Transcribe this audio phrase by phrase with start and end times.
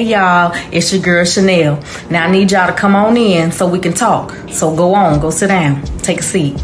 [0.00, 1.78] Hey y'all, it's your girl Chanel.
[2.08, 4.32] Now I need y'all to come on in so we can talk.
[4.48, 6.58] So go on, go sit down, take a seat.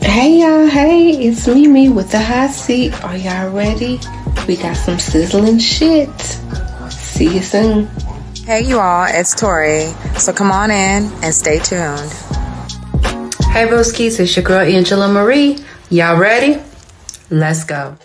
[0.00, 3.04] Hey y'all, hey, it's Mimi with the Haute Seat.
[3.04, 4.00] Are y'all ready?
[4.48, 6.10] We got some sizzling shit.
[6.90, 7.86] See you soon.
[8.44, 9.94] Hey you all, it's Tori.
[10.18, 12.10] So come on in and stay tuned.
[13.52, 15.58] Hey Broskies, it's your girl Angela Marie.
[15.90, 16.60] Y'all ready?
[17.30, 17.96] Let's go.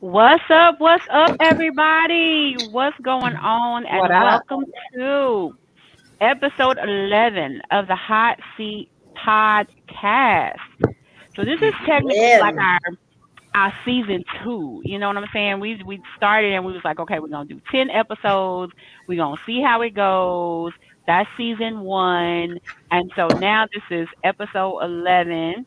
[0.00, 0.76] What's up?
[0.80, 2.56] What's up, everybody?
[2.70, 3.84] What's going on?
[3.84, 4.42] And What up?
[4.48, 5.54] welcome to
[6.22, 10.56] episode 11 of the Haute Seat Podcast.
[11.36, 12.78] So this is technically like our
[13.54, 14.80] our season two.
[14.86, 15.60] You know what I'm saying?
[15.60, 18.72] We we started and we was like, okay, we're gonna do 10 episodes.
[19.06, 20.72] We're gonna see how it goes.
[21.06, 22.58] That's season one.
[22.90, 25.66] And so now this is episode 11.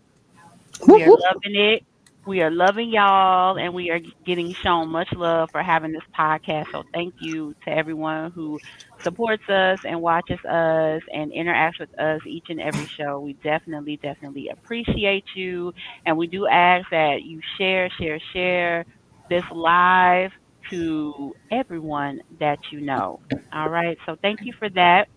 [0.87, 1.85] We are loving it.
[2.25, 6.65] We are loving y'all, and we are getting shown much love for having this podcast.
[6.71, 8.59] So thank you to everyone who
[9.03, 13.19] supports us and watches us and interacts with us each and every show.
[13.19, 15.73] We definitely, definitely appreciate you,
[16.05, 18.85] and we do ask that you share, share, share
[19.29, 20.31] this live
[20.69, 23.19] to everyone that you know.
[23.53, 23.97] All right.
[24.05, 25.07] So thank you for that.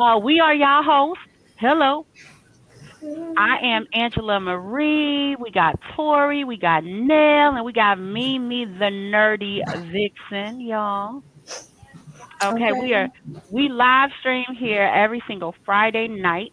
[0.00, 1.22] Uh, we are y'all hosts.
[1.58, 2.06] Hello.
[3.36, 5.36] I am Angela Marie.
[5.36, 11.22] We got Tori, we got Nell, and we got Mimi the nerdy vixen, y'all.
[12.42, 13.08] Okay, we are
[13.50, 16.52] we live stream here every single Friday night,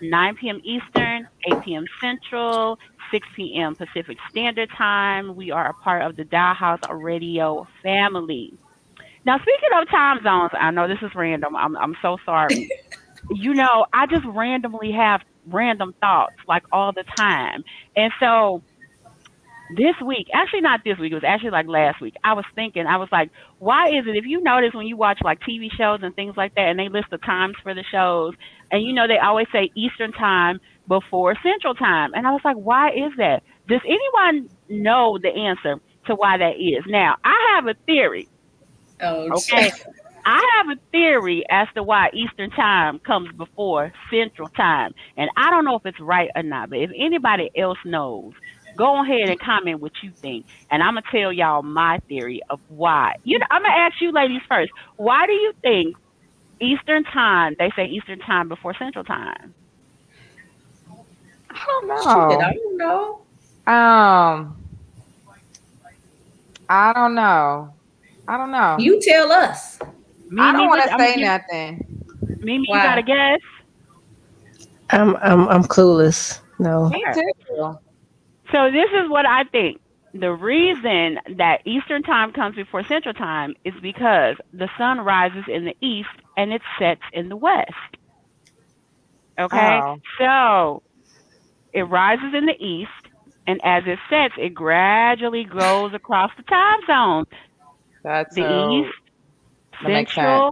[0.00, 0.60] 9 p.m.
[0.64, 1.84] Eastern, 8 p.m.
[2.00, 2.78] Central,
[3.12, 3.76] 6 p.m.
[3.76, 5.34] Pacific Standard Time.
[5.36, 8.52] We are a part of the Dial House Radio family.
[9.24, 11.56] Now, speaking of time zones, I know this is random.
[11.56, 12.72] I'm I'm so sorry.
[13.30, 15.20] you know, I just randomly have
[15.52, 17.62] random thoughts like all the time.
[17.96, 18.62] And so
[19.70, 22.14] this week, actually not this week, it was actually like last week.
[22.24, 25.18] I was thinking, I was like, why is it if you notice when you watch
[25.22, 28.34] like TV shows and things like that and they list the times for the shows
[28.70, 30.58] and you know they always say Eastern time
[30.88, 32.10] before Central time.
[32.14, 33.42] And I was like, why is that?
[33.68, 36.84] Does anyone know the answer to why that is?
[36.86, 38.28] Now, I have a theory.
[39.00, 39.70] Oh, Okay.
[40.24, 44.92] I have a theory as to why Eastern time comes before Central time.
[45.16, 48.32] And I don't know if it's right or not, but if anybody else knows,
[48.76, 50.46] go ahead and comment what you think.
[50.70, 53.14] And I'm going to tell y'all my theory of why.
[53.24, 54.72] You know, I'm going to ask you ladies first.
[54.96, 55.96] Why do you think
[56.60, 59.54] Eastern time, they say Eastern time before Central time?
[61.50, 62.40] I don't Shit, know.
[62.40, 63.22] I don't know.
[63.66, 64.56] Um,
[66.68, 67.74] I don't know.
[68.28, 68.78] I don't know.
[68.78, 69.78] You tell us.
[70.38, 71.78] I don't want to say gonna nothing.
[71.78, 73.40] give- Mimi, you got a guess?
[74.90, 76.40] I'm I'm I'm clueless.
[76.58, 76.88] No.
[76.88, 77.78] Me too.
[78.52, 79.80] So this is what I think.
[80.12, 85.64] The reason that Eastern time comes before Central time is because the sun rises in
[85.64, 87.70] the east and it sets in the west.
[89.38, 89.80] Okay?
[89.82, 90.00] Oh.
[90.18, 90.82] So
[91.72, 92.90] it rises in the east
[93.46, 97.26] and as it sets, it gradually goes across the time zones.
[98.02, 99.09] That's The so, east, that makes
[99.86, 100.50] central,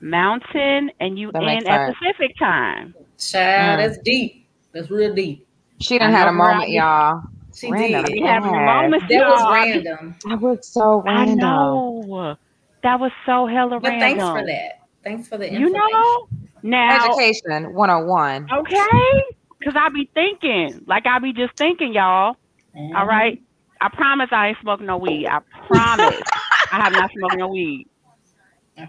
[0.00, 1.94] mountain, and you That makes end at.
[1.94, 2.94] Pacific time.
[3.18, 3.82] Child, Mm.
[3.88, 4.46] that's deep.
[4.72, 5.46] That's real deep.
[5.80, 6.70] She done I had a moment, right?
[6.70, 7.22] y'all.
[7.54, 8.04] She Random.
[8.04, 8.12] did.
[8.12, 9.52] We having a moment, That was y'all.
[9.52, 10.14] random.
[10.24, 11.08] That was so random.
[11.08, 11.36] I random.
[11.36, 12.36] know.
[12.82, 14.00] That was so hella But random.
[14.00, 14.72] thanks for that.
[15.02, 16.26] Thanks for the You know?
[16.62, 18.48] Now, Education 101.
[18.52, 19.12] okay?
[19.58, 22.36] Because I be thinking, like I be just thinking, y'all.
[22.76, 22.94] Mhm.
[22.96, 23.40] All right?
[23.80, 25.26] I promise I ain't smoking no weed.
[25.26, 26.24] I promise
[26.72, 27.86] I have not smoked no weed.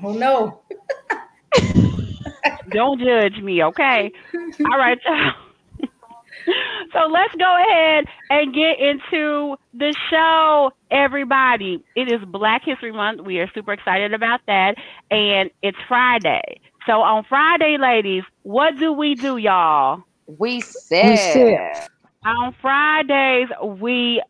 [0.01, 0.61] Who know?
[2.71, 4.11] Don't judge me, okay?
[4.33, 5.31] All right, y'all.
[6.93, 11.83] so let's go ahead and get into the show, everybody.
[11.95, 13.21] It is Black History Month.
[13.21, 14.75] We are super excited about that.
[15.09, 16.59] And it's Friday.
[16.85, 20.03] So on Friday, ladies, what do we do, y'all?
[20.37, 21.17] We said.
[21.17, 21.89] sip.
[22.25, 23.47] On Fridays,
[23.79, 24.21] we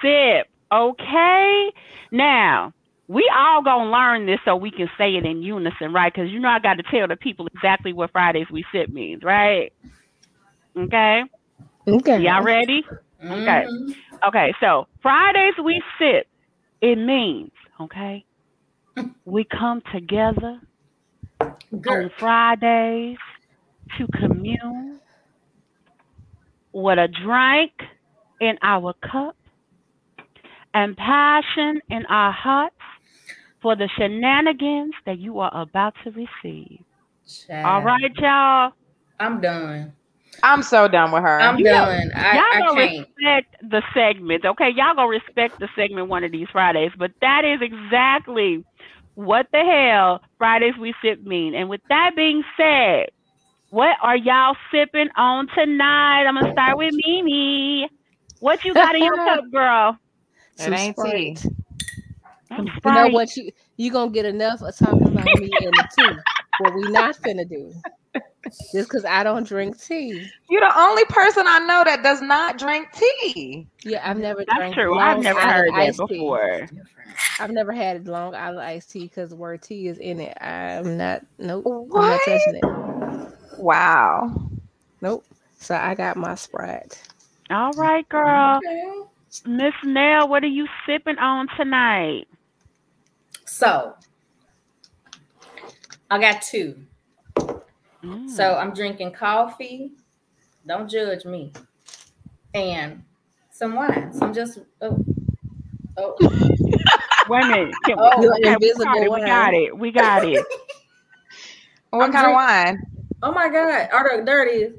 [0.00, 1.72] sip, okay?
[2.10, 2.72] Now,
[3.08, 6.12] we all gonna learn this so we can say it in unison, right?
[6.12, 9.22] Because you know I got to tell the people exactly what Fridays we sit means,
[9.24, 9.72] right?
[10.76, 11.22] Okay,
[11.88, 12.18] Okay.
[12.18, 12.82] y'all ready?
[13.30, 13.64] Okay.
[13.66, 13.94] Mhm.
[14.26, 16.26] Okay, so Fridays we sit.
[16.80, 18.24] it means, okay,
[19.24, 20.60] we come together
[21.80, 22.04] Girl.
[22.04, 23.18] on Fridays
[23.98, 25.00] to commune
[26.72, 27.72] with a drink
[28.40, 29.36] in our cup
[30.74, 32.76] and passion in our hearts
[33.64, 36.84] for the shenanigans that you are about to receive.
[37.26, 37.64] Child.
[37.64, 38.72] All right, y'all.
[39.18, 39.92] I'm done.
[40.42, 41.40] I'm so done with her.
[41.40, 42.12] I'm You know, done.
[42.14, 43.08] I, y'all I gonna can't.
[43.18, 44.70] respect the segment, okay?
[44.74, 48.64] Y'all gonna respect the segment one of these Fridays, but that is exactly
[49.14, 51.54] what the hell Fridays we sip mean.
[51.54, 53.06] And with that being said,
[53.70, 56.24] what are y'all sipping on tonight?
[56.26, 57.88] I'm gonna start with Mimi.
[58.40, 59.98] What you got in your cup, girl?
[60.58, 61.38] It Some ain't tea.
[62.56, 62.82] Sprite.
[62.82, 63.36] Some You know what?
[63.36, 66.16] You you gonna get enough of talking about me and the tea.
[66.60, 67.72] What we not finna do?
[68.72, 70.30] Just because I don't drink tea.
[70.48, 73.66] You're the only person I know that does not drink tea.
[73.82, 74.98] Yeah, I've never That's drank true.
[74.98, 76.14] I've never heard that iced tea.
[76.14, 76.68] before.
[77.40, 80.36] I've never had Long Island iced tea because the word tea is in it.
[80.40, 81.22] I'm not.
[81.38, 81.64] Nope.
[81.66, 83.34] I'm not touching it.
[83.58, 84.50] Wow.
[85.00, 85.24] Nope.
[85.58, 87.00] So I got my Sprite.
[87.50, 88.58] All right, girl.
[88.58, 88.92] Okay.
[89.46, 92.28] Miss Nell, what are you sipping on tonight?
[93.54, 93.94] So
[96.10, 96.74] I got two.
[98.02, 98.28] Mm.
[98.28, 99.92] So I'm drinking coffee.
[100.66, 101.52] Don't judge me.
[102.52, 103.04] And
[103.52, 104.12] some wine.
[104.12, 104.98] Some just oh,
[105.96, 106.16] oh.
[107.28, 107.74] Wait a minute.
[107.84, 109.10] Can- Oh, Your okay, we invisible got it.
[109.12, 109.78] We got it.
[109.78, 110.44] We got it.
[111.90, 112.82] What I'm kind of wine?
[113.22, 113.88] oh my god.
[113.92, 114.72] Oh, there- there it is.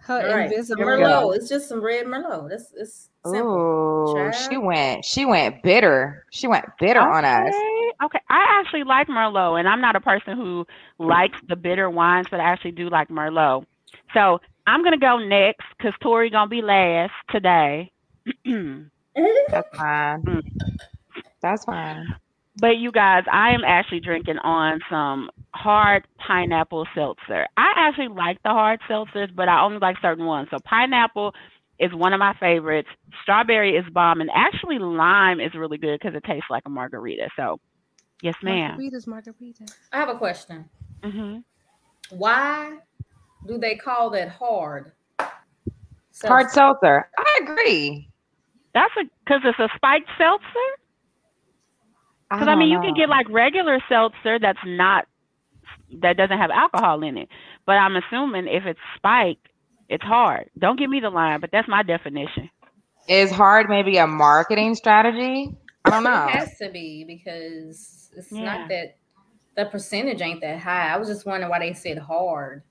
[0.00, 0.50] Her All right.
[0.50, 0.82] invisible.
[0.84, 1.36] Merlot.
[1.36, 2.48] It's just some red Merlot.
[2.50, 4.16] That's it's simple.
[4.18, 5.04] Ooh, she went.
[5.04, 6.24] She went bitter.
[6.32, 7.54] She went bitter on us.
[8.02, 8.24] Okay, Okay.
[8.28, 10.66] I actually like Merlot, and I'm not a person who
[10.98, 13.64] likes the bitter wines, but I actually do like Merlot.
[14.14, 17.90] So I'm gonna go next because Tori gonna be last today.
[19.50, 20.26] That's fine.
[20.26, 20.42] Mm.
[21.42, 22.06] That's fine.
[22.56, 27.46] But you guys, I am actually drinking on some hard pineapple seltzer.
[27.56, 30.48] I actually like the hard seltzers, but I only like certain ones.
[30.50, 31.32] So pineapple
[31.78, 32.88] is one of my favorites.
[33.22, 37.28] Strawberry is bomb, and actually lime is really good because it tastes like a margarita.
[37.36, 37.58] So,
[38.22, 38.82] yes, ma'am.
[38.82, 39.72] Margaritas, margaritas.
[39.92, 40.68] I have a question.
[41.02, 41.38] hmm
[42.10, 42.78] Why
[43.46, 44.92] do they call that hard?
[46.26, 47.10] Hard seltzer.
[47.18, 48.10] I agree.
[48.74, 50.68] That's a because it's a spiked seltzer.
[52.34, 55.06] Because I, don't mean, you can get like regular seltzer that's not
[56.00, 57.28] that doesn't have alcohol in it.
[57.66, 59.48] But I'm assuming if it's spiked,
[59.88, 60.50] it's hard.
[60.58, 62.50] Don't give me the line, but that's my definition.
[63.08, 65.50] Is hard maybe a marketing strategy?
[65.84, 66.28] I don't know.
[66.34, 68.44] It has to be because it's Yeah.
[68.44, 68.96] not that
[69.56, 70.92] the percentage ain't that high.
[70.92, 72.62] I was just wondering why they said hard.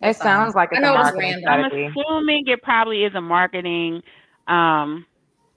[0.00, 0.26] It That's all.
[0.26, 1.70] sounds like I it's a know it's marketing random.
[1.72, 4.02] I'm assuming it probably is a marketing,
[4.46, 5.06] um,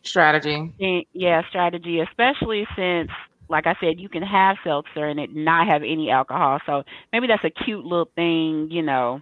[0.04, 0.74] Strategy.
[1.14, 3.10] yeah, strategy, especially since,
[3.50, 6.60] like I said, you can have seltzer and it not have any alcohol.
[6.66, 9.22] So maybe that's a cute little thing, you know.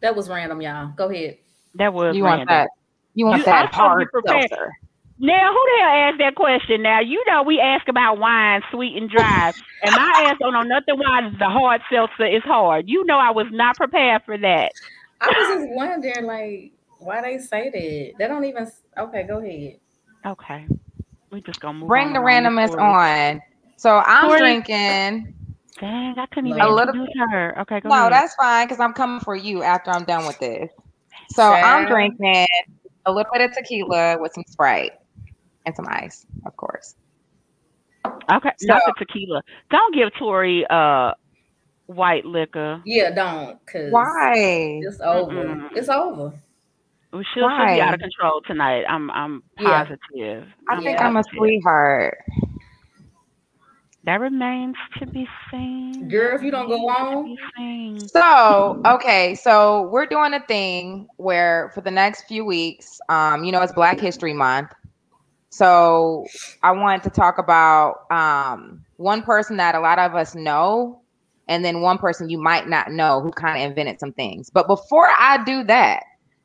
[0.00, 0.92] That was random, y'all.
[0.96, 1.38] Go ahead.
[1.74, 2.46] That was You random.
[2.46, 2.70] want that?
[3.14, 4.72] You want You- that I'm supposed to be hard seltzer?
[5.20, 6.82] Now, who the hell asked that question?
[6.82, 10.62] Now, you know we ask about wine, sweet and dry, and my ass don't oh,
[10.62, 12.88] know nothing why the hard seltzer is hard.
[12.88, 14.72] You know I was not prepared for that.
[15.20, 18.18] I was just wondering, like, why they say that.
[18.18, 18.70] They don't even.
[18.96, 19.78] Okay, go ahead.
[20.24, 20.66] Okay,
[21.32, 21.88] we just gonna move.
[21.88, 23.40] Bring on the randomness on.
[23.76, 25.34] So I'm Tori- drinking.
[25.80, 27.60] Dang, I couldn't even A little- introduce her.
[27.60, 28.12] Okay, go No, ahead.
[28.12, 30.70] that's fine because I'm coming for you after I'm done with this.
[31.30, 32.46] So I'm drinking
[33.06, 34.92] a little bit of tequila with some Sprite
[35.68, 36.96] and some ice, of course.
[38.32, 38.52] okay.
[38.62, 39.42] Not the tequila.
[39.70, 41.12] Don't give Tori uh
[41.86, 42.84] white liquor.
[42.84, 43.58] Yeah, don't.
[43.66, 44.80] Cause Why?
[44.80, 45.32] It's over.
[45.34, 45.70] Mm-mm.
[45.76, 46.32] It's over.
[47.34, 48.84] She'll, she'll be out of control tonight.
[48.88, 49.86] I'm I'm Yeah.
[49.86, 50.46] positive.
[50.68, 51.34] I I'm think I'm a positive.
[51.36, 52.18] sweetheart.
[54.04, 56.08] That remains to be seen.
[56.08, 57.38] Girl, if you don't go Remains on.
[58.08, 63.52] So, okay, so we're doing a thing where for the next few weeks, um, you
[63.52, 64.70] know, it's Black History Month.
[65.50, 66.26] So
[66.62, 71.00] I wanted to talk about um one person that a lot of us know,
[71.48, 74.50] and then one person you might not know who kind of invented some things.
[74.50, 76.02] But before I do that,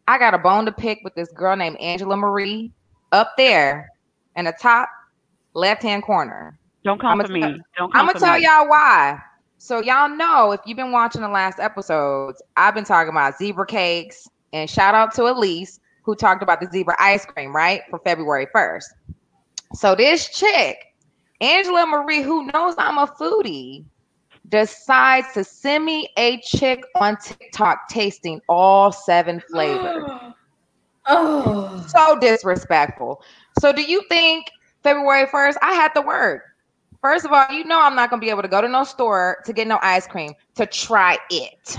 [0.07, 2.72] I got a bone to pick with this girl named Angela Marie
[3.12, 3.89] up there
[4.36, 4.89] in the top
[5.53, 6.57] left-hand corner.
[6.83, 7.41] Don't come for me.
[7.41, 8.43] Don't come I'm gonna tell me.
[8.43, 9.19] y'all why.
[9.57, 13.65] So y'all know if you've been watching the last episodes, I've been talking about zebra
[13.65, 18.00] cakes, and shout out to Elise who talked about the zebra ice cream, right, for
[18.00, 18.86] February 1st.
[19.74, 20.77] So this chick,
[21.41, 23.86] Angela Marie, who knows I'm a foodie,
[24.50, 30.03] decides to send me a chick on TikTok tasting all seven flavors.
[31.05, 33.22] Oh, so disrespectful.
[33.60, 34.48] So do you think
[34.83, 36.43] February 1st I had to work?
[37.01, 39.38] First of all, you know I'm not gonna be able to go to no store
[39.45, 41.77] to get no ice cream to try it.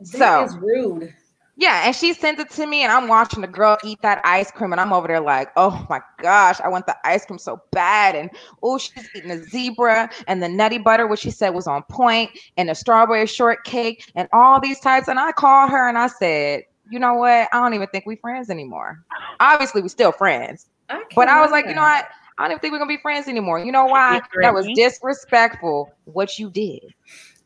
[0.00, 1.14] That So is rude.
[1.56, 4.50] Yeah, and she sent it to me, and I'm watching the girl eat that ice
[4.50, 7.60] cream, and I'm over there like, oh my gosh, I want the ice cream so
[7.72, 8.14] bad.
[8.14, 8.30] And
[8.62, 12.30] oh, she's eating a zebra and the nutty butter, which she said was on point,
[12.56, 15.08] and the strawberry shortcake, and all these types.
[15.08, 17.48] And I called her and I said, you know what?
[17.52, 19.04] I don't even think we're friends anymore.
[19.38, 22.08] Obviously, we're still friends, I but I was like, you know what?
[22.38, 23.58] I don't even think we're gonna be friends anymore.
[23.58, 24.22] You know why?
[24.40, 26.94] That was disrespectful what you did.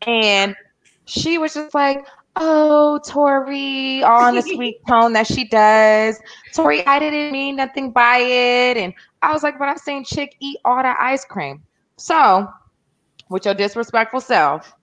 [0.06, 0.54] And
[1.06, 2.06] she was just like,
[2.38, 6.20] Oh, Tori, all in the sweet tone that she does.
[6.54, 8.76] Tori, I didn't mean nothing by it.
[8.76, 11.62] And I was like, but I seen chick eat all that ice cream.
[11.96, 12.46] So,
[13.30, 14.74] with your disrespectful self,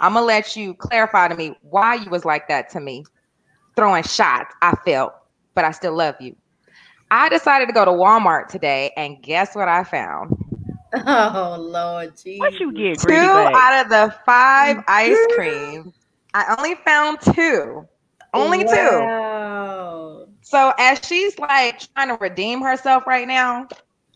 [0.00, 3.04] I'm gonna let you clarify to me why you was like that to me.
[3.74, 5.12] Throwing shots, I felt,
[5.54, 6.36] but I still love you.
[7.10, 10.36] I decided to go to Walmart today, and guess what I found?
[10.94, 12.40] Oh Lord, Jesus.
[12.40, 14.84] What you get, Two out of the five mm.
[14.88, 15.97] ice creams.
[16.34, 17.86] I only found two.
[18.34, 20.26] Only two.
[20.42, 23.66] So as she's like trying to redeem herself right now,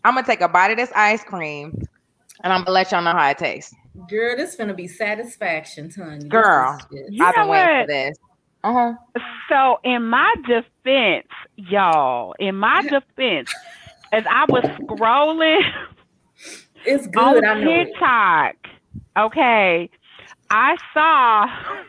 [0.03, 1.73] I'm gonna take a bite of this ice cream
[2.43, 3.73] and I'm gonna let y'all know how it tastes.
[4.09, 6.27] Girl, this gonna be satisfaction, honey.
[6.29, 6.77] Girl.
[6.91, 8.17] You I've been know waiting for this.
[8.63, 8.93] Uh-huh.
[9.49, 11.27] So, in my defense,
[11.57, 13.53] y'all, in my defense,
[14.11, 15.61] as I was scrolling
[16.85, 17.43] It's good.
[17.43, 17.71] on I know.
[17.71, 17.85] it.
[17.85, 18.55] TikTok,
[19.17, 19.89] okay,
[20.49, 21.83] I saw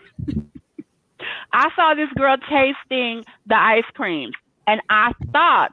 [1.54, 4.34] I saw this girl tasting the ice creams,
[4.68, 5.72] and I thought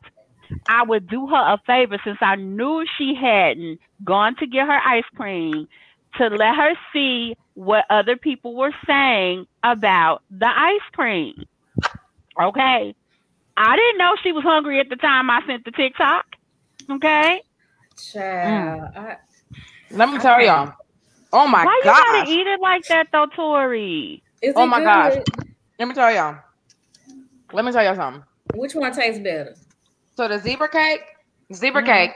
[0.69, 4.79] I would do her a favor since I knew she hadn't gone to get her
[4.85, 5.67] ice cream
[6.17, 11.45] to let her see what other people were saying about the ice cream.
[12.41, 12.95] Okay.
[13.57, 16.25] I didn't know she was hungry at the time I sent the TikTok.
[16.91, 17.41] Okay.
[17.97, 18.91] Child.
[18.95, 19.17] I,
[19.91, 20.73] Let me tell y'all.
[21.33, 21.73] Oh my god.
[21.73, 21.95] Why you gosh.
[21.95, 24.23] gotta eat it like that though, Tori?
[24.41, 25.15] is Oh it my gosh.
[25.81, 26.37] Let me tell y'all.
[27.51, 28.23] Let me tell y'all something.
[28.53, 29.55] Which one tastes better?
[30.15, 31.01] So the zebra cake,
[31.51, 31.85] zebra Mhm.
[31.87, 32.11] cake,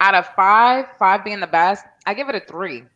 [0.00, 2.86] out of five, five being the best, I give it a three.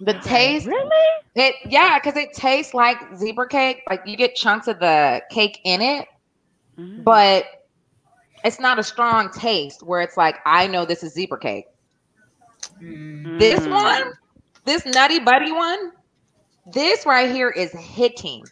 [0.00, 1.06] The taste, Really?
[1.34, 3.82] it yeah, because it tastes like zebra cake.
[3.90, 6.08] Like you get chunks of the cake in it,
[6.78, 7.04] Mhm.
[7.04, 7.44] but
[8.44, 11.66] it's not a strong taste where it's like I know this is zebra cake.
[12.80, 13.38] Mm.
[13.38, 14.14] This one,
[14.64, 15.92] this nutty buddy one,
[16.72, 18.44] this right here is hitting.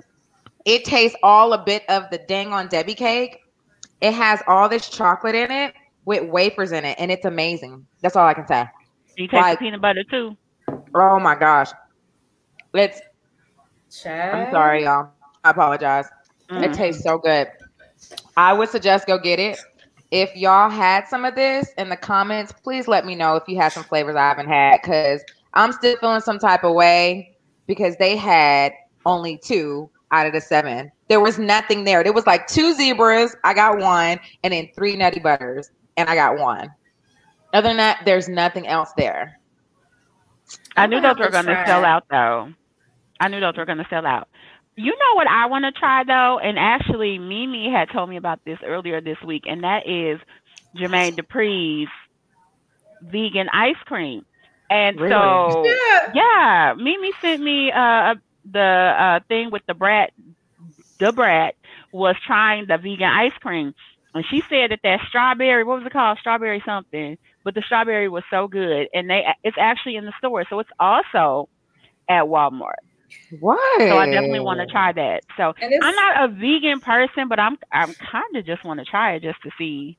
[0.64, 3.38] It tastes all a bit of the dang on Debbie cake.
[4.00, 5.74] It has all this chocolate in it
[6.04, 7.86] with wafers in it, and it's amazing.
[8.02, 8.64] That's all I can say.
[9.16, 10.36] You taste like- the peanut butter too.
[10.94, 11.70] Oh my gosh.
[12.74, 13.00] It's
[14.02, 14.34] Child.
[14.46, 15.10] I'm sorry, y'all.
[15.44, 16.06] I apologize.
[16.50, 16.74] It Mm.
[16.74, 17.48] tastes so good.
[18.36, 19.58] I would suggest go get it.
[20.10, 23.56] If y'all had some of this in the comments, please let me know if you
[23.56, 25.24] had some flavors I haven't had because
[25.54, 27.36] I'm still feeling some type of way
[27.66, 28.72] because they had
[29.06, 30.90] only two out of the seven.
[31.08, 32.02] There was nothing there.
[32.02, 36.14] There was like two zebras, I got one, and then three nutty butters, and I
[36.14, 36.70] got one.
[37.52, 39.38] Other than that, there's nothing else there.
[40.76, 42.52] I I'm knew those were gonna sell out though.
[43.20, 44.28] I knew those were gonna sell out.
[44.76, 48.40] You know what I want to try though, and actually Mimi had told me about
[48.44, 50.20] this earlier this week, and that is
[50.76, 51.88] Jermaine Dupri's
[53.02, 54.24] vegan ice cream.
[54.70, 55.10] And Really?
[55.10, 56.12] so Yeah.
[56.12, 60.12] yeah, Mimi sent me uh the uh thing with Da Brat.
[60.98, 61.54] Da Brat
[61.92, 63.74] was trying the vegan ice cream,
[64.14, 68.08] and she said that that strawberry, what was it called, strawberry something, but the strawberry
[68.08, 71.48] was so good, and they it's actually in the store, so it's also
[72.08, 72.74] at Walmart.
[73.40, 73.80] What?
[73.80, 75.22] So I definitely want to try that.
[75.36, 79.14] So I'm not a vegan person, but I'm I'm kind of just want to try
[79.14, 79.98] it just to see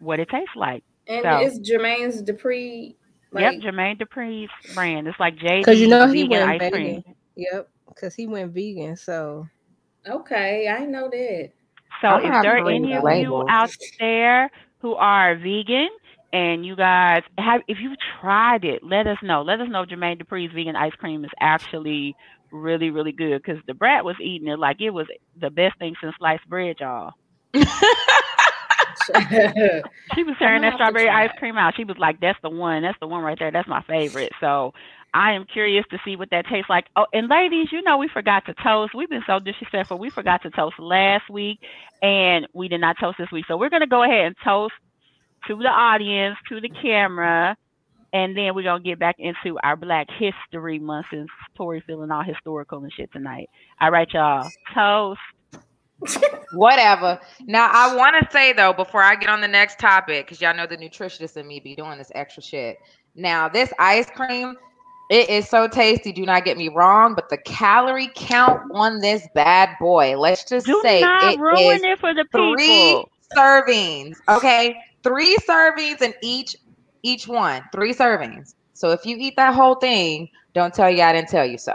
[0.00, 0.82] what it tastes like.
[1.06, 1.38] and so.
[1.38, 2.94] it's Jermaine's Dupri.
[3.32, 5.08] Like, yep, Jermaine Dupri's brand.
[5.08, 6.70] It's like JD Because you know he vegan went ice vegan.
[6.70, 7.04] cream.
[7.36, 7.68] Yep.
[7.88, 8.96] Because he went vegan.
[8.96, 9.48] So
[10.06, 11.50] Okay, I know that.
[12.02, 15.88] So I'm if there are any of the you out there who are vegan
[16.32, 19.42] and you guys have if you've tried it, let us know.
[19.42, 22.14] Let us know if Jermaine Dupri's vegan ice cream is actually
[22.50, 23.42] really, really good.
[23.42, 25.06] Because Da Brat was eating it like it was
[25.40, 27.12] the best thing since sliced bread, y'all.
[30.14, 31.74] She was tearing that strawberry ice cream out.
[31.76, 32.82] She was like, "That's the one.
[32.82, 33.50] That's the one right there.
[33.50, 34.72] That's my favorite." So
[35.14, 36.86] I am curious to see what that tastes like.
[36.96, 38.94] Oh, and ladies, you know we forgot to toast.
[38.94, 39.98] We've been so disrespectful.
[39.98, 41.60] We forgot to toast last week,
[42.02, 43.44] and we did not toast this week.
[43.48, 44.74] So we're gonna go ahead and toast
[45.46, 47.56] to the audience, to the camera,
[48.12, 52.22] and then we're gonna get back into our Black History Month since Tori feeling all
[52.22, 53.48] historical and shit tonight.
[53.80, 54.48] All right, y'all.
[54.74, 55.20] Toast.
[56.52, 57.20] Whatever.
[57.46, 60.54] Now I want to say though, before I get on the next topic, because y'all
[60.54, 62.78] know the nutritionist and me be doing this extra shit.
[63.14, 64.54] Now, this ice cream,
[65.10, 66.12] it is so tasty.
[66.12, 70.66] Do not get me wrong, but the calorie count on this bad boy, let's just
[70.66, 73.04] Do say not it ruin is it for the three
[73.36, 74.16] servings.
[74.28, 76.56] Okay, three servings in each
[77.02, 77.62] each one.
[77.72, 78.54] Three servings.
[78.74, 81.74] So if you eat that whole thing, don't tell you I didn't tell you so.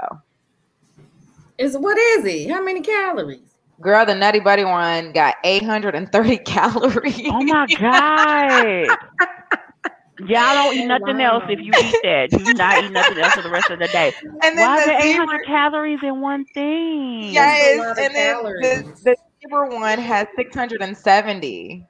[1.57, 2.49] Is what is it?
[2.49, 3.52] How many calories?
[3.83, 7.21] Girl, the Nutty Buddy one got 830 calories.
[7.29, 8.97] Oh my god.
[10.19, 11.21] Y'all don't eat nothing wow.
[11.21, 12.31] else if you eat that.
[12.31, 14.13] You do not eat nothing else for the rest of the day.
[14.43, 17.33] And Why is then there the 800 zebra, calories in one thing?
[17.33, 19.01] yes, lot of and then the, calories.
[19.03, 21.87] the zebra one has 670.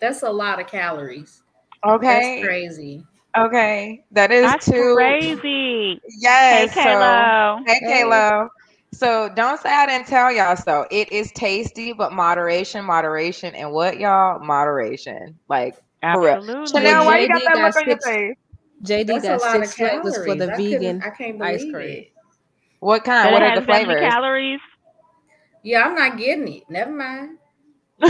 [0.00, 1.42] That's a lot of calories.
[1.84, 3.04] Okay, That's crazy.
[3.36, 4.94] okay, that is That's too.
[4.94, 6.00] crazy.
[6.20, 7.64] Yes, hey, so Kayla.
[7.66, 8.28] hey, Hey.
[8.92, 8.98] Kayla.
[8.98, 10.86] So don't say I didn't tell y'all so.
[10.90, 15.38] It is tasty, but moderation, moderation, and what y'all moderation.
[15.48, 15.76] Like.
[16.02, 16.66] Absolutely.
[16.68, 18.36] Chanel, why you got JD that got look on your six- face?
[18.84, 21.62] JD That's a got lot six flavors for the I couldn't- vegan I can't ice
[21.72, 21.88] cream.
[21.88, 22.12] it.
[22.78, 23.26] What kind?
[23.26, 24.00] But What are the flavors?
[24.00, 24.60] calories.
[25.64, 26.62] Yeah, I'm not getting it.
[26.70, 27.38] Never mind.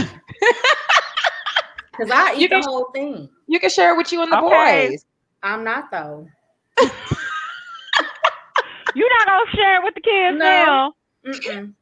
[1.92, 3.28] Because I eat You the can- whole thing.
[3.48, 4.88] You can share it with you and the Okay.
[4.90, 5.04] boys.
[5.42, 6.28] I'm not though.
[8.94, 10.44] You're not gonna share it with the kids No.
[10.44, 10.92] now.
[11.26, 11.74] Mm-mm.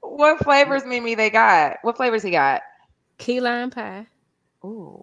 [0.00, 1.14] What flavors, Mimi?
[1.14, 2.62] They got what flavors he got?
[3.18, 4.06] Key lime pie.
[4.64, 5.02] Ooh,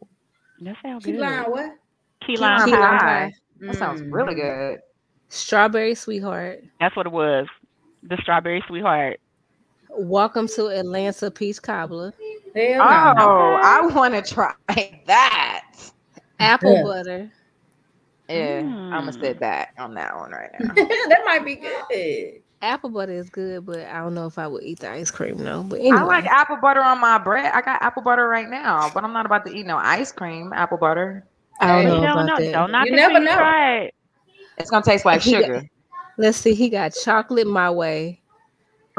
[0.61, 1.21] That sounds Key good.
[1.21, 1.71] lime what?
[2.25, 3.05] Key Key lime lime Key lime pie.
[3.05, 3.33] pie.
[3.67, 4.13] that sounds Mm.
[4.13, 4.79] really good.
[5.29, 6.63] Strawberry sweetheart.
[6.79, 7.47] That's what it was.
[8.03, 9.19] The strawberry sweetheart.
[9.89, 12.13] Welcome to Atlanta peach cobbler.
[12.55, 13.59] Hell Oh, no.
[13.63, 14.53] I want to try
[15.07, 15.65] that.
[16.39, 16.83] Apple Yeah.
[16.83, 17.31] butter.
[18.31, 19.19] Yeah, I'm gonna Mm.
[19.21, 20.73] sit back on that one right now.
[20.75, 22.41] that might be good.
[22.63, 25.37] Apple butter is good, but I don't know if I would eat the ice cream
[25.39, 25.63] though.
[25.63, 27.51] But anyway, I like apple butter on my bread.
[27.53, 30.53] I got apple butter right now, but I'm not about to eat no ice cream.
[30.53, 31.25] Apple butter.
[31.59, 31.85] I don't Hey.
[31.85, 32.45] know don't about know.
[32.45, 32.51] that.
[32.51, 33.33] Don't knock You never know.
[33.35, 33.95] try it.
[34.57, 35.69] It's gonna taste like He got- sugar.
[36.17, 36.53] Let's see.
[36.53, 38.21] He got chocolate my way,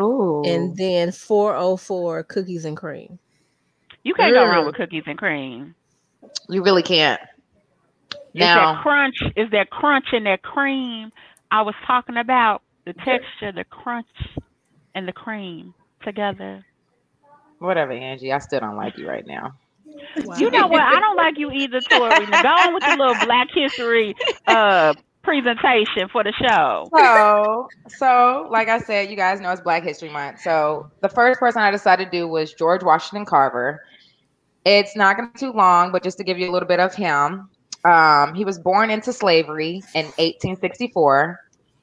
[0.01, 0.43] Ooh.
[0.45, 3.19] and then 404 cookies and cream.
[4.03, 4.67] You can't go wrong Mm.
[4.67, 5.75] with cookies and cream.
[6.49, 7.21] you really can't.
[8.35, 9.17] It's Now, that crunch.
[9.37, 11.11] Is that crunch and that cream
[11.51, 12.63] I was talking about?
[12.87, 14.07] The texture, the crunch,
[14.95, 16.65] and the cream together.
[17.59, 18.33] whatever, Angie.
[18.33, 19.55] I still don't like you right now.
[20.25, 20.37] Wow.
[20.37, 20.81] You know what?
[20.83, 22.27] I don't like you either, Tori.
[22.27, 24.15] Now go on with the little Black History
[24.47, 26.89] uh presentation for the show.
[26.97, 30.41] So, so like I said, you guys know it's Black History Month.
[30.41, 33.83] So the first person I decided to do was George Washington Carver.
[34.65, 36.81] It's not going to be too long, but just to give you a little bit
[36.81, 37.49] of him,
[37.85, 41.41] um, he was born into slavery in 1864,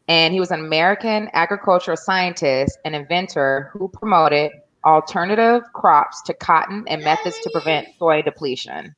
[0.08, 4.52] and he was an American agricultural scientist and inventor who promoted
[4.86, 8.96] alternative crops to cotton and methods to prevent soil depletion.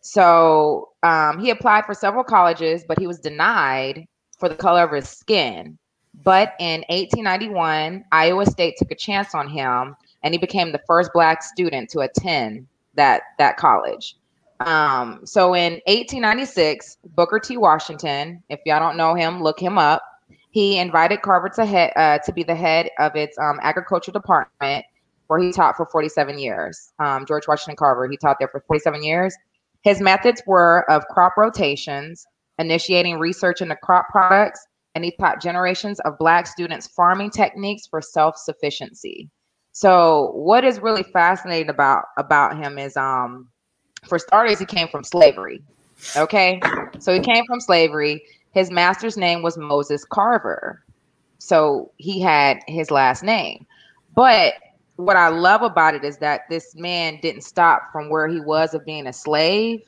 [0.00, 4.06] So um, he applied for several colleges, but he was denied
[4.38, 5.78] for the color of his skin.
[6.22, 11.10] But in 1891, Iowa State took a chance on him, and he became the first
[11.12, 14.16] black student to attend that that college.
[14.64, 17.56] Um, so in 1896, Booker T.
[17.58, 20.02] Washington, if y'all don't know him, look him up.
[20.50, 24.86] He invited Carver to head uh, to be the head of its um, agriculture department,
[25.26, 26.92] where he taught for 47 years.
[26.98, 29.36] Um, George Washington Carver, he taught there for 47 years.
[29.82, 32.26] His methods were of crop rotations,
[32.58, 38.00] initiating research into crop products, and he taught generations of Black students farming techniques for
[38.00, 39.28] self sufficiency.
[39.72, 43.48] So, what is really fascinating about about him is, um,
[44.08, 45.62] for starters, he came from slavery.
[46.16, 46.60] Okay,
[46.98, 48.22] so he came from slavery.
[48.52, 50.82] His master's name was Moses Carver,
[51.38, 53.66] so he had his last name.
[54.14, 54.54] But
[54.96, 58.74] what I love about it is that this man didn't stop from where he was
[58.74, 59.82] of being a slave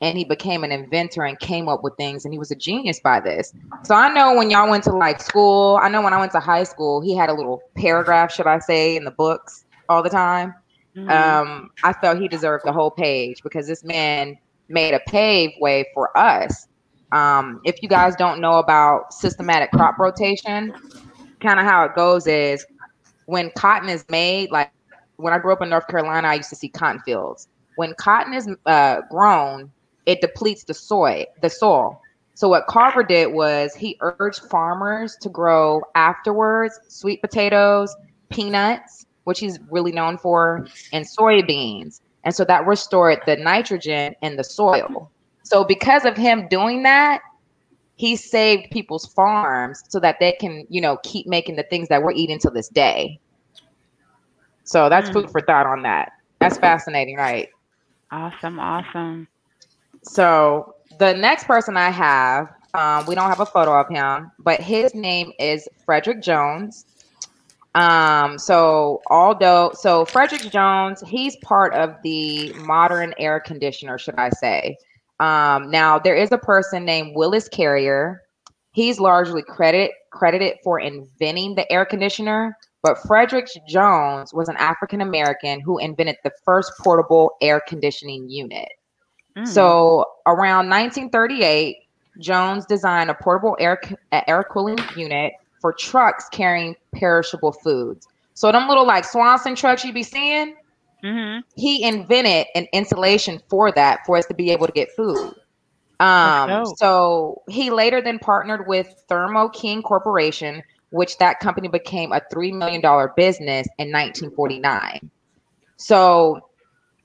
[0.00, 3.00] and he became an inventor and came up with things and he was a genius
[3.00, 3.54] by this.
[3.84, 6.40] So I know when y'all went to like school, I know when I went to
[6.40, 10.10] high school, he had a little paragraph, should I say, in the books all the
[10.10, 10.54] time.
[10.96, 11.10] Mhm.
[11.10, 15.86] Um, I felt he deserved the whole page because this man made a pave way
[15.94, 16.68] for us.
[17.12, 20.72] Um, if you guys don't know about systematic crop rotation,
[21.40, 22.64] kind of how it goes is
[23.26, 24.70] when cotton is made, like
[25.16, 27.48] when I grew up in North Carolina, I used to see cotton fields.
[27.76, 29.70] When cotton is uh, grown,
[30.06, 32.00] it depletes the soil, the soil.
[32.34, 37.94] So what Carver did was he urged farmers to grow afterwards sweet potatoes,
[38.30, 42.00] peanuts, which he's really known for, and soybeans.
[42.24, 45.10] And so that restored the nitrogen in the soil.
[45.44, 47.20] So because of him doing that,
[47.96, 52.02] he saved people's farms so that they can, you know, keep making the things that
[52.02, 53.20] we're eating to this day.
[54.64, 55.12] So that's Mm.
[55.12, 56.10] food for thought on that.
[56.40, 57.48] That's fascinating, right?
[58.10, 59.28] Awesome, awesome.
[60.02, 64.60] So the next person I have, um, we don't have a photo of him, but
[64.60, 66.84] his name is Frederick Jones.
[67.74, 74.30] Um, so although so Frederick Jones, he's part of the modern air conditioner, should I
[74.30, 74.76] say.
[75.20, 78.22] Um, now there is a person named Willis Carrier.
[78.72, 85.00] He's largely credit credited for inventing the air conditioner, but Frederick Jones was an African
[85.00, 88.68] American who invented the first portable air conditioning unit.
[89.36, 89.48] Mm.
[89.48, 91.76] So around 1938,
[92.20, 93.80] Jones designed a portable air
[94.12, 95.32] air cooling unit
[95.64, 98.06] for trucks carrying perishable foods.
[98.34, 100.56] So them little like Swanson trucks you'd be seeing,
[101.02, 105.32] hmm he invented an insulation for that for us to be able to get food.
[106.00, 112.20] Um, so he later then partnered with Thermo King Corporation, which that company became a
[112.30, 115.00] three million dollar business in 1949.
[115.78, 116.42] So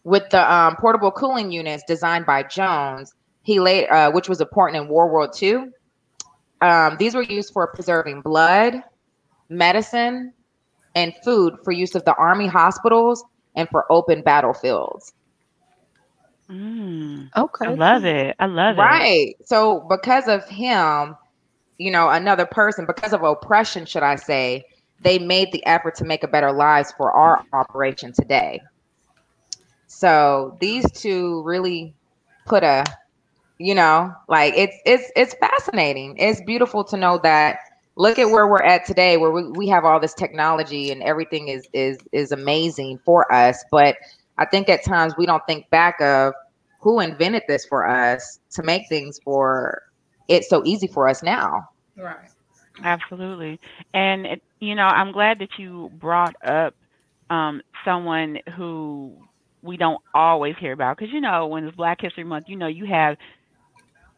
[0.03, 4.83] with the um, portable cooling units designed by Jones, he later, uh, which was important
[4.83, 5.69] in World War II.
[6.61, 8.83] Um, these were used for preserving blood,
[9.49, 10.33] medicine,
[10.95, 13.23] and food for use of the army hospitals
[13.55, 15.13] and for open battlefields.
[16.49, 17.29] Mm.
[17.37, 17.67] Okay.
[17.67, 18.35] I love it.
[18.39, 18.81] I love it.
[18.81, 19.35] Right.
[19.45, 21.15] So because of him,
[21.77, 24.65] you know, another person, because of oppression, should I say,
[25.01, 28.59] they made the effort to make a better lives for our operation today.
[29.87, 31.93] So these two really
[32.45, 32.83] put a,
[33.59, 36.17] you know, like it's it's it's fascinating.
[36.17, 37.59] It's beautiful to know that
[37.95, 41.49] look at where we're at today where we, we have all this technology and everything
[41.49, 43.63] is is is amazing for us.
[43.71, 43.97] But
[44.37, 46.33] I think at times we don't think back of
[46.81, 49.81] who invented this for us to make things for
[50.29, 51.67] it so easy for us now.
[51.97, 52.29] Right.
[52.83, 53.59] Absolutely.
[53.93, 56.75] And, it, you know, I'm glad that you brought up
[57.29, 59.13] um, someone who
[59.61, 60.97] we don't always hear about.
[60.97, 63.17] Because, you know, when it's Black History Month, you know, you have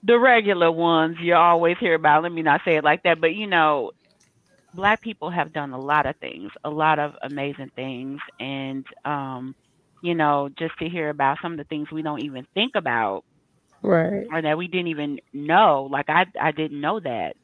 [0.04, 2.24] the regular ones you always hear about.
[2.24, 3.20] Let me not say it like that.
[3.22, 3.92] But, you know,
[4.74, 8.20] Black people have done a lot of things, a lot of amazing things.
[8.40, 9.56] And, um,
[10.02, 13.24] you know, just to hear about some of the things we don't even think about
[13.82, 14.32] Right.
[14.32, 15.88] or that we didn't even know.
[15.92, 17.36] Like I I didn't know that.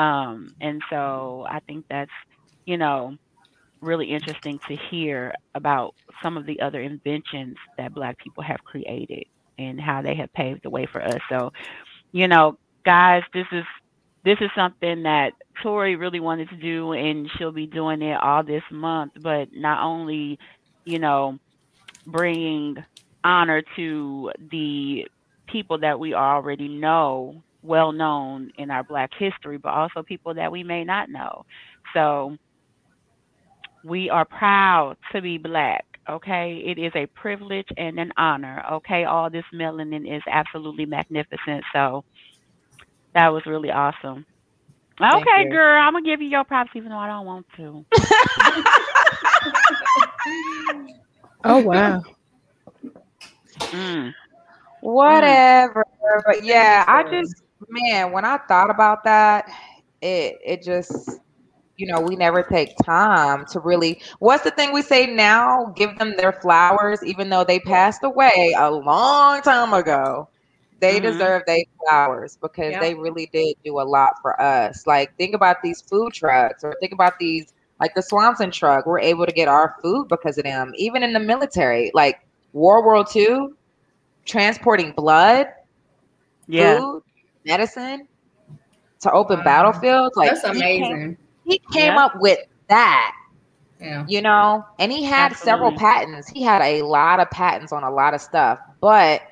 [0.00, 2.10] Um and so I think that's,
[2.66, 3.16] you know,
[3.80, 9.24] really interesting to hear about some of the other inventions that black people have created
[9.58, 11.20] and how they have paved the way for us.
[11.30, 11.50] So,
[12.12, 13.64] you know, guys, this is
[14.24, 18.42] this is something that Tori really wanted to do and she'll be doing it all
[18.42, 20.38] this month, but not only,
[20.84, 21.38] you know,
[22.06, 22.76] bringing
[23.22, 25.06] honor to the
[25.46, 30.50] people that we already know, well known in our Black history, but also people that
[30.50, 31.44] we may not know.
[31.94, 32.36] So
[33.84, 35.84] we are proud to be Black.
[36.08, 38.62] Okay, it is a privilege and an honor.
[38.74, 41.64] Okay, all this melanin is absolutely magnificent.
[41.72, 42.04] So
[43.14, 44.24] that was really awesome.
[45.10, 45.50] Thank Okay, you.
[45.50, 47.84] girl, I'm gonna give you your props even though I don't want to.
[51.44, 52.02] Oh wow.
[53.72, 54.12] Mm.
[54.80, 55.84] Whatever.
[56.26, 57.34] But yeah, I just
[57.68, 59.46] man, when I thought about that,
[60.00, 61.20] it it just
[61.76, 65.72] you know, we never take time to really what's the thing we say now?
[65.76, 70.28] Give them their flowers, even though they passed away a long time ago.
[70.80, 71.00] They Mhm.
[71.00, 71.58] deserve their
[71.88, 72.78] flowers because Yeah.
[72.78, 74.86] they really did do a lot for us.
[74.86, 78.86] Like think about these food trucks or think about these like the Swanson truck.
[78.86, 80.72] We're able to get our food because of them.
[80.76, 82.20] Even in the military, like
[82.52, 83.48] World War II,
[84.26, 85.46] transporting blood,
[86.46, 86.80] Yeah.
[86.80, 87.02] food,
[87.44, 88.08] medicine
[89.00, 89.42] to open Wow.
[89.42, 90.16] battlefields.
[90.16, 91.16] Like That's amazing.
[91.46, 92.04] He came, Yeah.
[92.04, 93.12] up with that,
[93.80, 94.04] Yeah.
[94.08, 96.28] you know, and he had several patents.
[96.28, 99.22] He had a lot of patents on a lot of stuff, but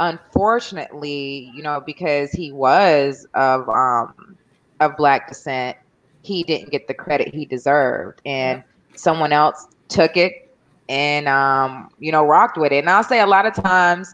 [0.00, 4.36] unfortunately, you know, because he was of um
[4.80, 5.76] of black descent,
[6.22, 8.62] he didn't get the credit he deserved, and
[8.94, 10.32] someone else took it
[10.88, 12.78] and um you know rocked with it.
[12.78, 14.12] And I'll say a lot of times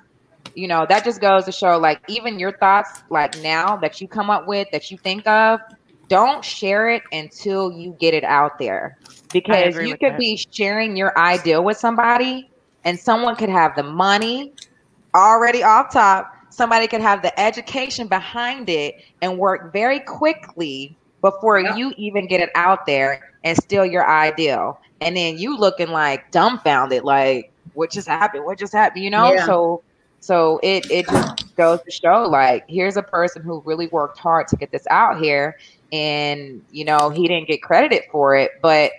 [0.55, 4.09] you know that just goes to show like even your thoughts like now that you
[4.09, 5.61] come up with that you think of
[6.09, 8.99] don't share it until you get it out there
[9.33, 10.19] because you could that.
[10.19, 12.51] be sharing your idea with somebody
[12.85, 14.53] and someone could have the money
[15.15, 21.61] already off top somebody could have the education behind it and work very quickly before
[21.61, 21.77] Yeah.
[21.77, 26.31] you even get it out there and steal your ideal and then you looking like
[26.31, 29.47] dumbfounded like what just happened what just happened you know Yeah.
[29.47, 29.83] so
[30.21, 34.49] so it it just goes to show like here's a person who really worked hard
[34.49, 35.57] to get this out here
[35.93, 38.93] and you know he didn't get credited for it but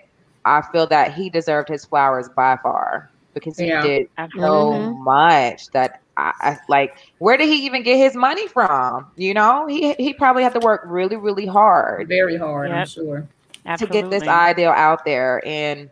[0.44, 3.82] i feel that he deserved his flowers by far because he Yeah.
[3.82, 4.78] did so Absolutely.
[4.80, 5.04] Mhm.
[5.04, 9.06] much that I, I, like where did he even get his money from?
[9.16, 12.68] You know, he he probably had to work really, really hard, very hard.
[12.68, 12.78] Yep.
[12.78, 13.26] I'm sure.
[13.66, 14.00] Absolutely.
[14.00, 15.42] to get this ideal out there.
[15.46, 15.88] And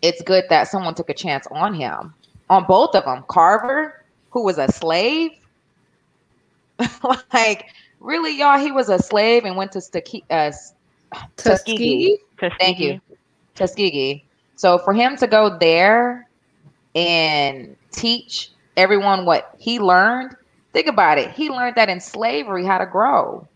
[0.00, 2.14] it's good that someone took a chance on him,
[2.50, 3.24] on both of them.
[3.28, 3.94] Carver,
[4.30, 5.30] who was a slave,
[7.32, 7.66] like
[8.02, 9.78] really, y'all, he was a slave and went to
[10.30, 10.52] uh,
[11.36, 12.18] Tuskegee.
[12.58, 13.00] Thank you,
[13.54, 14.24] Tuskegee.
[14.56, 16.28] So for him to go there
[16.94, 20.36] and teach everyone what he learned,
[20.72, 21.30] think about it.
[21.30, 23.46] He learned that in slavery how to grow.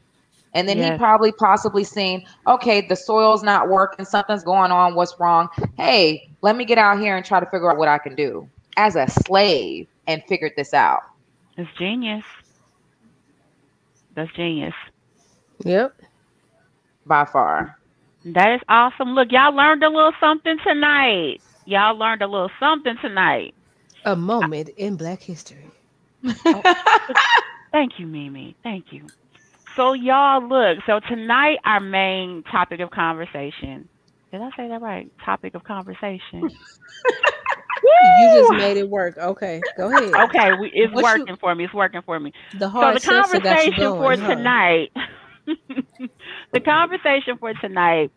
[0.55, 5.15] And then he probably possibly seen, okay, the soil's not working, something's going on, what's
[5.21, 5.49] wrong?
[5.77, 8.49] Hey, let me get out here and try to figure out what I can do
[8.79, 11.03] as a slave and figured this out.
[11.59, 12.25] It's genius.
[14.17, 14.75] That's genius.
[15.65, 15.95] Yep.
[17.07, 17.79] by far.
[18.25, 19.15] That is awesome.
[19.15, 21.41] Look, y'all learned a little something tonight.
[21.67, 23.55] Y'all learned a little something tonight.
[24.05, 25.73] A moment in Black history.
[27.73, 28.57] Thank you, Mimi.
[28.63, 29.13] Thank you.
[29.77, 30.79] So, y'all, look.
[30.87, 33.89] So tonight, our main topic of conversation.
[34.33, 35.11] Did I say that right?
[35.25, 36.59] Topic of conversation.
[37.83, 39.17] You just made it work.
[39.19, 40.13] Okay, go ahead.
[40.29, 41.65] Okay, we, it's What you- working for me.
[41.65, 42.33] It's working for me.
[42.59, 44.29] The So the you conversation for huh?
[44.35, 44.93] tonight,
[46.53, 48.11] the conversation for tonight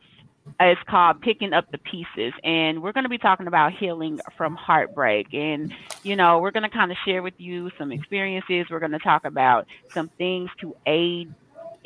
[0.62, 4.56] is called "Picking Up the Pieces," and we're going to be talking about healing from
[4.56, 5.34] heartbreak.
[5.34, 8.68] And you know, we're going to kind of share with you some experiences.
[8.70, 11.34] We're going to talk about some things to aid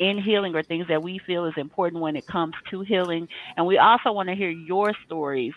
[0.00, 3.28] in healing or things that we feel is important when it comes to healing.
[3.56, 5.52] And we also want to hear your stories.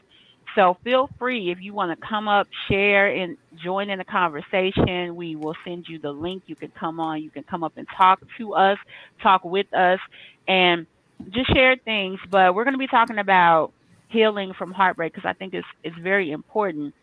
[0.55, 5.15] So feel free if you want to come up, share, and join in the conversation.
[5.15, 6.43] We will send you the link.
[6.47, 7.21] You can come on.
[7.21, 8.79] You can come up and talk to us,
[9.21, 9.99] talk with us,
[10.47, 10.87] and
[11.29, 12.19] just share things.
[12.29, 13.71] But we're going to be talking about
[14.09, 16.95] healing from heartbreak because I think it's it's very important.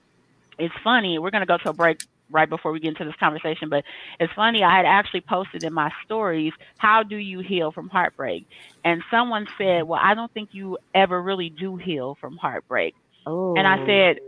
[0.58, 1.18] It's funny.
[1.18, 1.98] We're going to go to a break
[2.30, 3.84] right before we get into this conversation, but
[4.18, 4.64] it's funny.
[4.64, 8.46] I had actually posted in my stories, "How do you heal from heartbreak?"
[8.84, 12.94] And someone said, "Well, I don't think you ever really do heal from heartbreak."
[13.26, 13.86] And I oh.
[13.86, 14.20] said,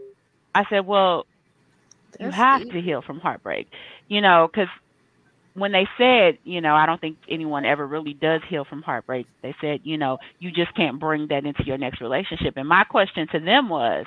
[0.55, 1.27] I said, well,
[2.19, 2.73] you have deep.
[2.73, 3.69] to heal from heartbreak,
[4.09, 4.69] you know, because
[5.55, 9.27] when they said, you know, I don't think anyone ever really does heal from heartbreak.
[9.43, 12.55] They said, you know, you just can't bring that into your next relationship.
[12.57, 14.05] And my question to them was,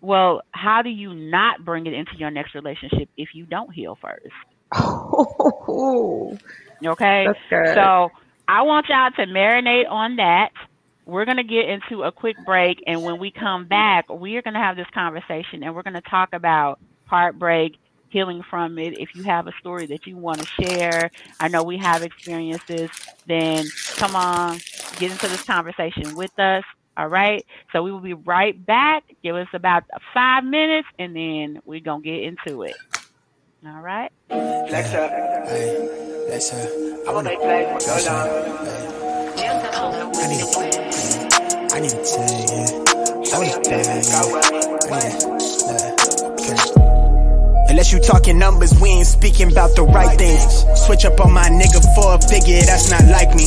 [0.00, 3.98] well, how do you not bring it into your next relationship if you don't heal
[4.00, 4.34] first?
[6.84, 7.26] Okay.
[7.26, 7.74] That's good.
[7.74, 8.10] So
[8.46, 10.50] I want y'all to marinate on that.
[11.08, 12.84] We're going to get into a quick break.
[12.86, 15.94] And when we come back, we are going to have this conversation and we're going
[15.94, 17.78] to talk about heartbreak,
[18.10, 18.98] healing from it.
[18.98, 22.90] If you have a story that you want to share, I know we have experiences,
[23.26, 23.64] then
[23.96, 24.58] come on,
[24.98, 26.64] get into this conversation with us.
[26.94, 27.42] All right.
[27.72, 29.04] So we will be right back.
[29.22, 32.76] Give us about five minutes and then we're going to get into it.
[33.66, 34.12] All right.
[34.28, 35.10] Flex up.
[35.48, 37.08] Hey, flex up.
[37.08, 37.98] I wanna play with your
[39.40, 40.87] I need a,
[41.78, 42.66] I need yeah.
[43.38, 44.18] Need a bag, yeah.
[44.18, 45.22] I need
[45.70, 45.86] a,
[46.34, 47.70] okay.
[47.70, 50.64] Unless you talking numbers, we ain't speaking about the right things.
[50.86, 53.46] Switch up on my nigga for a figure, that's not like me.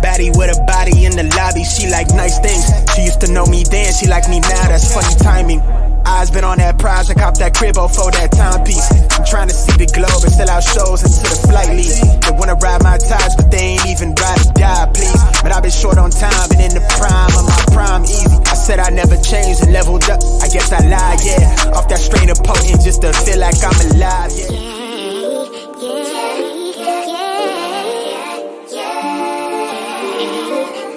[0.00, 2.64] Baddie with a body in the lobby, she like nice things.
[2.94, 5.60] She used to know me then, she like me now, that's funny timing.
[6.06, 8.86] Eyes been on that prize, I cop that cribbo for that timepiece.
[9.18, 11.98] I'm trying to see the globe and sell out shows into the flight league.
[12.22, 15.22] They wanna ride my ties, but they ain't even ride or die, please.
[15.42, 18.38] But I've been short on time and in the prime of my prime easy.
[18.46, 20.22] I said I never changed and leveled up.
[20.42, 21.74] I guess I lied, yeah.
[21.74, 24.76] Off that strain of potent just to feel like I'm alive, yeah.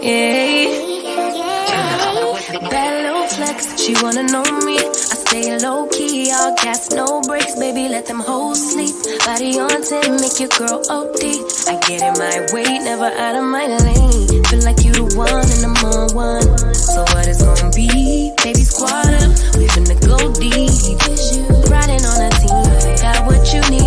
[0.02, 0.49] Bad
[3.60, 4.78] flex, she wanna know me.
[4.80, 8.95] I stay low key, all gas, no brakes, baby, let them hoes sleep.
[9.26, 11.24] Body on 10, make your girl OD.
[11.67, 14.43] I get in my way, never out of my lane.
[14.45, 16.74] Feel like you the one and I'm on one.
[16.74, 18.34] So what it's gonna be?
[18.43, 21.00] Baby, squad up, we finna go deep.
[21.69, 23.79] Riding on a team, got what you need.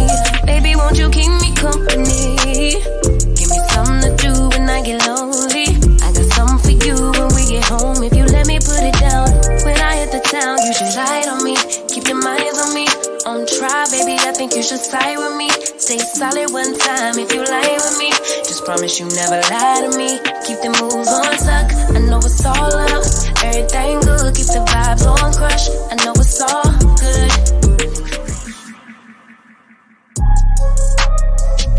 [14.73, 15.51] Side with me.
[15.77, 18.11] Stay solid one time if you lie with me.
[18.41, 20.17] Just promise you never lie to me.
[20.49, 21.69] Keep the moves on tuck.
[21.95, 23.05] I know it's all up.
[23.45, 24.35] Everything good.
[24.35, 25.69] Keep the vibes on crush.
[25.93, 27.33] I know it's all good.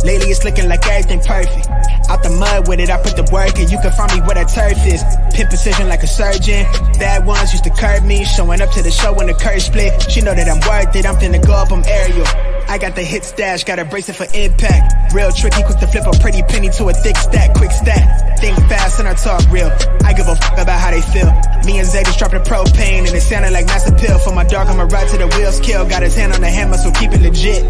[0.06, 1.67] Lately it's looking like everything perfect.
[2.10, 3.69] Out the mud with it, I put the work in.
[3.73, 5.01] You can find me where the turf is.
[5.34, 6.69] Pin precision like a surgeon.
[7.01, 8.23] Bad ones used to curb me.
[8.23, 10.12] Showing up to the show when the curve split.
[10.12, 11.08] She know that I'm worth it.
[11.08, 12.52] I'm finna go up, I'm aerial.
[12.73, 15.13] I got the hit stash, got a bracelet for impact.
[15.13, 18.39] Real tricky, quick to flip a pretty penny to a thick stack, quick stack.
[18.39, 19.69] Think fast and I talk real.
[20.01, 21.29] I give a fuck about how they feel.
[21.69, 24.17] Me and Zay just dropped the propane and it sounded like master pill.
[24.17, 25.88] For my dog, I'ma ride to the wheels kill.
[25.88, 27.62] Got his hand on the hammer, so keep it legit.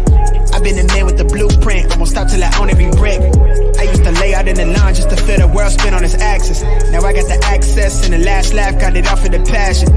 [0.56, 1.92] I've been the man with the blueprint.
[1.92, 3.20] I won't stop till I own every brick.
[3.76, 6.02] I used to lay out in the line just to feel the world spin on
[6.02, 6.62] its axis.
[6.88, 9.92] Now I got the access and the last laugh, got it off of the passion.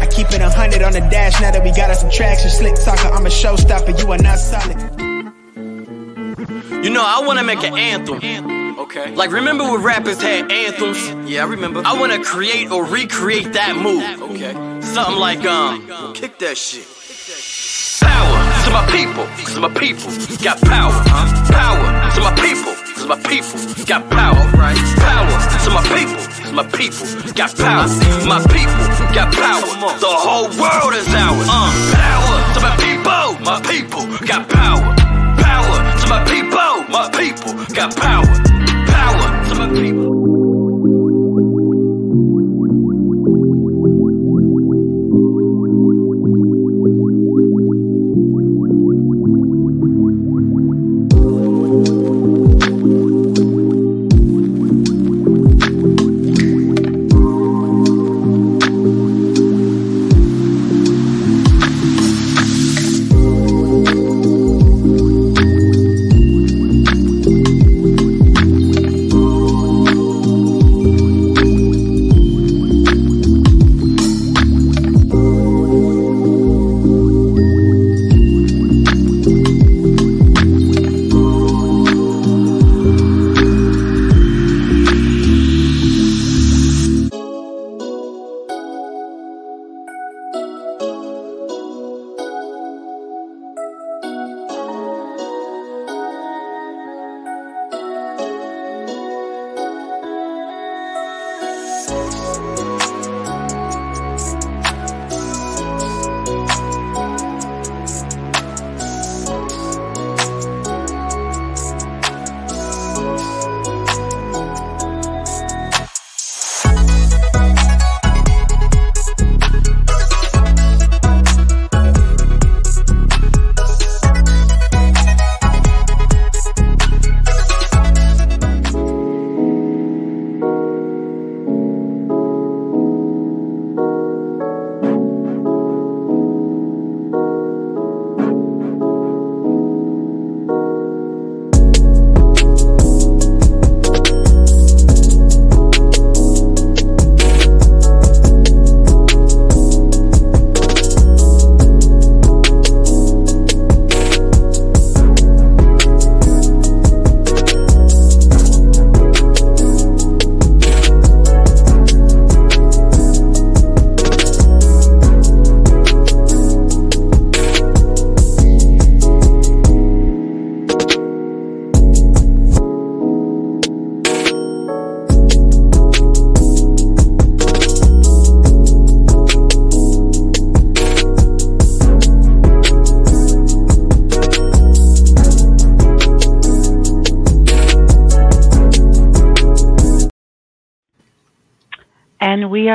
[0.00, 2.50] I keep it a hundred on the dash now that we got us some traction.
[2.50, 4.78] Slick talker, I'm a showstopper, you are not solid.
[6.84, 8.78] You know, I wanna make an anthem.
[8.78, 9.14] Okay.
[9.14, 11.28] Like, remember when rappers had anthems?
[11.28, 11.82] Yeah, I remember.
[11.84, 14.04] I wanna create or recreate that move.
[14.30, 14.52] Okay.
[14.82, 16.86] Something like, um, kick that shit.
[18.00, 20.12] Power to my people, cause my people
[20.44, 20.92] got power.
[21.50, 24.36] Power to my people, cause my people got power.
[25.00, 27.86] Power to my people, cause my people got power.
[28.24, 29.60] My people got power.
[30.00, 31.46] The whole world is ours.
[31.50, 34.96] Uh, power to my people, my people got power.
[35.36, 38.24] Power to my people, my people got power.
[38.24, 38.45] Power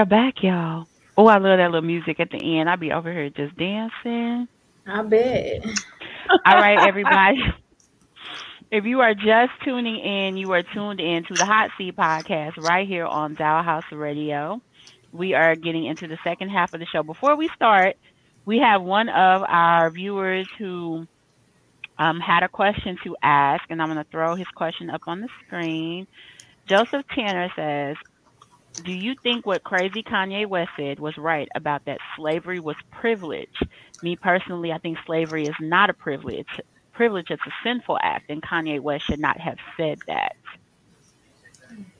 [0.06, 0.88] Back, y'all.
[1.16, 2.70] Oh, I love that little music at the end.
[2.70, 4.48] I'll be over here just dancing.
[4.88, 5.64] I bet.
[6.46, 7.39] All right, everybody.
[8.72, 12.58] If you are just tuning in, you are tuned in to the Haute Seat podcast
[12.58, 14.62] right here on Dow House Radio.
[15.12, 17.04] We are getting into the second half of the show.
[17.04, 17.95] Before we start,
[18.45, 21.06] we have one of our viewers who
[21.99, 25.22] um, had a question to ask, and I'm going to throw his question up on
[25.22, 26.08] the screen.
[26.68, 27.97] Joseph Tanner says,
[28.84, 33.61] do you think what crazy Kanye West said was right about that slavery was privilege?
[34.01, 36.47] Me personally, I think slavery is not a privilege.
[36.93, 40.36] Privilege is a sinful act, and Kanye West should not have said that.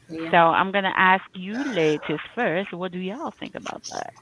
[0.10, 2.74] So I'm gonna ask you ladies first.
[2.74, 4.14] What do y'all think about that?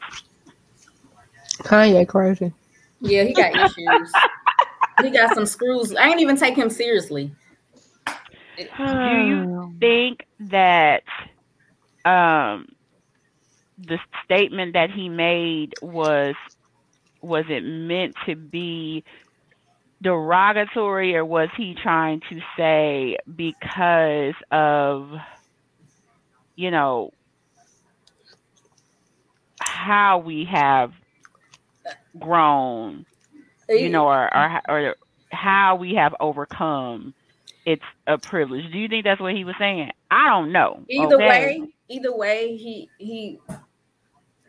[1.64, 2.54] Kanye crazy.
[3.02, 4.12] Yeah, he got issues.
[5.02, 5.96] he got some screws.
[5.96, 7.32] I ain't even take him seriously.
[8.56, 11.04] Do you think that
[12.06, 12.68] um
[13.78, 16.36] the statement that he made was
[17.22, 19.04] was it meant to be
[20.02, 25.12] derogatory or was he trying to say because of
[26.56, 27.12] you know
[29.62, 30.92] how we have
[32.18, 33.06] grown
[33.70, 34.96] you know or or, or
[35.32, 37.14] how we have overcome
[37.66, 38.72] it's a privilege.
[38.72, 41.28] Do you think that's what he was saying i don't know Either okay?
[41.28, 43.40] way, either way, he he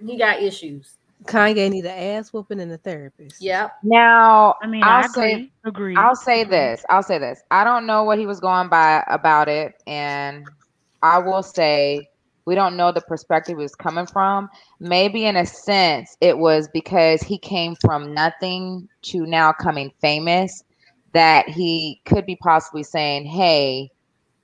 [0.04, 0.94] he got issues.
[1.24, 3.42] Kanye need an ass whooping and a therapist.
[3.42, 3.72] Yep.
[3.82, 5.52] Now, I mean, I'll I say, agree.
[5.66, 5.96] Agree.
[5.96, 6.82] I'll say this.
[6.88, 7.42] I'll say this.
[7.50, 10.46] I don't know what he was going by about it, and
[11.02, 12.08] I will say
[12.46, 14.48] we don't know the perspective he was coming from.
[14.80, 20.64] Maybe in a sense, it was because he came from nothing to now coming famous
[21.12, 23.90] that he could be possibly saying, "Hey,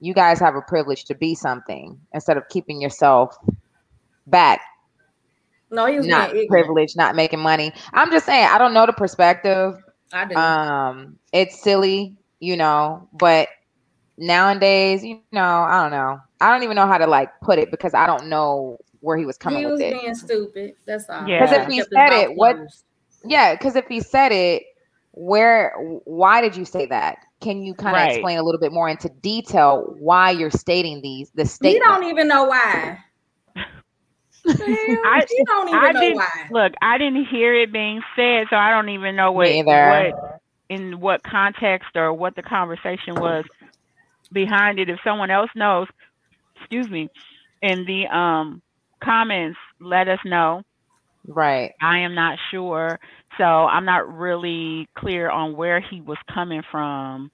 [0.00, 3.36] you guys have a privilege to be something," instead of keeping yourself
[4.26, 4.60] back
[5.70, 6.66] No, he was not being ignorant.
[6.66, 7.72] privileged, not making money.
[7.92, 9.74] I'm just saying, I don't know the perspective.
[10.12, 10.36] I do.
[10.36, 13.48] Um, it's silly, you know, but
[14.18, 16.18] nowadays, you know, I don't know.
[16.40, 19.26] I don't even know how to like put it because I don't know where he
[19.26, 20.00] was coming he with was it.
[20.00, 20.74] being stupid.
[20.86, 21.28] That's all.
[21.28, 21.40] Yeah.
[21.44, 22.56] Because if he said it, what?
[23.24, 24.64] Yeah, because if he said it,
[25.12, 25.74] where?
[26.04, 27.18] Why did you say that?
[27.40, 28.04] Can you kind of Right.
[28.04, 31.84] explain a little bit more into detail why you're stating these the state statement?
[31.84, 32.98] don't even know why.
[34.44, 34.98] The?
[35.04, 36.50] I- he don't even I know didn't why.
[36.50, 36.72] look.
[36.82, 40.14] I didn't hear it being said, so I don't even know what what
[40.68, 43.44] in what context or what the conversation was
[44.32, 44.88] behind it.
[44.90, 45.88] If someone else knows,
[46.56, 47.08] excuse me,
[47.62, 48.62] in the um
[49.02, 50.62] comments, let us know.
[51.26, 51.72] Right.
[51.80, 52.98] I am not sure,
[53.38, 57.30] so I'm not really clear on where he was coming from.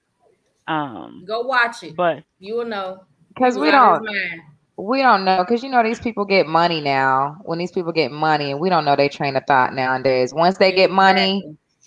[0.67, 1.95] Um, Go watch it.
[1.95, 3.03] but You will know.
[3.29, 4.15] Because we was out of don't.
[4.15, 4.31] his.
[4.75, 7.37] We don't know because you know these people get money now.
[7.43, 10.33] When these people get money, and we don't know they train of thought nowadays.
[10.33, 11.43] Once they get money,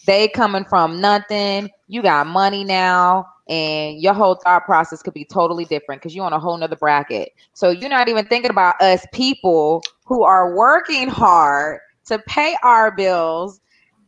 [0.07, 1.69] they coming from nothing.
[1.89, 6.25] You got money now, and your whole thought process could be totally different because you're
[6.25, 7.31] on a whole nother bracket.
[7.55, 12.95] So you're not even thinking about us people who are working hard to pay our
[12.95, 13.61] bills.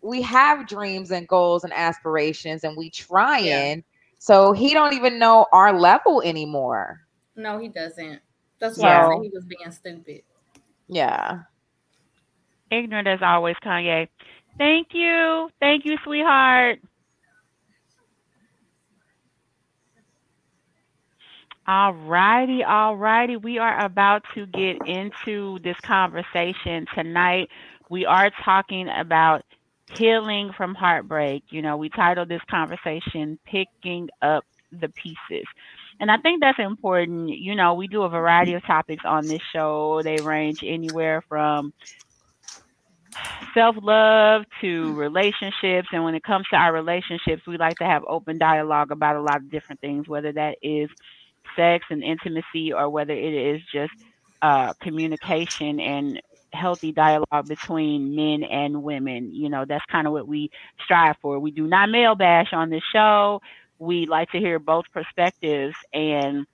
[0.03, 3.47] We have dreams and goals and aspirations, and we trying.
[3.47, 3.75] Yeah.
[4.19, 7.01] So he don't even know our level anymore.
[7.37, 8.21] No, he doesn't.
[8.59, 10.23] That's why I So- said he was being stupid.
[10.89, 11.43] Yeah.
[12.71, 14.09] ignorant as always, Kanye.
[14.59, 16.81] Thank you, thank you, sweetheart.
[21.67, 23.37] All righty, all righty.
[23.37, 27.49] We are about to get into this conversation tonight.
[27.91, 29.45] We are talking about
[29.97, 31.45] healing from heartbreak.
[31.51, 35.47] You know, we titled this conversation Picking Up the Pieces.
[36.01, 37.31] And I think that's important.
[37.31, 40.01] You know, we do a variety of topics on this show.
[40.03, 41.73] They range anywhere from
[43.55, 45.89] self love to relationships.
[45.93, 49.21] And when it comes to our relationships, we like to have open dialogue about a
[49.21, 50.89] lot of different things, whether that is
[51.57, 53.93] sex and intimacy or whether it is just
[54.43, 56.21] uh, communication and
[56.53, 59.35] healthy dialogue between men and women.
[59.35, 60.51] You know, that's kind of what we
[60.85, 61.39] strive for.
[61.39, 63.41] We do not male bash on this show.
[63.79, 66.47] We like to hear both perspectives and,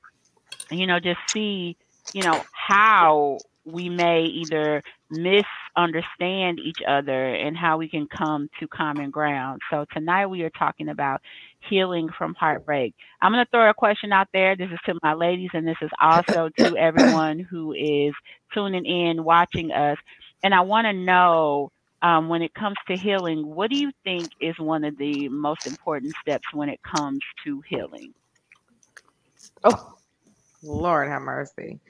[0.71, 1.77] you know, just see,
[2.13, 4.83] you know, how we may either
[5.15, 9.61] misunderstand each other and how we can come to common ground.
[9.71, 11.21] So tonight we are talking about
[11.69, 12.95] healing from heartbreak.
[13.23, 14.57] I'm going to throw a question out there.
[14.57, 18.13] This is to my ladies, and this is also to everyone who is
[18.53, 19.99] tuning in, watching us.
[20.43, 21.71] And I want to know
[22.03, 25.67] um, when it comes to healing, what do you think is one of the most
[25.67, 28.13] important steps when it comes to healing?
[29.65, 29.95] Oh,
[30.63, 31.81] Lord have mercy.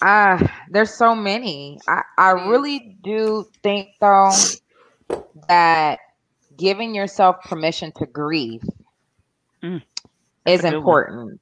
[0.00, 1.78] Ah, there's so many.
[1.86, 4.48] I, I really do think though
[5.48, 5.98] that
[6.56, 8.62] giving yourself permission to grieve
[9.62, 9.82] Mm,
[10.46, 11.04] is good one.
[11.04, 11.40] important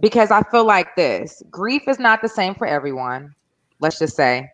[0.00, 3.34] because I feel like this grief is not the same for everyone.
[3.80, 4.48] Let's just say.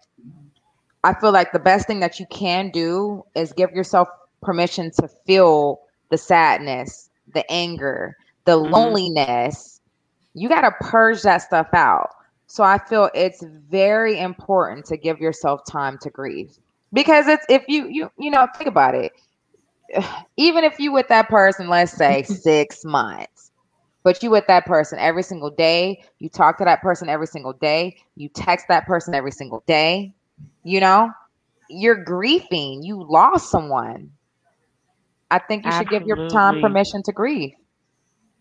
[1.04, 4.08] I feel like the best thing that you can do is give yourself
[4.42, 8.70] permission to feel the sadness, the anger, the Mhm.
[8.70, 9.80] loneliness.
[10.34, 12.10] You got to purge that stuff out.
[12.50, 16.58] So I feel it's very important to give yourself time to grieve.
[16.92, 19.12] Because it's if you you you know think about it.
[20.36, 23.52] Even if you with that person let's say 6 months
[24.04, 27.52] but you with that person every single day, you talk to that person every single
[27.52, 30.14] day, you text that person every single day,
[30.62, 31.10] you know,
[31.68, 34.12] you're grieving, you lost someone.
[35.30, 37.54] I think you should give your time permission to grieve.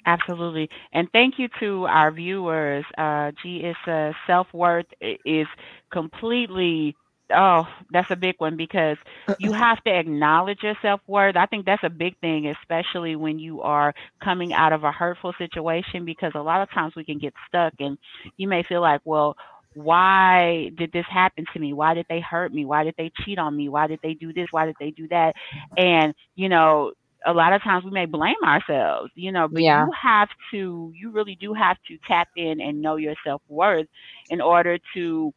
[0.06, 0.70] Absolutely.
[0.93, 2.86] And thank you to our viewers.
[2.97, 5.47] Uh, G is uh, self worth is
[5.91, 6.95] completely
[7.36, 8.97] oh, that's a big one because
[9.39, 11.36] you have to acknowledge your self worth.
[11.36, 13.93] I think that's a big thing, especially when you are
[14.24, 17.74] coming out of a hurtful situation, because a lot of times we can get stuck
[17.80, 17.97] and
[18.38, 19.36] you may feel like, well,
[19.76, 21.74] why did this happen to me?
[21.74, 22.66] Why did they hurt me?
[22.66, 23.70] Why did they cheat on me?
[23.70, 24.47] Why did they do this?
[24.52, 25.34] Why did they do that?
[25.78, 26.93] And, you know,
[27.26, 29.72] a lot of times we may blame ourselves, you know, but Yeah.
[29.72, 33.88] you have to, you really do have to tap in and know your self worth
[34.30, 35.32] in order to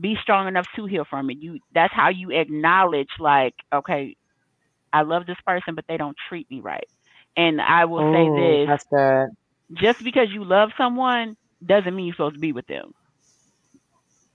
[0.00, 1.38] be strong enough to heal from it.
[1.40, 4.16] You, that's how you acknowledge, like, okay,
[4.92, 6.86] I love this person, but they don't treat me right.
[7.36, 8.70] And I will say this
[9.72, 12.92] just because you love someone doesn't mean you're supposed to be with them.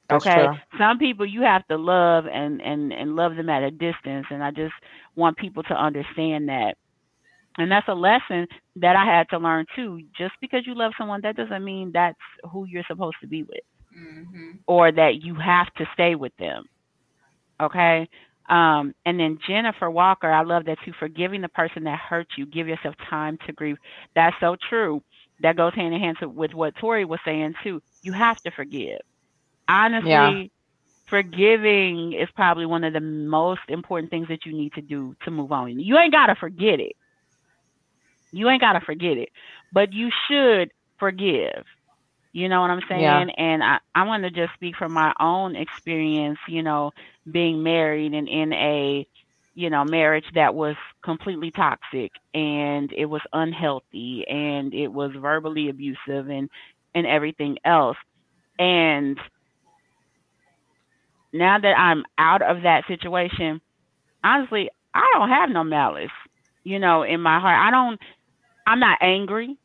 [0.09, 0.33] That's Okay.
[0.33, 0.55] true.
[0.77, 4.43] Some people you have to love and and and love them at a distance and
[4.43, 4.73] I just
[5.15, 6.75] want people to understand that.
[7.57, 8.47] And that's a lesson
[8.77, 9.99] that I had to learn too.
[10.17, 12.17] Just because you love someone that doesn't mean that's
[12.51, 13.61] who you're supposed to be with
[13.95, 14.51] Mm-hmm.
[14.67, 16.63] or that you have to stay with them.
[17.61, 18.07] Okay.
[18.49, 20.93] Um, and then Jennifer Walker, I love that too.
[20.99, 23.77] Forgiving the person that hurt you, give yourself time to grieve.
[24.15, 25.01] That's so true.
[25.41, 27.81] That goes hand in hand to, with what Tori was saying too.
[28.01, 28.99] You have to forgive.
[29.67, 30.53] Honestly, Yeah.
[31.07, 35.31] forgiving is probably one of the most important things that you need to do to
[35.31, 35.79] move on.
[35.79, 36.93] You ain't gotta forget it.
[38.31, 39.29] You ain't gotta forget it,
[39.71, 41.63] but you should forgive.
[42.33, 43.29] You know what I'm saying?
[43.29, 43.29] Yeah.
[43.37, 46.91] And I, I want to just speak from my own experience, you know,
[47.29, 49.05] being married and in a,
[49.55, 55.69] you know, marriage that was completely toxic and it was unhealthy and it was verbally
[55.69, 56.49] abusive and
[56.93, 57.97] and everything else.
[58.59, 59.17] And
[61.37, 63.61] now that I'm out of that situation,
[64.23, 66.11] honestly, I don't have no malice,
[66.63, 67.59] you know, in my heart.
[67.59, 67.99] I don't
[68.67, 69.57] I'm not angry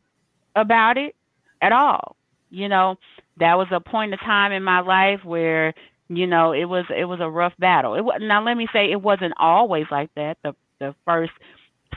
[0.54, 1.14] about it
[1.60, 2.16] at all.
[2.50, 2.96] You know,
[3.38, 5.74] that was a point of time in my life where,
[6.08, 7.94] you know, it was it was a rough battle.
[7.94, 10.38] It was now let me say it wasn't always like that.
[10.42, 11.32] The the first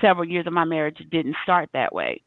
[0.02, 2.22] several years of my marriage didn't start that way.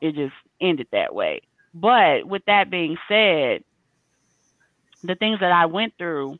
[0.00, 1.42] It just ended that way.
[1.74, 3.62] But with that being said,
[5.02, 6.38] the things that I went through,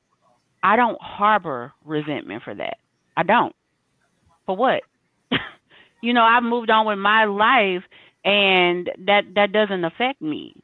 [0.62, 2.76] I don't harbor resentment for that.
[3.16, 3.54] I don't.
[4.46, 4.82] For what?
[6.02, 7.82] you know, I've moved on with my life
[8.24, 10.54] and that that doesn't affect me.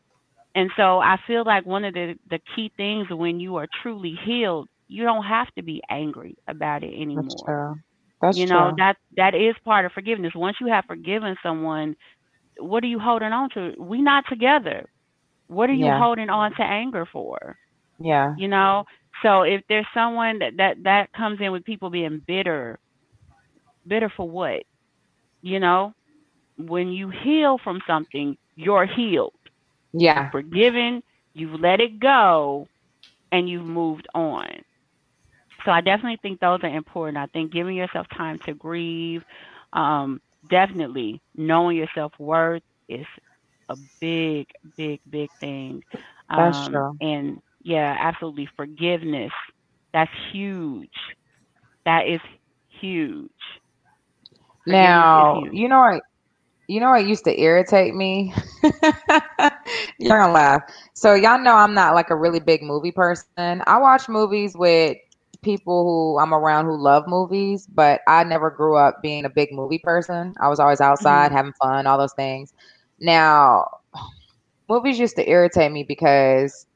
[0.54, 4.14] And so I feel like one of the the key things when you are truly
[4.24, 7.52] healed, you don't have to be angry about it anymore.
[7.54, 7.82] That's true.
[8.20, 8.46] That's you true.
[8.46, 10.32] know, that that is part of forgiveness.
[10.34, 11.96] Once you have forgiven someone,
[12.58, 13.72] what are you holding on to?
[13.78, 14.86] We not together.
[15.48, 15.96] What are you Yeah.
[15.96, 17.56] holding on to anger for?
[17.98, 18.34] yeah.
[18.34, 18.84] you know
[19.22, 22.78] so if there's someone that that that comes in with people being bitter
[23.86, 24.62] bitter for what?
[25.42, 25.92] You know
[26.56, 29.34] when you heal from something you're healed.
[29.92, 30.30] Yeah.
[30.30, 31.02] forgiven
[31.34, 32.68] you've let it go
[33.32, 34.46] and you've moved on.
[35.64, 37.18] So i definitely think those are important.
[37.18, 39.22] I think giving yourself time to grieve
[39.72, 43.06] um definitely knowing your self-worth is
[43.68, 44.46] a big
[44.76, 45.82] big big thing.
[46.36, 47.00] That's um, true.
[47.00, 49.32] and yeah absolutely forgiveness
[49.92, 50.90] that's huge
[51.84, 52.20] that is
[52.80, 53.30] huge
[54.64, 55.52] Forgiveness is Now, huge.
[55.52, 56.02] you know what
[56.68, 58.32] you know what used to irritate me?
[59.98, 60.62] You're gonna laugh.
[60.94, 63.62] So y'all know I'm not like a really big movie person.
[63.66, 64.96] I watch movies with
[65.42, 69.52] people who I'm around who love movies, but I never grew up being a big
[69.52, 70.34] movie person.
[70.40, 70.92] I was always mm-hmm.
[70.92, 72.52] outside having fun, all those things.
[73.00, 73.66] Now,
[74.68, 76.66] movies used to irritate me because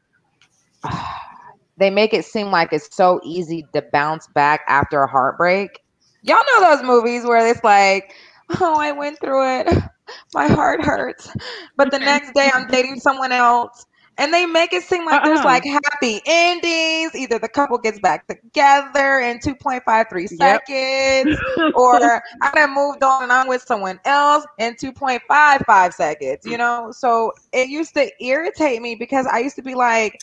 [1.76, 5.80] they make it seem like it's so easy to bounce back after a heartbreak.
[6.22, 8.14] Y'all know those movies where it's like,
[8.61, 9.68] oh, I went through it.
[10.35, 11.35] My heart hurts.
[11.76, 13.87] But the next day I'm dating someone else.
[14.18, 15.45] And they make it seem like there's Uh-uh.
[15.45, 17.14] like happy endings.
[17.14, 21.41] Either the couple gets back together in 2.53 seconds,
[21.74, 26.93] or I done moved on and I'm with someone else in 2.55 seconds, you know?
[26.93, 30.20] So it used to irritate me because I used to be like,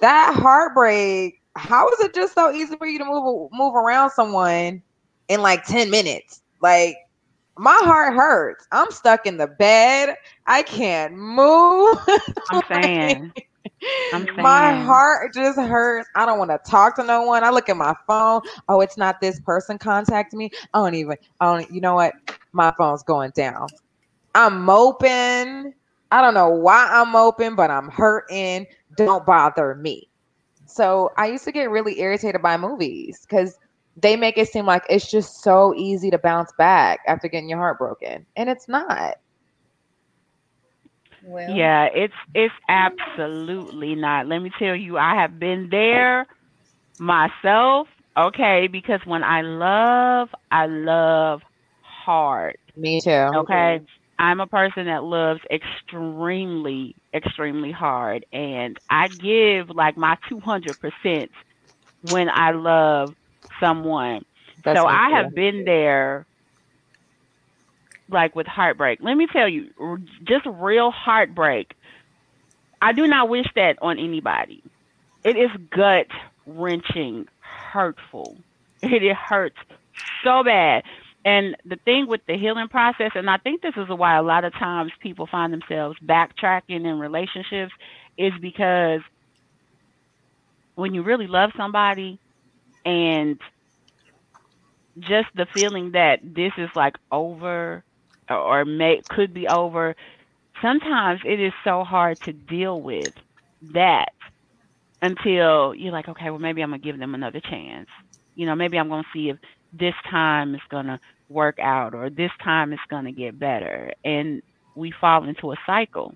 [0.00, 4.82] that heartbreak, how is it just so easy for you to move move around someone
[5.28, 6.42] in like 10 minutes?
[6.60, 6.96] Like
[7.58, 8.66] my heart hurts.
[8.72, 10.16] I'm stuck in the bed.
[10.46, 11.96] I can't move.
[12.50, 13.32] i'm saying
[14.12, 16.08] i'm saying My heart just hurts.
[16.16, 17.44] I don't want to talk to no one.
[17.44, 18.42] I look at my phone.
[18.68, 20.50] Oh, it's not this person contacting me.
[20.74, 21.16] I don't even.
[21.40, 21.70] I don't.
[21.72, 22.14] You know what?
[22.52, 23.68] My phone's going down.
[24.34, 25.74] I'm moping.
[26.10, 28.66] I don't know why I'm moping, but I'm hurting.
[28.96, 30.02] Don't bother me.
[30.66, 33.58] So I used to get really irritated by movies because
[33.96, 37.58] they make it seem like it's just so easy to bounce back after getting your
[37.58, 39.14] heart broken, and it's not.
[41.22, 44.26] Well, Yeah, it's it's absolutely not.
[44.26, 46.26] Let me tell you, I have been there
[46.98, 51.40] Myself, okay, because when I love, I love
[52.04, 52.56] hard.
[52.76, 53.10] Me too.
[53.34, 53.80] Okay.
[54.18, 58.24] I'm a person that loves extremely, extremely hard.
[58.32, 61.30] And I give like my 200%
[62.02, 63.14] when I love
[63.60, 64.22] someone.
[64.64, 66.26] That's so I have been there
[68.08, 68.98] like with heartbreak.
[69.02, 71.68] Let me tell you, r- just real heartbreak.
[72.80, 74.62] I do not wish that on anybody.
[75.24, 76.06] It is gut
[76.46, 77.26] wrenching,
[77.72, 78.38] hurtful.
[78.82, 79.56] It, it hurts
[80.24, 80.82] so bad.
[81.24, 84.44] And the thing with the healing process, and I think this is why a lot
[84.44, 87.72] of times people find themselves backtracking in relationships,
[88.18, 89.00] is because
[90.74, 92.18] when you really love somebody
[92.84, 93.40] and
[94.98, 97.84] just the feeling that this is like over
[98.28, 99.94] or, may could be over,
[100.62, 103.12] sometimes it is so hard to deal with
[103.74, 104.10] that
[105.02, 107.88] until you're like, okay, well maybe I'm gonna give them another chance.
[108.34, 109.38] You know, maybe I'm gonna see if
[109.72, 113.92] this time is gonna work out or this time is gonna get better.
[114.04, 114.42] And
[114.74, 116.14] we fall into a cycle.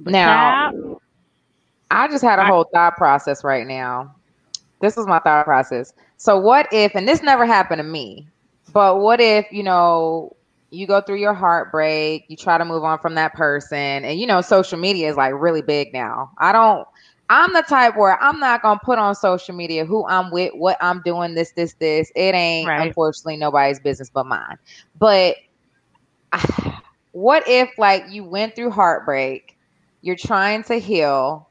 [0.00, 1.00] But Now, child,
[1.90, 4.14] I just had a whole thought process right now.
[4.80, 5.92] This was my thought process.
[6.16, 8.26] So what if, and this never happened to me,
[8.72, 10.36] but what if, you know,
[10.70, 14.26] you go through your heartbreak, you try to move on from that person, and you
[14.26, 16.30] know, social media is like really big now.
[16.38, 16.86] I don't
[17.28, 20.76] I'm the type where I'm not gonna put on social media who I'm with, what
[20.80, 22.10] I'm doing, this, this, this.
[22.14, 22.78] It ain't Right.
[22.78, 24.56] unfortunately nobody's business but mine.
[24.98, 25.36] But
[27.12, 29.56] what if like you went through heartbreak,
[30.02, 31.48] you're trying to heal,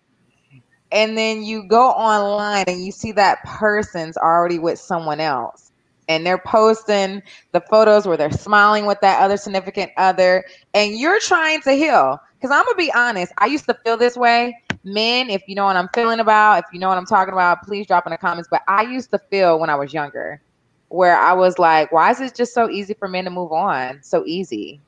[0.91, 5.71] and then you go online and you see that person's already with someone else
[6.07, 7.21] and they're posting
[7.51, 12.17] the photos where they're smiling with that other significant other and you're trying to heal
[12.39, 14.53] because i'm gonna be honest i used to feel this way
[14.85, 17.63] men if you know what i'm feeling about if you know what i'm talking about
[17.63, 18.47] please drop in the comments.
[18.51, 20.41] But i used to feel when i was younger
[20.89, 24.01] where i was like why is it just so easy for men to move on?
[24.03, 24.81] So easy.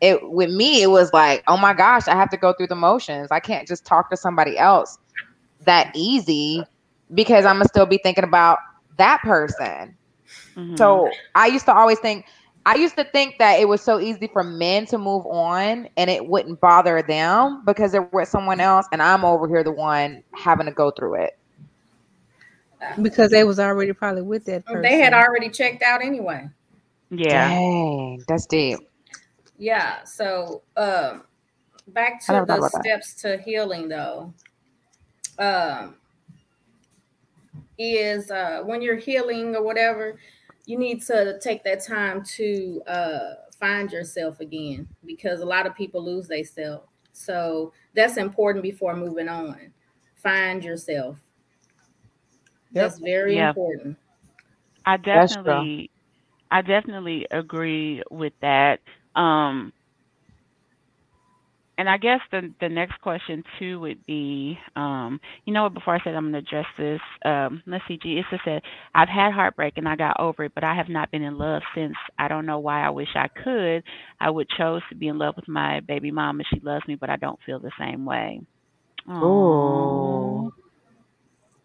[0.00, 2.76] It with me it was like oh my gosh i have to go through the
[2.76, 3.30] motions.
[3.30, 4.98] I can't just talk to somebody else
[5.64, 6.64] that easy
[7.14, 8.58] because i'm gonna still be thinking about
[8.98, 9.96] that person.
[10.56, 10.76] Mhm.
[10.78, 12.26] so i used to always think
[12.66, 16.10] i used to think that it was so easy for men to move on and
[16.10, 20.22] it wouldn't bother them because they're with someone else and i'm over here the one
[20.34, 21.38] having to go through it
[23.00, 24.82] because they was already probably with that person.
[24.82, 26.48] They had already checked out anyway.
[27.10, 27.48] yeah.
[27.48, 28.78] dang that's deep
[29.58, 30.04] Yeah.
[30.04, 31.22] So um
[31.88, 32.82] back to the about that.
[32.82, 34.32] steps to healing though.
[35.38, 35.96] Um
[37.78, 40.18] is uh when you're healing or whatever,
[40.66, 45.74] you need to take that time to uh find yourself again because a lot of
[45.74, 46.86] people lose themselves.
[47.12, 49.72] So that's important before moving on.
[50.16, 51.18] Find yourself.
[52.72, 53.54] That's very Yeah.
[53.54, 53.98] important.
[54.84, 55.90] I definitely
[56.50, 58.80] I definitely agree with that.
[59.16, 59.72] Um
[61.78, 65.94] and I guess the the next question too would be, um, you know what, before
[65.94, 68.62] I said I'm gonna address this, um, let's see, G Issa said,
[68.94, 71.62] I've had heartbreak and I got over it, but I have not been in love
[71.74, 71.94] since.
[72.18, 73.82] I don't know why I wish I could.
[74.20, 76.44] I would chose to be in love with my baby mama.
[76.52, 78.40] She loves me, but I don't feel the same way.
[79.08, 79.22] Aw.
[79.22, 80.52] Ooh.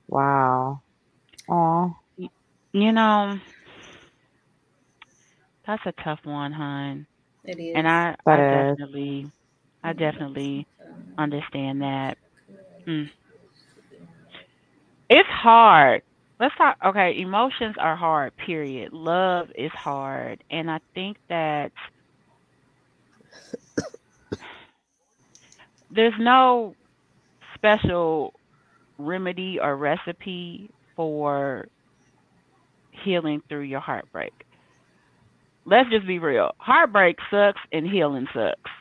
[0.08, 0.82] wow
[1.50, 1.96] oh
[2.74, 3.40] You know,
[5.66, 7.08] that's a tough one, hon.
[7.44, 7.76] It is.
[7.76, 8.78] And I, That I is.
[8.78, 9.32] definitely,
[9.88, 10.68] I definitely
[11.18, 12.18] understand that.
[12.88, 13.10] Mm.
[15.10, 16.02] It's hard.
[16.40, 16.78] Let's talk.
[16.86, 18.36] Okay, emotions are hard.
[18.38, 18.94] Period.
[18.94, 21.72] Love is hard, and I think that
[25.92, 26.76] there's no
[27.56, 28.34] special
[28.98, 31.68] remedy or recipe for
[32.92, 34.34] healing through your heartbreak.
[35.66, 36.52] Let's just be real.
[36.60, 38.72] Heartbreak sucks and healing sucks.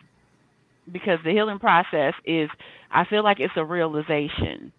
[0.91, 2.49] Because the healing process is
[2.91, 4.73] I feel like it's a realization.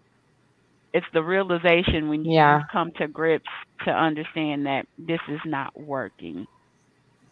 [0.92, 2.62] It's the realization when you Yeah.
[2.70, 3.50] come to grips
[3.84, 6.46] to understand that this is not working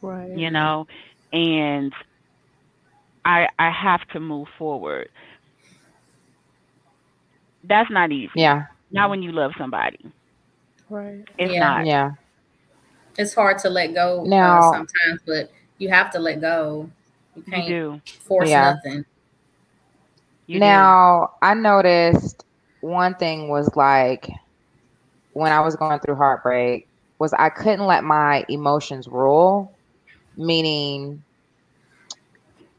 [0.03, 0.31] right.
[0.35, 0.87] you know
[1.33, 1.93] and
[3.25, 5.09] i i have to move forward
[7.65, 9.99] that's not easy yeah not when you love somebody
[10.89, 11.25] Right.
[11.39, 11.59] it's Yeah.
[11.59, 12.11] not yeah
[13.19, 16.91] it's hard to let go Now- uh, sometimes, but you have to let go.
[17.37, 18.61] You you can't do force Yeah.
[18.61, 19.05] nothing.
[20.47, 22.45] you now I noticed
[22.81, 24.29] one thing was like
[25.33, 29.79] when I was going through heartbreak was I couldn't let my emotions rule,
[30.37, 31.23] meaning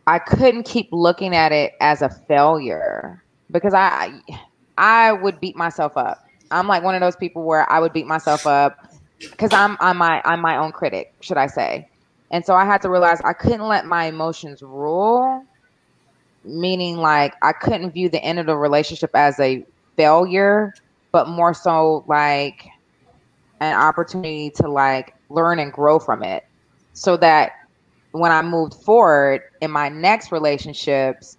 [0.08, 4.12] I couldn't keep looking at it as a failure because I
[4.78, 6.20] I would beat myself up.
[6.51, 8.78] I'm like one of those people where I would beat myself up
[9.32, 11.89] because I'm I'm my I'm my own critic, should I say?
[12.32, 15.43] And so I had to realize I couldn't let my emotions rule,
[16.43, 19.65] meaning like I couldn't view the end of the relationship as a
[19.95, 20.73] failure,
[21.11, 22.67] but more so like
[23.59, 26.43] an opportunity to like learn and grow from it.
[26.93, 27.53] So that
[28.11, 31.38] when I moved forward in my next relationships,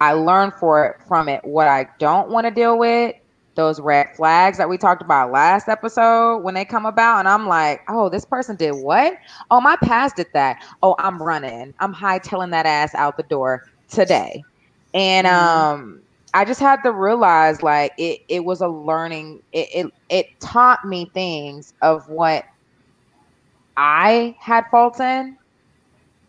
[0.00, 3.14] I learned for it from it what I don't want to deal with,
[3.56, 7.46] those red flags that we talked about last episode when they come about, and I'm
[7.46, 9.14] like, oh, this person did what?
[9.50, 10.56] Oh, my past did that.
[10.82, 11.72] Oh, I'm running.
[11.78, 14.46] I'm hightailing that ass out the door today.
[14.94, 15.64] And Mm-hmm.
[15.66, 16.02] um
[16.34, 20.78] I just had to realize like it it was a learning it it, it taught
[20.84, 22.44] me things of what
[23.76, 25.36] I had faults in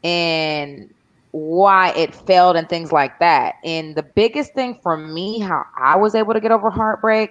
[0.04, 0.92] and
[1.32, 3.56] why it failed and things like that.
[3.64, 7.30] And the biggest thing for me, how I was able to get over heartbreak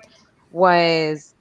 [0.51, 1.35] was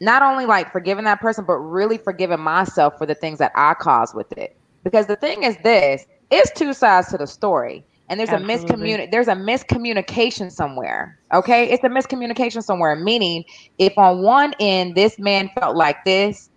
[0.00, 3.74] not only like forgiving that person, but really forgiving myself for the things that I
[3.74, 4.50] caused with it.
[4.84, 7.84] Because the thing is this, it's two sides to the story.
[8.08, 8.94] And there's Absolutely.
[8.94, 11.18] a miscommunication there's a miscommunication somewhere.
[11.34, 11.68] Okay?
[11.68, 12.94] It's a miscommunication somewhere.
[12.96, 13.44] Meaning
[13.78, 16.48] if on one end this man felt like this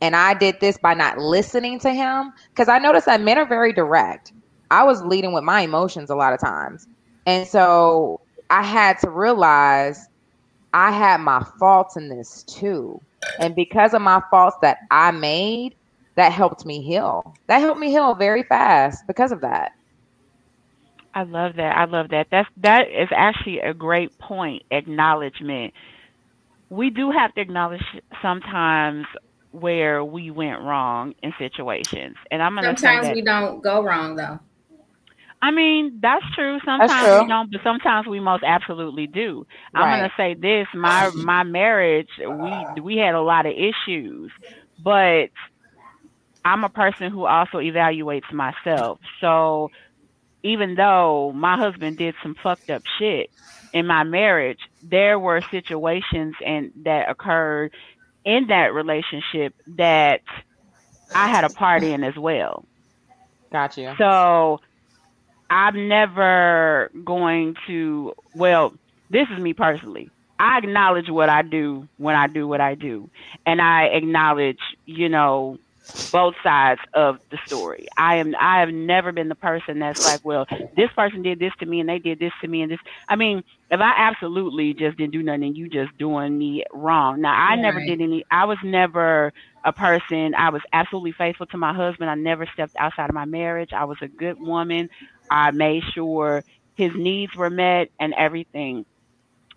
[0.00, 3.46] and I did this by not listening to him, because I noticed that men are
[3.46, 4.32] very direct.
[4.70, 6.86] I was leading with my emotions a lot of times.
[7.26, 10.06] And so I had to realize
[10.72, 13.00] I had my faults in this too.
[13.38, 15.74] And because of my faults that I made,
[16.16, 17.34] that helped me heal.
[17.48, 19.72] That helped me heal very fast because of that.
[21.14, 21.76] I love that.
[21.76, 22.28] I love that.
[22.30, 24.62] That's that is actually a great point.
[24.70, 25.74] Acknowledgement.
[26.68, 27.82] We do have to acknowledge
[28.22, 29.06] sometimes
[29.52, 33.14] where we went wrong in situations, and I'm gonna say Sometimes that.
[33.14, 34.38] we don't go wrong though.
[35.42, 36.58] I mean, that's true.
[36.64, 37.22] Sometimes true.
[37.22, 39.46] we don't, but sometimes we most absolutely do.
[39.74, 44.30] I'm gonna say this: my my marriage, we we had a lot of issues,
[44.82, 45.30] but
[46.44, 48.98] I'm a person who also evaluates myself.
[49.20, 49.70] So
[50.42, 53.30] even though my husband did some fucked up shit
[53.72, 57.72] in my marriage, there were situations and that occurred
[58.30, 60.20] in that relationship that
[61.14, 62.64] I had a part in as well.
[63.50, 63.96] Gotcha.
[63.98, 64.60] So
[65.50, 68.72] I'm never going to, well,
[69.10, 70.10] this is me personally.
[70.38, 73.10] I acknowledge what I do when I do what I do.
[73.44, 75.58] And I acknowledge, you know,
[76.10, 77.86] both sides of the story.
[77.96, 81.52] I am I have never been the person that's like, well, this person did this
[81.60, 82.78] to me and they did this to me and this
[83.08, 87.20] I mean, if I absolutely just didn't do nothing and you just doing me wrong.
[87.20, 89.32] Now I never did any I was never
[89.64, 92.10] a person I was absolutely faithful to my husband.
[92.10, 93.72] I never stepped outside of my marriage.
[93.72, 94.88] I was a good woman.
[95.30, 98.86] I made sure his needs were met and everything.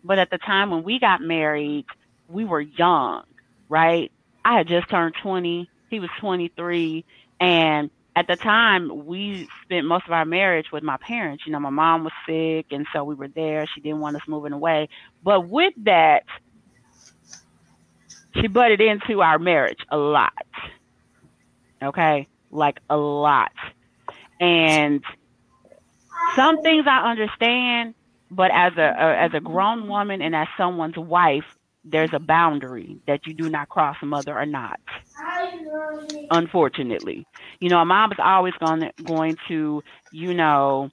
[0.04, 1.86] But at the time when we got married,
[2.28, 3.24] we were young,
[3.70, 4.12] right?
[4.44, 5.70] I had just turned 20.
[5.94, 7.06] He was 23.
[7.40, 11.44] And at the time, we spent most of our marriage with my parents.
[11.46, 13.68] You know, my mom was sick, and so we were there.
[13.68, 14.90] She didn't want us moving away.
[15.24, 16.24] But with that,
[18.36, 20.34] she butted into our marriage a lot.
[21.84, 22.28] Okay?
[22.50, 23.52] Like a lot.
[24.40, 25.04] And
[26.36, 27.94] some things I understand,
[28.32, 31.46] but as a, a as a grown woman and as someone's wife,
[31.84, 34.80] there's a boundary that you do not cross, mother or not.
[36.30, 37.26] Unfortunately,
[37.60, 39.82] you know, a mom is always going to, going to,
[40.12, 40.90] you know,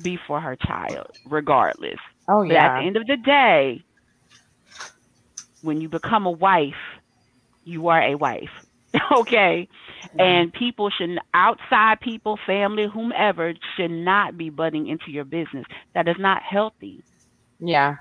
[0.00, 1.98] be for her child, regardless.
[2.28, 3.84] Oh But at the end of the day,
[5.60, 6.74] when you become a wife,
[7.64, 8.50] you are a wife.
[9.12, 9.68] okay?
[10.18, 15.64] And people should outside people, family, whomever should not be butting into your business.
[15.94, 17.04] That is not healthy.
[17.60, 17.96] Yeah.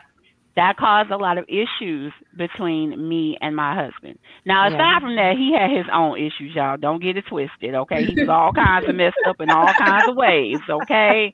[0.55, 4.17] That caused a lot of issues between me and my husband.
[4.45, 4.99] Now, aside Yeah.
[5.01, 6.77] from that, he had his own issues, y'all.
[6.77, 8.05] Don't get it twisted, okay?
[8.05, 11.33] He was all kinds of messed up in all kinds of ways, okay?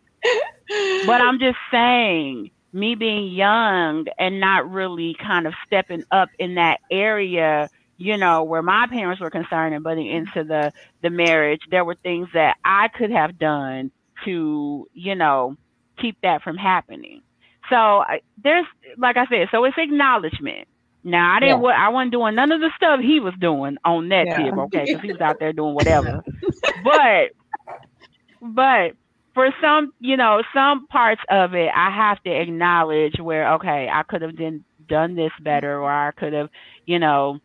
[1.02, 6.56] But I'm just saying, me being young and not really kind of stepping up in
[6.56, 11.62] that area, you know, where my parents were concerned and butting into the the marriage,
[11.70, 13.92] there were things that I could have done
[14.26, 15.56] to, you know,
[16.00, 17.22] keep that from happening.
[17.72, 18.68] So I- there's,
[18.98, 20.68] like I said, so it's acknowledgement.
[21.04, 21.76] Now I didn't, Yeah.
[21.78, 24.36] I wasn't doing none of the stuff he was doing on that Yeah.
[24.36, 24.86] tip, okay?
[24.86, 26.24] Because he was out there doing whatever.
[26.76, 27.32] but,
[28.42, 28.94] but
[29.34, 34.04] for some, you know, some parts of it, I have to acknowledge where, okay, I
[34.04, 36.50] could have done done this better, or I could have,
[36.86, 37.40] you know,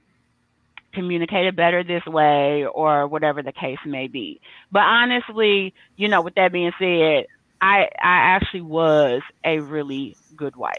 [0.94, 4.40] communicated better this way, or whatever the case may be.
[4.72, 7.26] But honestly, you know, with that being said,
[7.60, 10.74] I I actually was a really good wife.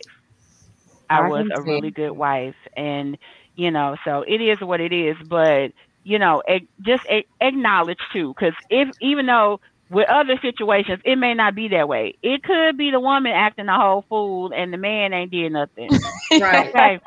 [1.09, 3.17] I I was a really good wife, and
[3.55, 5.15] you know, so it is what it is.
[5.25, 5.71] But
[6.03, 9.59] you know, a- just a- acknowledge too, because if even though
[9.89, 13.67] with other situations it may not be that way, it could be the woman acting
[13.67, 15.93] a whole fool and the man ain't did nothing.
[16.39, 16.73] Right.
[16.75, 16.99] Okay,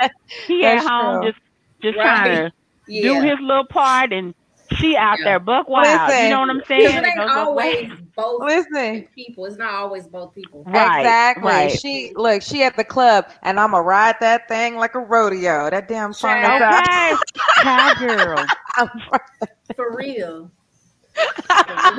[0.47, 1.23] he at home true.
[1.23, 1.39] just
[1.83, 2.01] just Right.
[2.01, 2.53] trying to
[3.01, 4.35] do his little part, and
[4.77, 5.25] she out Yeah.
[5.25, 6.09] there buck wild.
[6.09, 6.25] Listen.
[6.25, 6.81] you know what I'm saying?
[6.83, 9.09] Because it It ain't both always both Listen.
[9.15, 9.45] people.
[9.47, 10.65] It's not always both people.
[10.67, 11.43] Right, exactly.
[11.45, 11.71] right.
[11.79, 15.71] She look, she at the club and I'ma ride that thing like a rodeo.
[15.71, 16.63] That damn song Child.
[16.63, 17.13] is out.
[17.13, 17.23] Okay,
[17.63, 18.45] cowgirl.
[19.77, 20.51] For real.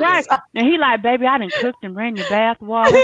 [0.00, 0.24] Right.
[0.54, 2.96] And he like, baby, I didn't cooked and ran your bath water.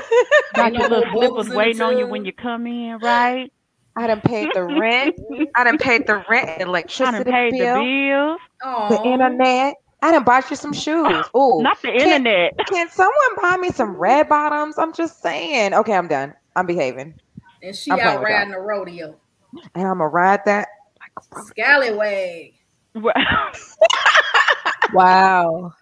[0.54, 3.52] Got your little more slippers waiting on you when you come in, right?
[3.96, 5.18] I done paid the rent.
[5.54, 8.40] I done paid the rent, I done electricity paid the bill, bills.
[8.90, 9.74] the Oh, internet.
[10.02, 11.24] I done bought you some shoes.
[11.36, 11.62] Ooh.
[11.62, 12.52] Not the Can- internet.
[12.68, 14.78] Can someone buy me some red bottoms?
[14.78, 15.72] I'm just saying.
[15.74, 16.34] Okay, I'm done.
[16.54, 17.14] I'm behaving.
[17.62, 19.16] and she I'm out riding a rodeo.
[19.74, 20.68] And I'm gonna ride that.
[21.46, 22.52] Scallywag.
[24.92, 25.72] Wow.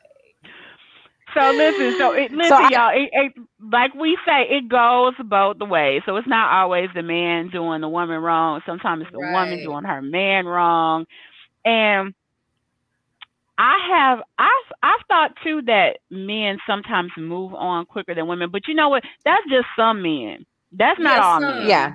[1.34, 2.90] So listen, so it, listen, I- y'all.
[2.94, 3.32] It, it,
[3.72, 6.02] like we say, it goes both the ways.
[6.06, 8.62] So it's not always the man doing the woman wrong.
[8.66, 11.06] Sometimes it's the woman doing her man wrong.
[11.64, 12.14] And
[13.58, 14.50] I have, I,
[14.82, 18.50] I thought too that men sometimes move on quicker than women.
[18.52, 19.04] But you know what?
[19.24, 20.46] That's just some men.
[20.72, 21.66] That's not Yeah, all some.
[21.68, 21.68] men.
[21.68, 21.94] Yeah.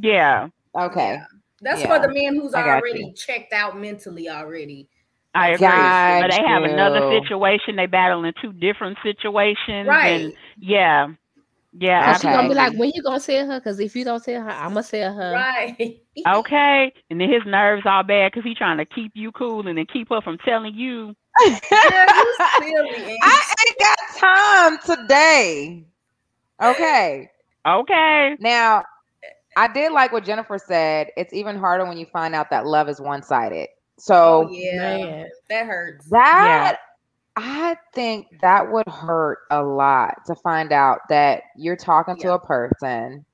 [0.00, 1.18] Yeah, Okay.
[1.62, 1.86] That's Yeah.
[1.86, 3.14] for the man who's already you.
[3.14, 4.88] checked out mentally already.
[5.38, 5.66] I agree.
[5.66, 7.76] Got But they have another situation.
[7.76, 9.88] They battle in two different situations.
[9.88, 10.22] Right.
[10.22, 11.08] And yeah,
[11.78, 12.12] yeah.
[12.12, 13.60] Cause she gonna be like, when you gonna tell her?
[13.60, 15.32] Cause if you don't tell her, I'm gonna tell her.
[15.32, 16.00] Right.
[16.26, 19.78] Okay, and then his nerves all bad because he's trying to keep you cool and
[19.78, 21.14] then keep her from telling you.
[21.46, 21.58] Yeah,
[22.58, 23.18] silly.
[23.22, 25.84] I ain't got time today.
[26.60, 27.30] Okay.
[27.66, 28.82] Okay, Now,
[29.56, 31.08] I did like what Jennifer said.
[31.16, 33.68] It's even harder when you find out that love is one sided.
[33.98, 34.78] So Oh, yeah.
[34.78, 35.28] Man.
[35.48, 36.08] That hurts.
[36.10, 36.78] that
[37.36, 42.38] I think that would hurt a lot to find out that you're talking to a
[42.38, 43.24] person.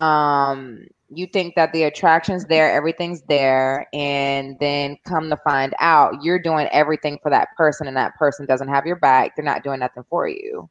[0.00, 6.22] Um, you think that the attraction's there, everything's there, and then come to find out
[6.22, 9.36] you're doing everything for that person, and that person doesn't have your back.
[9.36, 10.68] They're not doing nothing for you.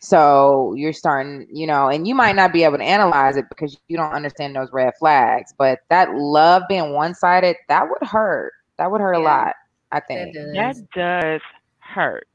[0.00, 3.76] So you're starting, you know, and you might not be able to analyze it because
[3.88, 5.52] you don't understand those red flags.
[5.56, 8.52] But that love being one sided, that would hurt.
[8.78, 9.54] That would hurt a lot.
[9.90, 10.34] I think.
[10.34, 10.52] does.
[10.54, 11.40] that does
[11.80, 12.28] hurt.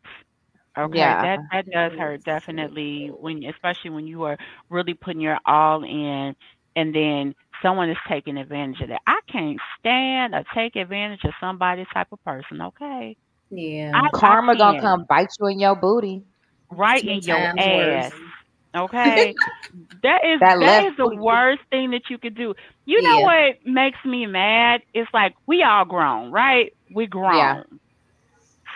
[0.78, 1.22] Okay, Yeah.
[1.22, 4.38] that that does hurt definitely when, especially when you are
[4.70, 6.36] really putting your all in,
[6.76, 9.02] and then someone is taking advantage of that.
[9.08, 12.62] I can't stand or take advantage of somebody type of person.
[12.62, 13.16] Okay,
[13.52, 13.92] yeah.
[13.94, 16.24] I- Karma gonna come bite you in your booty.
[16.72, 18.12] right in your ass.
[18.12, 18.33] worse.
[18.76, 19.36] Okay,
[20.04, 22.54] that is That that is the worst thing that you could do.
[22.86, 23.24] You know Yeah.
[23.24, 24.82] what makes me mad?
[24.94, 26.72] It's like we all grown, right?
[26.94, 27.58] We grown.
[27.58, 27.64] Yeah.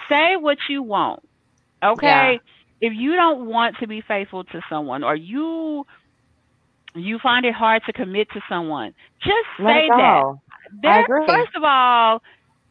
[0.09, 1.21] Say what you want.
[1.83, 2.41] Okay?
[2.81, 5.85] If you don't want to be faithful to someone or you
[6.95, 8.93] you find it hard to commit to someone,
[9.23, 10.25] just Let say that.
[10.83, 12.21] That first of all,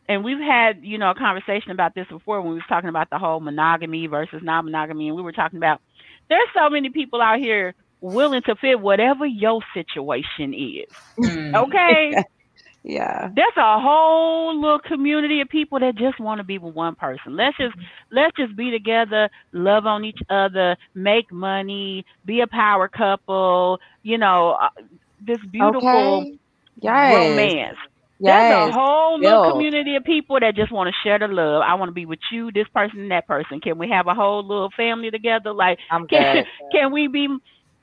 [0.09, 3.09] and we've had you know a conversation about this before when we was talking about
[3.11, 5.81] the whole monogamy versus non-monogamy, and we were talking about
[6.29, 10.93] there's so many people out here willing to fit whatever your situation is.
[11.18, 11.57] Mm.
[11.57, 12.16] Okay,
[12.85, 13.31] Yeah.
[13.35, 17.37] there's a whole little community of people that just want to be with one person.
[17.37, 17.74] Let's just
[18.11, 23.79] let's just be together, love on each other, make money, be a power couple.
[24.03, 24.68] You know, uh,
[25.20, 26.39] this beautiful Okay.
[26.81, 27.53] Yes.
[27.53, 27.77] romance.
[28.19, 28.51] Yes.
[28.51, 29.53] There's a whole little Build.
[29.53, 31.62] community of people that just want to share the love.
[31.67, 33.61] I want to be with you, this person, and that person.
[33.61, 35.53] Can we have a whole little family together?
[35.53, 37.29] Like, I'm can, can we be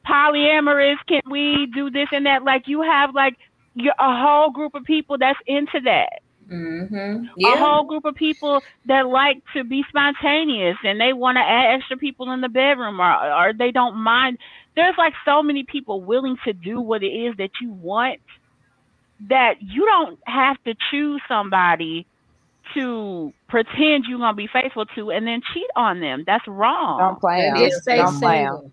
[0.05, 0.95] polyamorous?
[1.07, 2.43] Can we do this and that?
[2.43, 3.37] Like, you have like
[3.75, 6.21] your, a whole group of people that's into that.
[6.51, 7.45] Mm-hmm.
[7.45, 11.75] A whole group of people that like to be spontaneous and they want to add
[11.75, 14.37] extra people in the bedroom or, or they don't mind.
[14.75, 18.19] There's like so many people willing to do what it is that you want
[19.29, 22.05] that you don't have to choose somebody
[22.73, 26.23] to pretend you're gonna be faithful to and then cheat on them.
[26.25, 26.99] That's wrong.
[26.99, 27.63] Don't play That 'em.
[27.63, 28.51] is Just Don't play 'em.
[28.53, 28.71] single.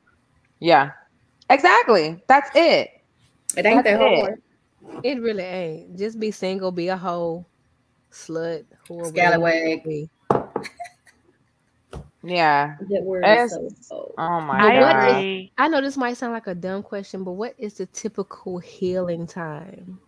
[0.61, 0.91] Yeah.
[1.51, 2.23] Exactly.
[2.29, 2.91] That's it.
[3.57, 4.21] It ain't That's that it.
[4.23, 4.43] hard.
[5.05, 5.99] It really ain't.
[5.99, 7.45] Just be single, be a hoe,
[8.13, 9.09] slut, whoever.
[9.09, 10.09] Scallywag.
[12.23, 12.77] Yeah.
[12.91, 14.15] That word is so old.
[14.19, 15.25] Oh my I god.
[15.25, 18.59] is- I know this might sound like a dumb question, but what is the typical
[18.59, 19.99] healing time?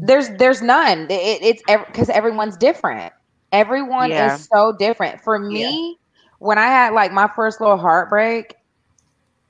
[0.00, 1.06] There's there's none.
[1.10, 3.12] It, it's because everyone's different.
[3.52, 4.12] Everyone Yeah.
[4.12, 5.20] is so different.
[5.20, 5.98] For me,
[6.38, 8.54] when I had like my first little heartbreak,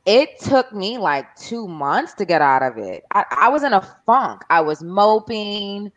[0.07, 3.03] it took me like two months to get out of it.
[3.13, 4.43] I, I was in a funk.
[4.51, 5.91] I was moping.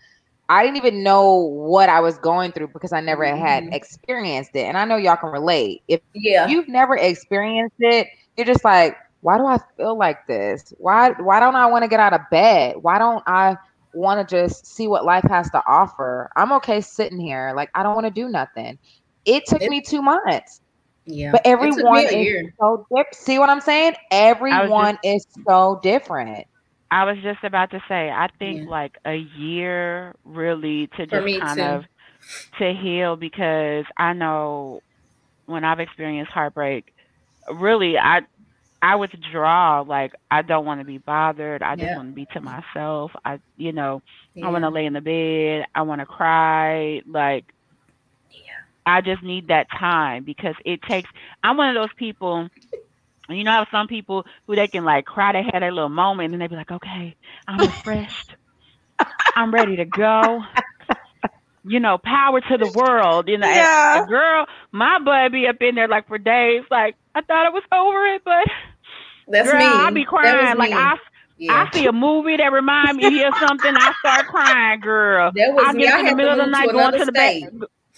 [0.49, 3.73] I didn't even know what I was going through because I never had Mhm.
[3.73, 4.65] experienced it.
[4.65, 5.81] And I know y'all can relate.
[5.87, 6.49] If Yeah.
[6.49, 10.73] you've never experienced it, you're just like, why do I feel like this?
[10.77, 12.75] Why why don't I want to get out of bed?
[12.81, 13.57] Why don't I
[13.93, 16.29] want to just see what life has to offer?
[16.35, 17.53] I'm okay sitting here.
[17.55, 18.79] Like I don't want to do nothing.
[19.25, 20.61] It took It- me two months.
[21.05, 21.31] Yeah.
[21.31, 22.27] But It took me everyone is
[22.59, 23.15] so different.
[23.15, 23.95] See what I'm saying?
[24.11, 26.45] Everyone is so different.
[26.91, 28.69] I was just about to say, I think Yeah.
[28.69, 31.63] like a year really to just kind too.
[31.65, 31.83] of
[32.59, 34.81] to heal because I know
[35.45, 36.93] when I've experienced heartbreak,
[37.51, 38.21] really I
[38.83, 39.81] I withdraw.
[39.87, 41.63] Like I don't want to be bothered.
[41.63, 41.95] I just Yeah.
[41.95, 43.11] want to be to myself.
[43.25, 44.01] I you know,
[44.33, 44.43] Yeah.
[44.43, 45.67] I want to lay in the bed.
[45.75, 47.01] I want to cry.
[47.07, 47.45] Like
[48.85, 51.09] I just need that time because it takes.
[51.43, 52.49] I'm one of those people.
[53.29, 56.33] You know how some people who they can like cry, they had a little moment
[56.33, 57.15] and they be like, okay,
[57.47, 58.35] I'm refreshed.
[59.35, 60.41] I'm ready to go.
[61.63, 63.27] You know, power to the world.
[63.29, 64.05] You know, Yeah.
[64.07, 66.63] girl, my butt be up in there like for days.
[66.71, 68.47] Like I thought I was over it, but
[69.27, 69.65] That's girl, me.
[69.65, 70.49] I be That crying.
[70.49, 70.75] was Like me.
[70.77, 70.95] I,
[71.37, 71.67] Yeah.
[71.67, 73.73] I see a movie that remind me of something.
[73.75, 75.31] I start crying, girl.
[75.35, 75.83] That was I me.
[75.83, 77.37] get I up in the to middle of the night to going to the bed.
[77.37, 77.49] state.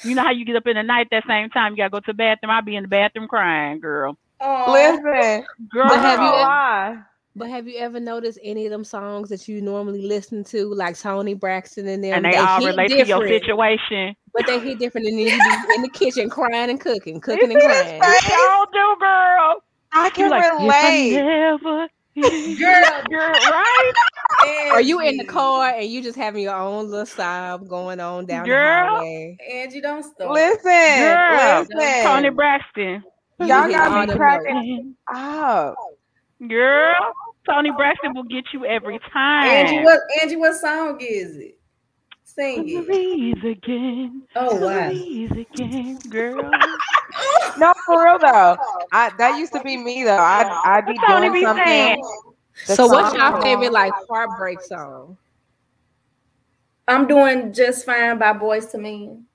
[0.03, 1.99] You know how you get up in the night that same time you gotta go
[1.99, 2.51] to the bathroom.
[2.51, 4.17] I be in the bathroom crying, girl.
[4.41, 4.71] Aw.
[4.71, 7.07] Listen, Girl, But have you ever-
[7.37, 10.97] But have you ever noticed any of them songs that you normally listen to, like
[10.99, 12.13] Toni Braxton and them?
[12.13, 14.15] and they all hit relate to your situation.
[14.33, 15.31] But they hit different, and then you
[15.67, 18.01] be in the kitchen crying and cooking, cooking and crying.
[18.01, 18.29] face?
[18.29, 19.63] Y'all do, girl.
[19.95, 21.17] I can like, if relate.
[21.17, 23.03] I never, Girl.
[23.09, 23.93] girl, right?
[24.71, 28.25] Are you in the car and you just having your own little sob going on
[28.25, 28.85] down Girl.
[28.85, 29.37] the highway.
[29.51, 30.31] Angie, don't stop.
[30.31, 32.03] Listen, Girl, listen.
[32.03, 33.03] Toni Braxton.
[33.39, 35.75] Y'all got all me cracking up.
[36.47, 36.93] Girl,
[37.49, 39.47] Toni Braxton will get you every time.
[39.47, 41.54] Angie, what Angie, what song is it?
[42.35, 42.87] Sing it.
[42.87, 44.23] Memories again.
[44.35, 44.69] Oh wow.
[44.87, 46.51] Memories again, girl.
[47.57, 48.57] No, for real though.
[48.91, 50.17] I that used to be me though.
[50.17, 51.63] I'd I'd be doing be something.
[51.65, 52.03] saying.
[52.55, 53.73] So, what's song your favorite on.
[53.73, 55.17] like heartbreak song?
[56.87, 59.25] I'm doing just fine by Boyz II Men.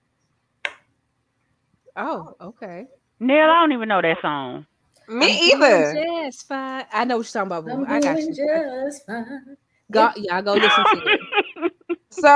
[1.97, 2.87] Oh, okay.
[3.19, 4.67] Neil, I don't even know that song.
[5.09, 5.95] Me I'm either.
[5.95, 6.85] doing Just fine.
[6.93, 7.65] I know what you're talking about.
[7.65, 7.71] boo.
[7.73, 8.35] I'm I got doing you.
[8.35, 9.57] just fine.
[9.91, 11.21] Go, y'all go listen to it.
[12.11, 12.29] So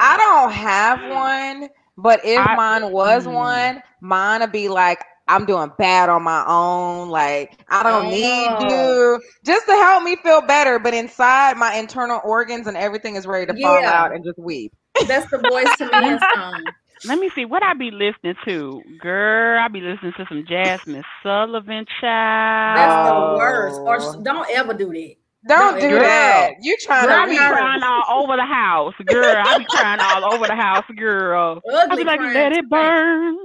[0.00, 3.32] I don't have one, but if I- mine was Hmm.
[3.32, 7.08] one, mine would be like, I'm doing bad on my own.
[7.08, 10.78] Like, I don't need you just to help me feel better.
[10.78, 13.90] But inside, my internal organs and everything is ready to fall Yeah.
[13.92, 14.72] out and just weep.
[15.08, 16.72] That's the Boyz II Men song.
[17.04, 18.82] Let me see what I be listening to.
[19.00, 22.76] Girl, I be listening to some Jazmine Sullivan child.
[22.76, 23.80] That's the worst.
[23.84, 25.14] Or don't ever do that.
[25.48, 26.02] Don't do girl.
[26.02, 26.50] that.
[26.60, 27.48] You trying Girl, I to be weep.
[27.48, 28.94] crying all over the house.
[29.06, 31.62] Girl, I be crying all over the house, girl.
[31.70, 33.36] I Ugly be like, crying let it burn.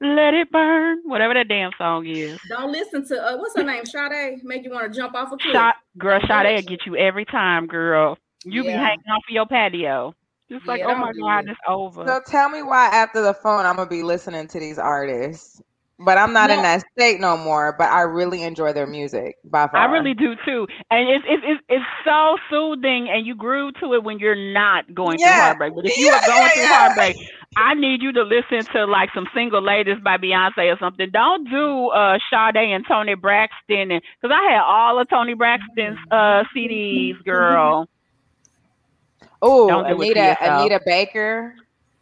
[0.00, 0.98] Let it burn.
[1.04, 2.38] Whatever that damn song is.
[2.50, 3.84] Don't listen to uh, what's her name?
[3.86, 4.44] Sade.
[4.44, 5.54] Make you want to jump off a cliff.
[5.54, 8.18] Shot girl, Don't Sade will get you every time, girl.
[8.44, 10.14] You be hanging off of your patio.
[10.50, 11.50] Just like, Yeah, oh my God, it.
[11.50, 12.04] it's over.
[12.06, 15.60] So tell me why after the phone I'm gonna be listening to these artists.
[15.98, 17.74] But I'm not in that state no more.
[17.78, 19.80] But I really enjoy their music by far.
[19.80, 23.94] I really do too, and it's it's it's, it's so soothing, and you groove to
[23.94, 25.74] it when you're not going through heartbreak.
[25.74, 26.68] But if you Yeah, are going yeah, through yeah.
[26.68, 27.16] heartbreak,
[27.56, 31.10] I need you to listen to like some "Single Ladies" by Beyonce or something.
[31.12, 35.98] Don't do uh Sade and Toni Braxton, and because I had all of Toni Braxton's
[36.10, 37.86] uh CDs, girl.
[39.42, 40.36] Oh, Don't do it to Anita.
[40.42, 41.54] Anita Baker.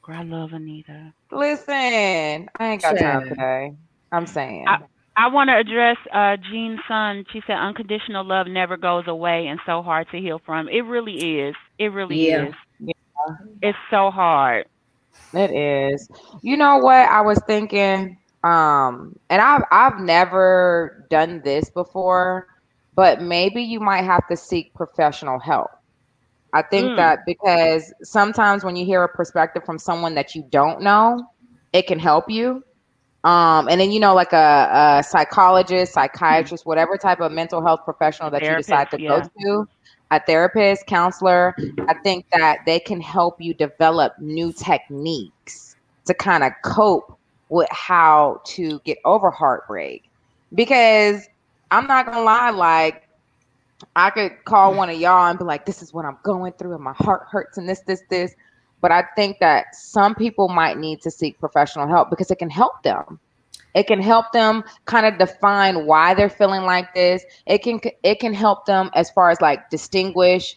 [0.03, 1.12] Girl, I love Anita.
[1.32, 3.74] Listen, I ain't got time today.
[4.15, 4.67] I'm saying.
[4.67, 4.79] I-
[5.17, 7.25] I want to address uh, Jean Sun.
[7.33, 11.41] She said, "Unconditional love never goes away, and so hard to heal from." It really
[11.41, 11.57] is.
[11.79, 12.47] It really Yeah.
[12.49, 12.55] is.
[13.62, 14.67] It's so hard.
[15.35, 16.09] It is.
[16.43, 18.17] You know what I was thinking?
[18.45, 22.47] Um, and I've I've never done this before,
[22.95, 25.69] but maybe you might have to seek professional help.
[26.55, 26.97] I think Mm.
[26.97, 31.23] that because sometimes when you hear a perspective from someone that you don't know,
[31.73, 32.62] it can help you.
[33.25, 37.81] Um, and then you know, like a, a psychologist, psychiatrist, whatever type of mental health
[37.85, 39.68] professional that you decide to Therapist, go to,
[40.11, 41.57] a therapist, counselor,
[41.89, 47.18] I think that they can help you develop new techniques to kind of cope
[47.49, 50.05] with how to get over heartbreak.
[50.55, 51.27] Because
[51.70, 53.09] I'm not gonna lie, like
[53.97, 56.75] I could call one of y'all and be like, this is what I'm going through,
[56.75, 58.35] and my heart hurts, and this, this, this.
[58.85, 62.51] But I think that some people might need to seek professional help because it can
[62.51, 63.18] help them.
[63.74, 67.24] It can help them kind of define why they're feeling like this.
[67.47, 70.57] It can it can help them as far as like distinguish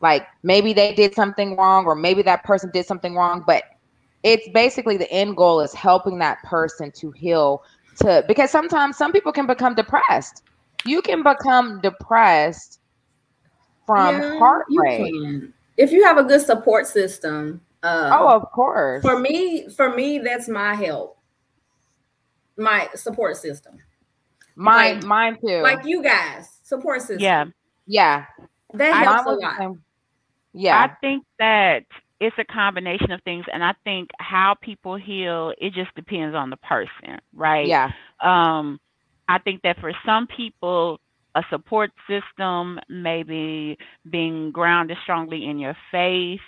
[0.00, 3.64] like maybe they did something wrong or maybe that person did something wrong, but
[4.22, 7.64] it's basically the end goal is helping that person to heal
[7.96, 10.44] to because sometimes some people can become depressed.
[10.84, 12.80] You can become depressed
[13.86, 15.00] from Yeah, heartbreak.
[15.00, 15.54] you can.
[15.76, 17.60] If you have a good support system.
[17.82, 19.02] Uh, Oh, of course.
[19.02, 21.18] For me, for me, that's my help.
[22.56, 23.78] My support system.
[24.56, 25.60] Mine, Like- mine too.
[25.62, 27.18] Like you guys, support system.
[27.20, 27.44] Yeah.
[27.86, 28.24] yeah.
[28.74, 29.56] That I- helps a Mine was the lot.
[29.58, 29.82] same.
[30.52, 30.80] Yeah.
[30.82, 31.84] I think that
[32.20, 36.48] it's a combination of things, and I think how people heal it just depends on
[36.50, 37.66] the person, right?
[37.66, 37.90] yeah.
[38.20, 38.80] Um,
[39.28, 41.00] I think that for some people,
[41.34, 43.76] a support system, maybe
[44.08, 46.40] being grounded strongly in your faith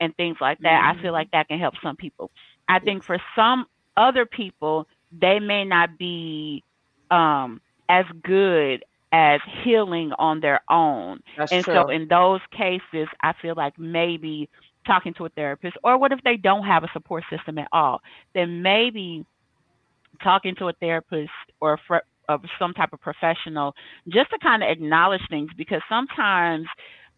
[0.00, 2.30] and things like that, I feel like that can help some people.
[2.68, 3.66] I think for some
[3.96, 6.64] other people, they may not be
[7.10, 11.20] um, as good as healing on their own.
[11.36, 11.74] That's and true.
[11.74, 14.48] so in those cases, I feel like maybe
[14.86, 18.00] talking to a therapist, or what if they don't have a support system at all?
[18.34, 19.24] Then maybe
[20.22, 21.30] talking to a therapist
[21.60, 23.74] or a fr- of some type of professional
[24.08, 26.66] just to kind of acknowledge things because sometimes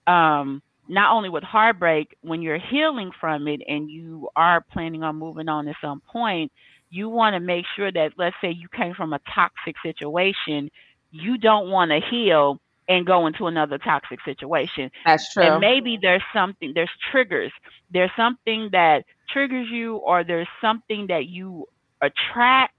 [0.06, 5.16] um not only with heartbreak when you're healing from it and you are planning on
[5.16, 6.50] moving on at some point
[6.90, 10.70] you want to make sure that let's say you came from a toxic situation
[11.10, 15.44] you don't want to heal and go into another toxic situation That's true.
[15.44, 17.52] and maybe there's something there's triggers
[17.90, 21.66] there's something that triggers you or there's something that you
[22.02, 22.74] attract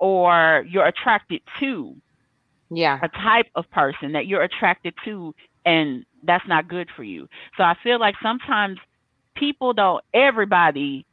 [0.00, 1.96] or you're attracted to
[2.70, 3.00] yeah.
[3.02, 5.34] a type of person that you're attracted to
[5.66, 8.78] and that's not good for you so i feel like sometimes
[9.36, 11.06] people don't everybody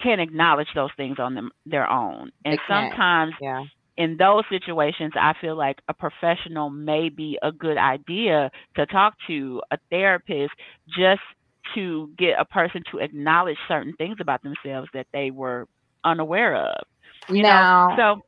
[0.00, 3.64] can acknowledge those things on them their own and sometimes Yeah.
[3.96, 9.14] in those situations, I feel like a professional may be a good idea to talk
[9.28, 10.52] to a therapist
[10.88, 11.22] just
[11.74, 15.66] to get a person to acknowledge certain things about themselves that they were
[16.04, 16.84] unaware of.
[17.28, 18.22] You Now- know, so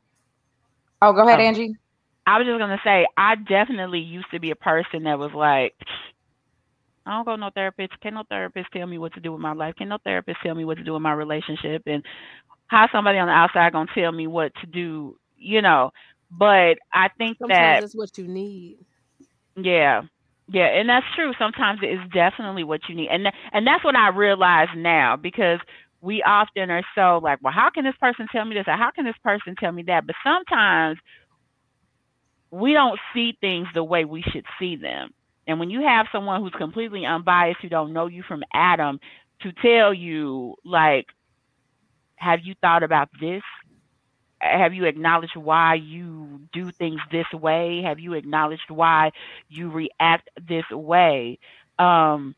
[1.03, 1.41] Oh, go ahead, Oh.
[1.41, 1.77] Angie.
[2.27, 5.75] I was just gonna say I definitely used to be a person that was like,
[7.07, 8.01] I don't go to no therapist.
[8.01, 9.75] Can no therapist tell me what to do with my life?
[9.77, 11.83] Can no therapist tell me what to do in my relationship?
[11.87, 12.05] And
[12.67, 15.17] how somebody on the outside gonna tell me what to do?
[15.37, 15.91] You know.
[16.31, 18.79] But I think Sometimes that that's what you need.
[19.57, 20.03] yeah.
[20.49, 21.33] Yeah, and that's true.
[21.39, 23.09] Sometimes it is definitely what you need.
[23.09, 25.59] And tha- and that's what I realize now because
[26.07, 28.93] we often are so like, well, how can this person tell me this or how
[28.93, 30.07] can this person tell me that?
[30.07, 30.99] But sometimes
[32.53, 35.11] we don't see things the way we should see them.
[35.49, 39.01] And when you have someone who's completely unbiased, who don't know you from Adam,
[39.43, 41.07] to tell you like,
[42.17, 43.43] have you thought about this?
[44.41, 49.11] have you acknowledged why you do things this way have you acknowledged why
[49.49, 51.39] you react this way
[51.79, 52.35] um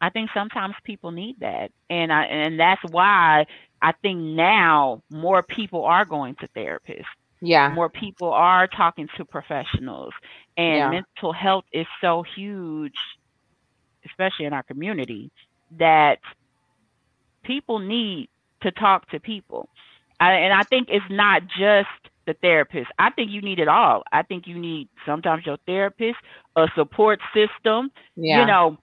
[0.00, 3.44] i think sometimes people need that and i and that's why
[3.82, 7.04] i think now more people are going to therapists
[7.40, 7.76] Yeah.
[7.76, 10.12] more people are talking to professionals
[10.56, 10.90] and Yeah.
[10.90, 12.94] mental health is so huge
[14.04, 15.30] especially in our community
[15.78, 16.18] that
[17.44, 18.28] people need
[18.62, 19.68] to talk to people
[20.20, 21.88] I, and i think it's not just
[22.26, 26.16] the therapist i think you need it all i think you need sometimes your therapist
[26.56, 28.30] a support system Yeah.
[28.30, 28.78] you know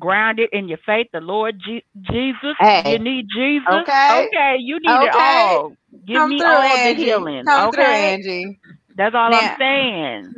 [0.00, 2.82] grounded in your faith the lord Je- jesus Hey.
[2.84, 4.10] you need jesus Okay.
[4.10, 5.76] okay you need it all
[6.06, 6.82] Give Come need through, all Angie.
[6.82, 8.60] the healing Come through, okay Angie.
[8.96, 10.36] that's all Now- i'm saying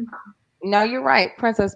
[0.63, 1.75] No, you're right, Princess.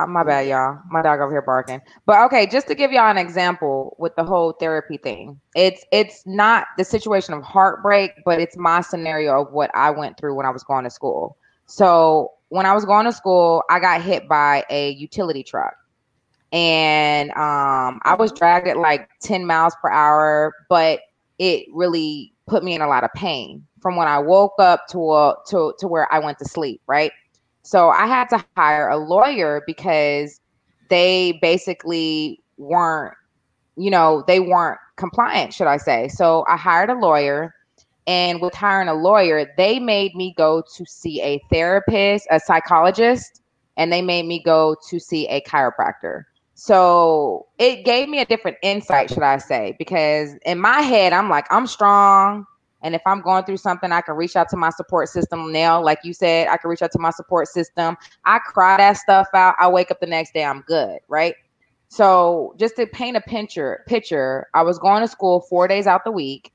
[0.00, 0.78] Oh, my bad, y'all.
[0.90, 1.80] My dog over here barking.
[2.06, 6.22] But okay, just to give y'all an example with the whole therapy thing, it's it's
[6.26, 10.46] not the situation of heartbreak, but it's my scenario of what I went through when
[10.46, 11.36] I was going to school.
[11.66, 15.74] So when I was going to school, I got hit by a utility truck,
[16.52, 21.00] and um, I was dragged at like 10 miles per hour, but
[21.38, 25.12] it really put me in a lot of pain from when I woke up to
[25.12, 26.80] a, to to where I went to sleep.
[26.86, 27.12] Right.
[27.62, 30.40] So I had to hire a lawyer because
[30.88, 33.14] they basically weren't,
[33.76, 36.08] you know, they weren't compliant, should I say.
[36.08, 37.54] So I hired a lawyer.
[38.06, 43.40] And with hiring a lawyer, they made me go to see a therapist, a psychologist,
[43.76, 46.24] and they made me go to see a chiropractor.
[46.60, 51.30] So it gave me a different insight, should I say, because in my head, I'm
[51.30, 52.44] like, I'm strong.
[52.82, 55.82] And if I'm going through something, I can reach out to my support system now.
[55.82, 57.96] Like you said, I can reach out to my support system.
[58.26, 59.54] I cry that stuff out.
[59.58, 61.34] I wake up the next day, I'm good, right?
[61.88, 66.04] So just to paint a picture, picture, I was going to school four days out
[66.04, 66.52] the week.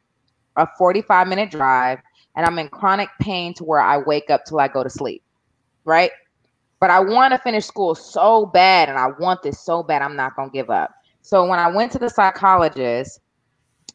[0.57, 1.99] a 45 minute drive
[2.35, 5.23] and I'm in chronic pain to where I wake up till I go to sleep.
[5.83, 6.11] Right?
[6.79, 10.01] But I want to finish school so bad and I want this so bad.
[10.01, 10.91] I'm not going to give up.
[11.21, 13.19] So when I went to the psychologist,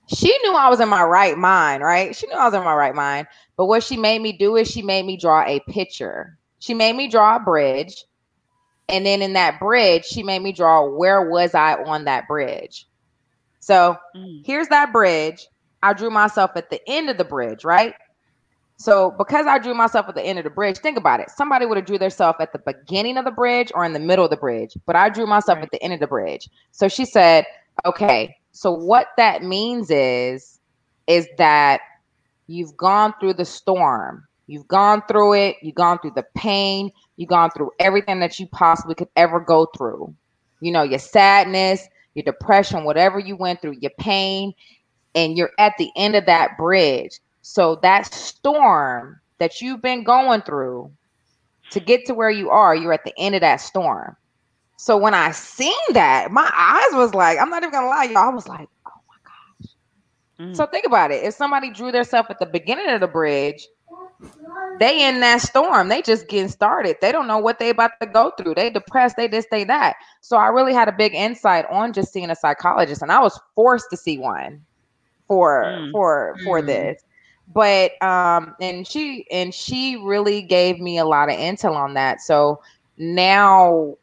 [0.09, 2.17] she knew I was in my right mind, right?
[2.17, 3.29] She knew I was in my right mind.
[3.57, 6.39] But what she made me do is she made me draw a picture.
[6.59, 8.05] She made me draw a bridge.
[8.89, 12.89] And then in that bridge, she made me draw where was I on that bridge.
[13.61, 14.45] So mm.
[14.45, 15.47] here's that bridge.
[15.83, 17.95] I drew myself at the end of the bridge, right?
[18.81, 21.29] So because I drew myself at the end of the bridge, think about it.
[21.29, 24.25] Somebody would have drew themselves at the beginning of the bridge or in the middle
[24.25, 25.65] of the bridge, but I drew myself right.
[25.67, 26.49] at the end of the bridge.
[26.71, 27.45] So she said,
[27.85, 30.61] "Okay, so what that means is
[31.09, 31.83] is that
[32.47, 34.27] you've gone through the storm.
[34.47, 38.47] You've gone through it, you've gone through the pain, you've gone through everything that you
[38.47, 40.15] possibly could ever go through.
[40.61, 44.55] You know, your sadness, your depression, whatever you went through, your pain,
[45.15, 47.21] and you're at the end of that bridge.
[47.43, 50.91] So that storm that you've been going through
[51.71, 54.17] to get to where you are, you're at the end of that storm.
[54.77, 58.19] So when I seen that, my eyes was like, I'm not even gonna lie, y'all.
[58.19, 59.73] I was like, oh my gosh.
[60.39, 60.57] Mm.
[60.57, 61.25] So think about it.
[61.25, 63.67] If somebody drew themselves at the beginning of the bridge,
[64.79, 65.89] they in that storm.
[65.89, 66.97] They just getting started.
[67.01, 68.55] They don't know what they about to go through.
[68.55, 69.17] They depressed.
[69.17, 69.97] They this, they that.
[70.23, 73.39] So I really had a big insight on just seeing a psychologist, and I was
[73.55, 74.65] forced to see one
[75.29, 75.93] for mm.
[75.93, 76.67] for for mm.
[76.67, 77.03] this
[77.53, 82.21] but um and she and she really gave me a lot of intel on that.
[82.21, 82.63] So
[82.97, 83.97] now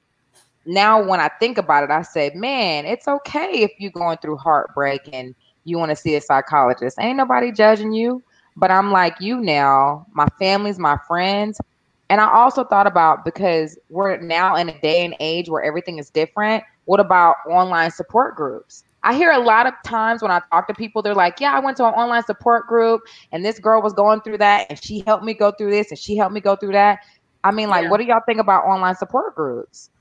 [0.66, 4.36] now when i think about it i said man it's okay if you're going through
[4.36, 5.34] heartbreak and
[5.64, 6.98] you want to see a psychologist.
[7.00, 8.24] Ain't nobody judging you.
[8.56, 10.06] But i'm like you now.
[10.14, 11.60] My family's my friends.
[12.10, 16.00] And i also thought about because we're now in a day and age where everything
[16.00, 20.42] is different what about online support groups I hear a lot of times when I
[20.52, 23.58] talk to people, they're like, Yeah, I went to an online support group and this
[23.58, 26.34] girl was going through that and she helped me go through this and she helped
[26.34, 27.00] me go through that.
[27.46, 27.90] I mean, like, yeah.
[27.90, 29.92] what do y'all think about online support groups?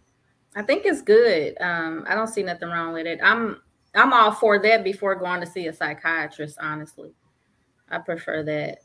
[0.57, 1.57] I think it's good.
[1.61, 3.21] Um, I don't see nothing wrong with it.
[3.23, 3.61] I'm
[3.95, 7.13] I'm all for that before going to see a psychiatrist, honestly.
[7.89, 8.79] I prefer that.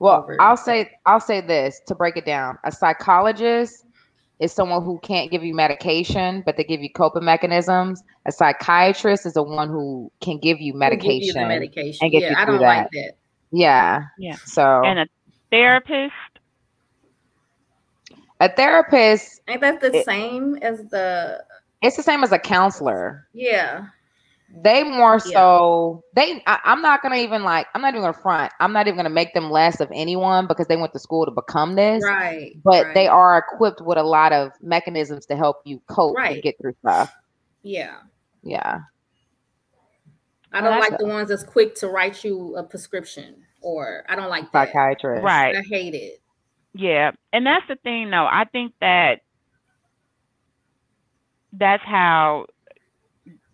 [0.00, 2.58] Well, I'll say I'll say this to break it down.
[2.64, 3.86] A psychologist
[4.42, 8.02] is someone who can't give you medication, but they give you coping mechanisms.
[8.26, 11.98] A psychiatrist is the one who can give you medication, give you medication.
[12.02, 12.62] and get yeah, you I don't that.
[12.62, 13.12] like that.
[13.52, 14.02] Yeah.
[14.18, 14.34] Yeah.
[14.44, 15.06] So and a
[15.50, 16.12] therapist.
[18.40, 21.44] A therapist ain't that the it, same as the?
[21.80, 23.28] It's the same as a counselor.
[23.32, 23.86] Yeah
[24.54, 28.52] they more so they I, am not gonna even like i'm not even gonna front.
[28.60, 31.30] I'm not even gonna make them less of anyone because they went to school to
[31.30, 32.04] become this.
[32.04, 32.94] Right but right.
[32.94, 36.34] they are equipped with a lot of mechanisms to help you cope right.
[36.34, 37.14] and get through stuff.
[37.62, 37.96] Yeah.
[38.42, 38.80] Yeah.
[40.52, 44.28] I don't like the ones that's quick to write you a prescription or i don't
[44.28, 44.68] like that.
[44.68, 45.24] psychiatrist.
[45.24, 45.56] Right.
[45.56, 46.20] I hate it.
[46.74, 47.12] Yeah.
[47.32, 48.28] And that's the thing though.
[48.30, 49.20] I think that
[51.54, 52.46] that's how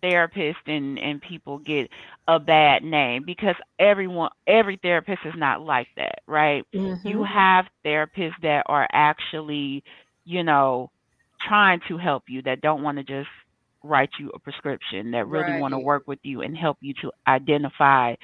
[0.01, 1.89] therapists and and people get
[2.27, 7.07] a bad name because everyone every therapist is not like that right mm-hmm.
[7.07, 9.83] you have therapists that are actually
[10.25, 10.89] you know
[11.41, 13.29] trying to help you that don't want to just
[13.83, 15.61] write you a prescription that really right.
[15.61, 18.15] want to work with you and help you to identify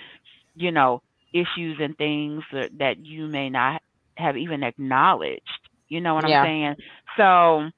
[0.55, 1.01] you know
[1.33, 3.81] issues and things that, that you may not
[4.15, 6.41] have even acknowledged you know what yeah.
[6.41, 6.75] i'm saying
[7.17, 7.69] so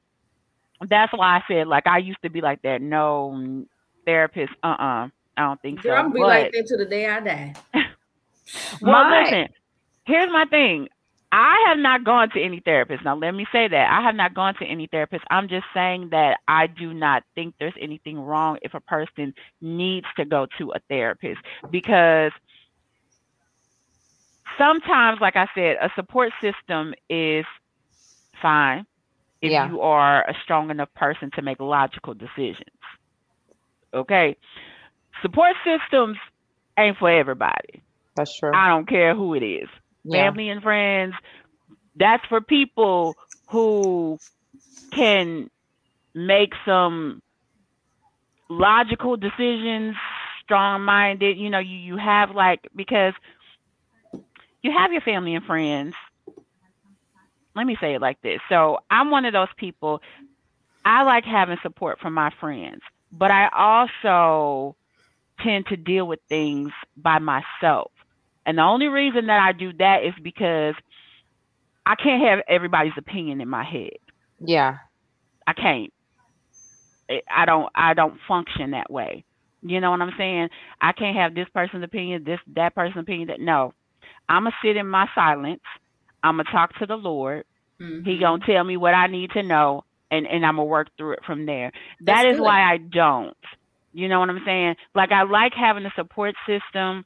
[0.86, 2.82] that's why I said like I used to be like that.
[2.82, 3.65] No,
[4.08, 4.54] therapist.
[4.64, 5.98] Uh uh-uh, uh I don't think Girl, so.
[5.98, 7.54] I'm gonna be but, like that to the day I die.
[7.74, 7.84] well,
[8.82, 9.48] my, listen.
[10.06, 10.88] Here's my thing.
[11.32, 13.04] I have not gone to any therapist.
[13.04, 15.26] Now, let me say that I have not gone to any therapist.
[15.30, 20.08] I'm just saying that I do not think there's anything wrong if a person needs
[20.16, 22.32] to go to a therapist because
[24.58, 27.46] sometimes, like I said, a support system is
[28.42, 28.86] fine
[29.42, 29.70] if yeah.
[29.70, 32.77] you are a strong enough person to make logical decisions.
[33.94, 34.36] Okay.
[35.22, 36.18] Support systems
[36.78, 37.82] ain't for everybody.
[38.16, 38.52] That's true.
[38.54, 39.70] I don't care who it is.
[40.04, 40.30] Yeah.
[40.30, 41.14] Family and friends,
[41.96, 43.16] that's for people
[43.50, 44.18] who
[44.92, 45.50] can
[46.14, 47.22] make some
[48.50, 49.96] logical decisions,
[50.44, 51.38] strong minded.
[51.38, 53.14] You know, you, you have like, because
[54.62, 55.94] you have your family and friends.
[57.56, 58.40] Let me say it like this.
[58.50, 60.02] So I'm one of those people,
[60.86, 62.82] I like having support from my friends
[63.12, 64.76] but I also
[65.44, 67.92] tend to deal with things by myself.
[68.46, 70.76] And the only reason that I do that is because
[71.86, 73.98] I can't have everybody's opinion in my head.
[74.40, 74.78] Yeah.
[75.46, 75.94] I can't.
[77.34, 79.24] I don't I don't function that way.
[79.62, 80.50] You know what I'm saying?
[80.82, 83.30] I can't have this person's opinion, this that person's opinion.
[83.30, 83.74] That no,
[84.30, 85.62] I'm gonna sit in my silence.
[86.24, 87.46] I'm gonna talk to the Lord.
[87.82, 88.10] Mm-hmm.
[88.10, 91.14] He gonna tell me what I need to know, and and I'm gonna work through
[91.14, 91.72] it from there.
[92.02, 93.38] That That's is why I don't.
[93.94, 94.76] You know what I'm saying?
[94.96, 97.06] Like I like having a support system,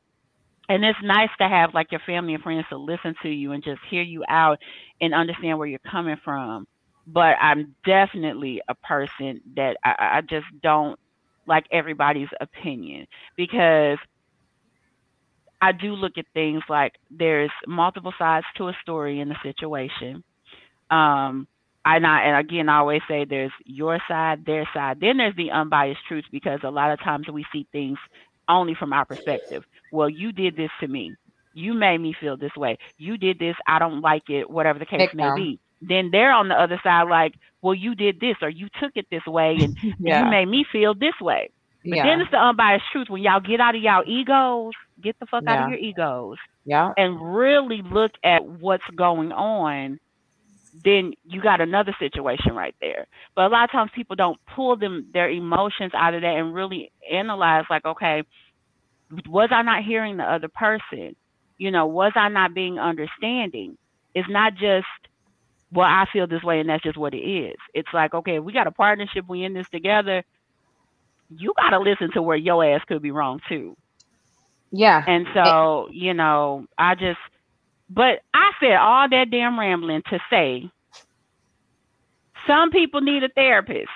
[0.69, 3.63] and it's nice to have like your family and friends to listen to you and
[3.63, 4.59] just hear you out
[4.99, 6.67] and understand where you're coming from.
[7.07, 10.99] But I'm definitely a person that I, I I just don't
[11.47, 13.97] like everybody's opinion because
[15.61, 20.23] I do look at things like there's multiple sides to a story in the situation.
[20.89, 21.47] Um,
[21.85, 24.99] I not and again I always say there's your side, their side.
[24.99, 27.97] Then there's the unbiased truth because a lot of times we see things
[28.47, 29.63] only from our perspective.
[29.91, 31.17] Well, you did this to me.
[31.53, 32.77] You made me feel this way.
[32.97, 33.55] You did this.
[33.67, 34.49] I don't like it.
[34.49, 35.59] Whatever the case may be.
[35.81, 39.05] Then they're on the other side like, well, you did this or you took it
[39.11, 40.05] this way and Yeah.
[40.05, 41.49] you made me feel this way.
[41.89, 42.03] But Yeah.
[42.03, 45.43] then it's the unbiased truth when y'all get out of y'all egos, get the fuck
[45.47, 46.93] out of your egos Yeah.
[46.97, 49.99] and really look at what's going on,
[50.73, 53.07] then you got another situation right there.
[53.35, 56.53] But a lot of times people don't pull them their emotions out of that and
[56.53, 58.23] really analyze like, okay,
[59.27, 61.15] was I not hearing the other person?
[61.57, 63.77] You know, was I not being understanding?
[64.15, 64.87] It's not just
[65.71, 67.55] well, I feel this way and that's just what it is.
[67.73, 70.23] It's like, okay, we got a partnership, we in this together.
[71.29, 73.75] You gotta listen to where your ass could be wrong too.
[74.71, 75.03] Yeah.
[75.05, 77.19] And so, you know, I just,
[77.93, 80.69] but I said all that damn rambling to say
[82.47, 83.89] some people need a therapist.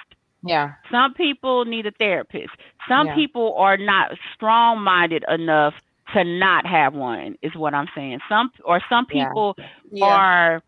[0.44, 0.74] Yeah.
[0.92, 2.54] Some people need a therapist.
[2.88, 3.16] Some Yeah.
[3.16, 5.74] people are not strong minded enough
[6.14, 8.20] to not have one, is what I'm saying.
[8.30, 9.58] Some, or some people
[9.92, 10.06] Yeah.
[10.06, 10.64] are,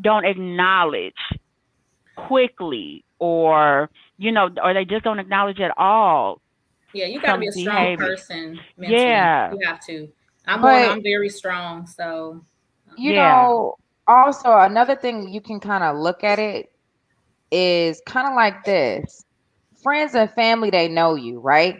[0.00, 1.14] don't acknowledge
[2.16, 3.88] quickly or,
[4.18, 6.40] you know, or they just don't acknowledge at all.
[6.92, 8.06] Yeah, you gotta be a strong behavior.
[8.06, 9.02] person mentally.
[9.02, 9.52] Yeah.
[9.52, 10.08] You have to.
[10.46, 12.42] I'm But- one, I'm very strong, so
[12.96, 13.14] You Yeah.
[13.14, 13.74] know,
[14.06, 16.66] also another thing you can kind of look at it
[17.50, 19.24] is kind of like this.
[19.82, 21.76] Friends and family, they know you, right?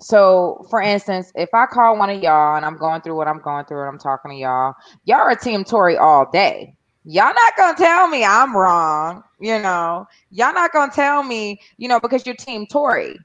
[0.00, 3.40] So, for instance, if I call one of y'all and I'm going through what I'm
[3.40, 4.74] going through and I'm talking to y'all,
[5.04, 6.74] y'all are Team Tory all day.
[7.04, 10.06] Y'all not gonna tell me I'm wrong, you know.
[10.30, 13.16] Y'all not gonna tell me, you know, because you're Team Tory.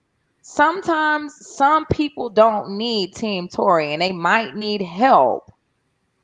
[0.42, 5.51] Sometimes some people don't need Team Tory and they might need help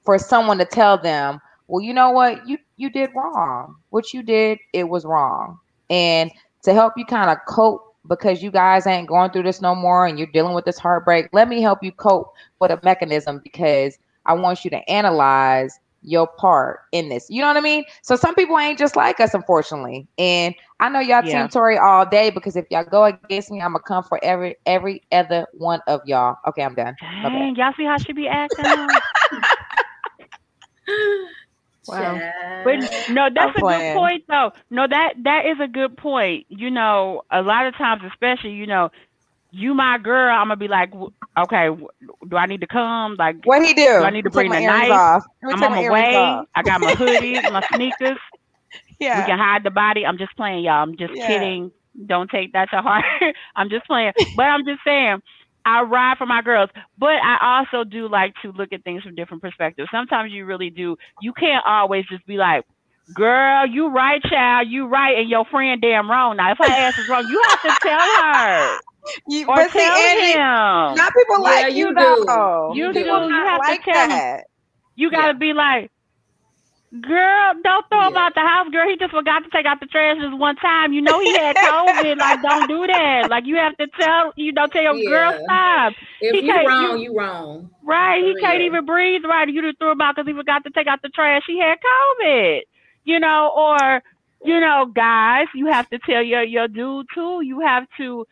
[0.07, 3.75] for someone to tell them, well, you know what, you you did wrong.
[3.91, 5.59] What you did, it was wrong.
[5.89, 6.31] And
[6.63, 10.07] to help you kind of cope because you guys ain't going through this no more
[10.07, 12.31] and you're dealing with this heartbreak, let me help you cope
[12.61, 17.27] with a mechanism because I want you to analyze your part in this.
[17.29, 17.83] You know what I mean?
[18.03, 20.07] So some people ain't just like us, unfortunately.
[20.17, 21.47] And I know y'all Yeah.
[21.47, 24.55] team Tory all day because if y'all go against me, I'm gonna come for every
[24.65, 26.37] every other one of y'all.
[26.47, 26.97] Okay, I'm done.
[27.01, 29.01] Dang, y'all see how she be acting?
[31.87, 32.19] Wow.
[32.63, 32.75] But
[33.07, 34.51] no, that's I'm a good point though.
[34.69, 36.45] No, that that is a good point.
[36.49, 38.89] You know, a lot of times, especially, you know,
[39.51, 40.91] you my girl, I'm gonna be like,
[41.37, 41.69] okay,
[42.29, 43.15] do I need to come?
[43.17, 43.85] Like, What he do?
[43.97, 45.01] do I need to bring my the knife?
[45.01, 45.23] off.
[45.49, 46.41] I'm on my my way.
[46.41, 46.47] off.
[46.55, 48.17] I got my hoodies, my sneakers.
[48.99, 49.13] Yeah.
[49.13, 50.05] We can hide the body.
[50.05, 50.83] I'm just playing, y'all.
[50.83, 51.25] I'm just Yeah.
[51.25, 51.71] kidding.
[52.05, 53.05] Don't take that to heart.
[53.55, 54.13] I'm just playing.
[54.33, 55.19] But I'm just saying,
[55.67, 56.69] I ride for my girls.
[56.97, 59.89] But I also do like to look at things from different perspectives.
[59.91, 60.97] Sometimes you really do.
[61.19, 62.65] You can't always just be like,
[63.13, 66.37] girl, you right, child, you right, and your friend damn wrong.
[66.37, 68.79] Now, if her ass is wrong, you have to tell her.
[69.27, 70.45] You, Or but see, tell Angie,
[70.95, 71.01] him.
[71.01, 72.25] not people Yeah, like you, you do.
[72.25, 72.67] though.
[72.67, 73.29] You people do.
[73.29, 74.23] You not have to tell tell 'em.
[74.25, 74.45] that.
[74.95, 75.91] You gotta be like,
[77.01, 78.87] girl, don't throw him out the house, girl.
[78.87, 80.93] He just forgot to take out the trash this one time.
[80.93, 82.17] You know he had COVID.
[82.19, 83.29] like, don't do that.
[83.29, 85.93] Like, you have to tell, you know, tell your girl stop.
[86.21, 87.69] if He you can't- wrong, you- you wrong.
[87.83, 88.23] Right?
[88.23, 89.47] He can't even breathe right.
[89.49, 91.43] You just threw him out because he forgot to take out the trash.
[91.47, 91.77] He had
[92.21, 92.61] COVID.
[93.03, 94.03] You know, or
[94.45, 97.41] you know, guys, you have to tell your your dude too.
[97.41, 98.27] You have to.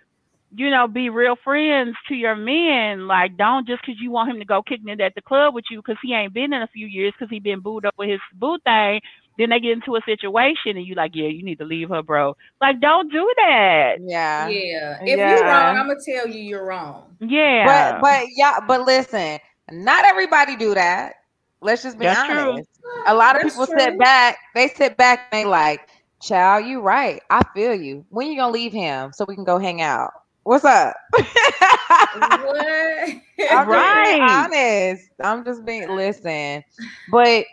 [0.55, 3.07] You know, be real friends to your men.
[3.07, 5.65] Like, don't just because you want him to go kicking it at the club with
[5.69, 8.09] you because he ain't been in a few years because he been booed up with
[8.09, 9.01] his boo thing.
[9.37, 12.01] Then they get into a situation and you like, yeah, you need to leave her,
[12.01, 12.35] bro.
[12.61, 13.95] Like, don't do that.
[13.99, 14.49] Yeah.
[14.49, 14.99] Yeah.
[15.05, 15.29] If Yeah.
[15.29, 17.17] you're wrong, I'm gonna tell you you're wrong.
[17.19, 17.65] Yeah.
[17.65, 19.39] But but yeah, but listen,
[19.71, 21.13] not everybody do that.
[21.61, 22.53] Let's just be That's true.
[22.53, 22.69] honest.
[23.05, 23.75] A lot of That's people true.
[23.77, 25.81] sit back, they sit back and they like,
[26.21, 27.21] child, you right.
[27.29, 28.05] I feel you.
[28.09, 30.11] When you gonna leave him so we can go hang out?
[30.45, 30.95] What's up?
[31.11, 33.09] what?
[33.51, 34.19] I'm Right.
[34.21, 35.09] honest.
[35.19, 36.63] I'm just being listen.
[37.09, 37.45] But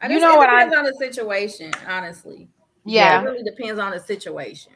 [0.00, 2.48] I You know it what I- depends on the situation, honestly.
[2.86, 4.72] yeah, It really depends on the situation.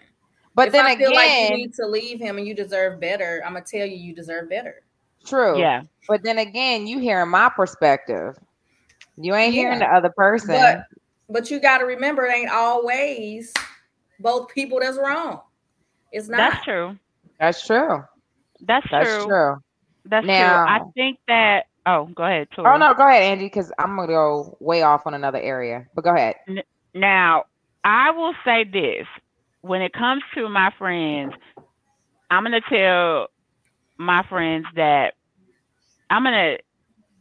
[0.54, 3.42] But if then I feel like you need to leave him and you deserve better,
[3.46, 4.82] I'm gonna tell you you deserve better.
[5.24, 5.58] true.
[5.58, 5.84] Yeah.
[6.08, 8.36] But then again, you hearing my perspective.
[9.16, 10.48] You ain't hearing the other person.
[10.48, 10.84] But
[11.30, 13.54] but you got to remember, it ain't always
[14.20, 15.40] both people that's wrong.
[16.10, 16.36] It's not.
[16.36, 16.98] That's true.
[17.42, 18.04] That's true.
[18.60, 19.26] That's, That's true.
[19.26, 19.56] true.
[20.06, 20.74] That's Now- true.
[20.74, 21.66] I think that.
[21.84, 22.48] Oh, go ahead.
[22.54, 22.70] Tori.
[22.70, 25.86] Oh no, go ahead, Angie, because I'm gonna go way off on another area.
[25.94, 26.36] But go ahead.
[26.94, 27.46] Now,
[27.82, 29.06] I will say this:
[29.62, 31.34] when it comes to my friends,
[32.30, 33.28] I'm gonna tell
[33.98, 35.14] my friends that
[36.08, 36.58] I'm gonna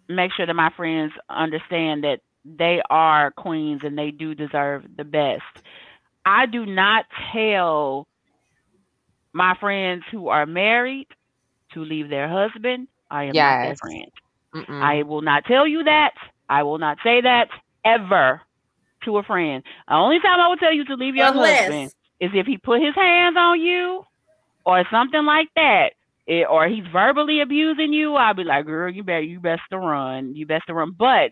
[0.07, 5.03] make sure that my friends understand that they are queens and they do deserve the
[5.03, 5.43] best.
[6.25, 8.07] I do not tell
[9.33, 11.07] my friends who are married
[11.73, 12.87] to leave their husband.
[13.09, 14.11] I am not their friend.
[14.55, 14.81] Mm-mm.
[14.83, 16.11] I will not tell you that.
[16.49, 17.47] I will not say that
[17.85, 18.41] ever
[19.05, 19.63] to a friend.
[19.87, 22.57] The only time I will tell you to leave your Unless- husband is if he
[22.57, 24.03] put his hands on you
[24.65, 25.91] or something like that.
[26.27, 29.77] It- or he's verbally abusing you, I'll be like, girl, you better you best to
[29.79, 30.35] run.
[30.35, 30.91] You best to run.
[30.91, 31.31] But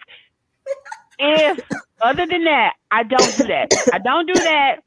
[1.19, 1.59] if
[2.01, 3.67] other than that, I don't do that.
[3.93, 4.77] I don't do that,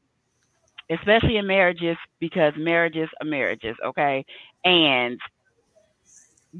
[0.99, 4.25] especially in marriages, because marriages are marriages, okay?
[4.63, 5.19] And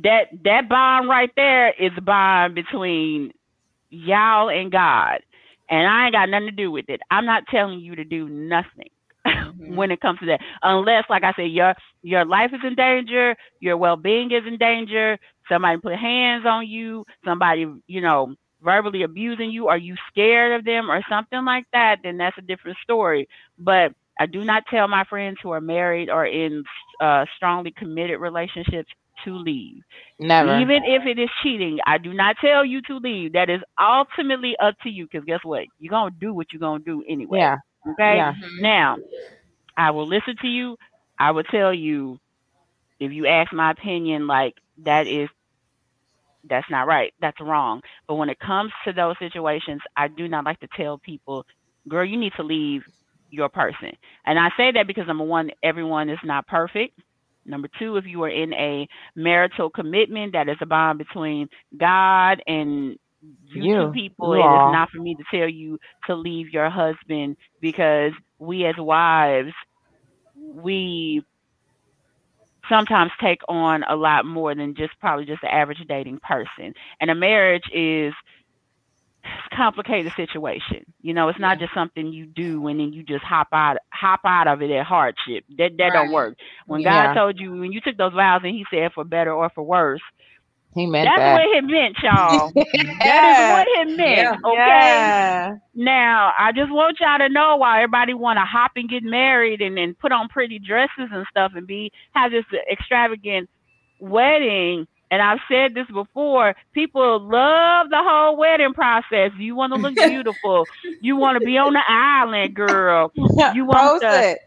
[0.04, 3.32] that that bond right there is a bond between
[3.90, 5.20] y'all and God.
[5.70, 7.02] And I ain't got nothing to do with it.
[7.10, 8.90] I'm not telling you to do nothing
[9.28, 9.76] mm-hmm.
[9.76, 10.42] when it comes to that.
[10.62, 14.58] Unless, like I said, your your life is in danger, your well being is in
[14.58, 15.18] danger,
[15.50, 20.66] somebody put hands on you, somebody, you know, verbally abusing you, are you scared of
[20.66, 23.28] them or something like that, then that's a different story.
[23.60, 26.64] But I do not tell my friends who are married or in
[27.02, 28.90] uh, strongly committed relationships
[29.26, 29.82] to leave.
[30.20, 30.58] Never.
[30.60, 33.34] Even if it is cheating, I do not tell you to leave.
[33.34, 35.66] That is ultimately up to you because guess what?
[35.80, 37.40] You're going to do what you're going to do anyway.
[37.40, 37.58] Yeah.
[37.88, 38.16] Okay.
[38.18, 38.34] Yeah.
[38.60, 38.98] Now,
[39.78, 40.78] I will listen to you.
[41.20, 42.20] I will tell you
[43.00, 44.54] if you ask my opinion, like
[44.84, 45.30] that is
[46.50, 47.14] that's not right.
[47.22, 47.82] That's wrong.
[48.08, 51.46] But when it comes to those situations, I do not like to tell people,
[51.88, 52.82] girl, you need to leave
[53.34, 53.92] your person.
[54.26, 57.00] And I say that because number one, everyone is not perfect.
[57.46, 62.42] Number two, if you are in a marital commitment, that is a bond between God
[62.48, 62.98] and
[63.54, 63.78] you, You.
[63.78, 64.34] two people.
[64.34, 68.66] You It is not for me to tell you to leave your husband because we
[68.66, 69.54] as wives,
[70.36, 71.24] we
[72.70, 76.74] sometimes take on a lot more than just probably just the average dating person.
[77.02, 78.14] And a marriage is
[79.56, 80.86] complicated situation.
[81.02, 84.22] You know, it's not just something you do and then you just hop out hop
[84.26, 85.46] out of it at hardship.
[85.58, 86.36] That that don't work.
[86.68, 86.84] When Yeah.
[86.84, 89.64] God told you when you took those vows and he said for better or for
[89.64, 90.02] worse,
[90.76, 91.26] He meant that's that.
[91.26, 92.54] what it meant, y'all.
[93.04, 93.34] That Yeah.
[93.38, 94.30] is what it meant.
[94.30, 94.38] Yeah.
[94.46, 95.14] Okay.
[95.14, 95.56] Yeah.
[95.76, 99.62] Now, I just want y'all to know why everybody want to hop and get married
[99.62, 103.50] and then put on pretty dresses and stuff and be have this extravagant
[104.00, 104.88] wedding.
[105.14, 106.56] And I've said this before.
[106.74, 109.32] People love the whole wedding process.
[109.38, 110.68] You want to look beautiful.
[111.00, 113.14] You want to be on the island, girl.
[113.48, 114.40] You want Post the it.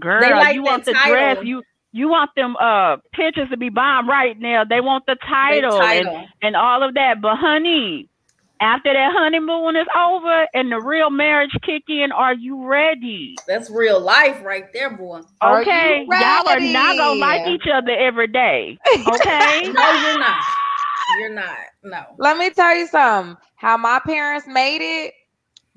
[0.00, 0.36] girl.
[0.36, 1.10] Like you want the title.
[1.10, 1.38] dress.
[1.42, 4.64] You you want them uh pictures to be bomb right now.
[4.64, 6.16] They want the title, title.
[6.16, 7.20] And, and all of that.
[7.22, 8.08] But honey,
[8.60, 13.36] after that honeymoon is over and the real marriage kick in, are you ready?
[13.46, 15.20] That's real life right there, boy.
[15.42, 18.78] Okay, you y'all are not gonna like each other every day.
[19.08, 19.72] Okay.
[19.72, 20.42] No, you're not.
[21.20, 21.58] You're not.
[21.82, 22.04] No.
[22.18, 23.36] Let me tell you something.
[23.56, 25.14] How my parents made it,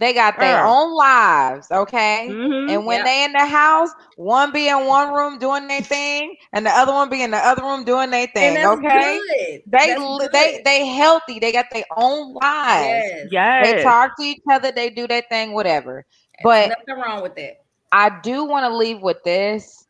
[0.02, 0.65] they got their Girl.
[0.65, 2.38] own lives, okay?
[2.38, 2.68] Mhm.
[2.68, 3.06] And when Yeah.
[3.06, 6.94] they in the house, one be in one room doing their thing, and the other
[6.94, 9.22] one be in the other room doing their And thing, that's okay?
[9.30, 9.61] good.
[9.68, 10.32] They That's li- good.
[10.34, 11.40] they they healthy.
[11.40, 13.11] They got their own lives.
[13.11, 13.30] yes.
[13.32, 13.60] Yes.
[13.60, 14.72] They talk to each other.
[14.72, 16.06] They do their thing, whatever.
[16.40, 17.65] There's But nothing wrong with that.
[17.91, 19.88] I do want to leave with this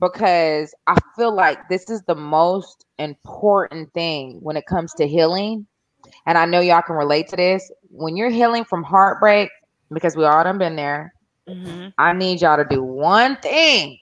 [0.00, 5.66] because I feel like this is the most important thing when it comes to healing.
[6.26, 7.70] And I know y'all can relate to this.
[7.90, 9.50] When you're healing from heartbreak,
[9.92, 11.12] because we all done been there,
[11.48, 11.92] Mhm.
[11.98, 13.98] I need y'all to do one thing.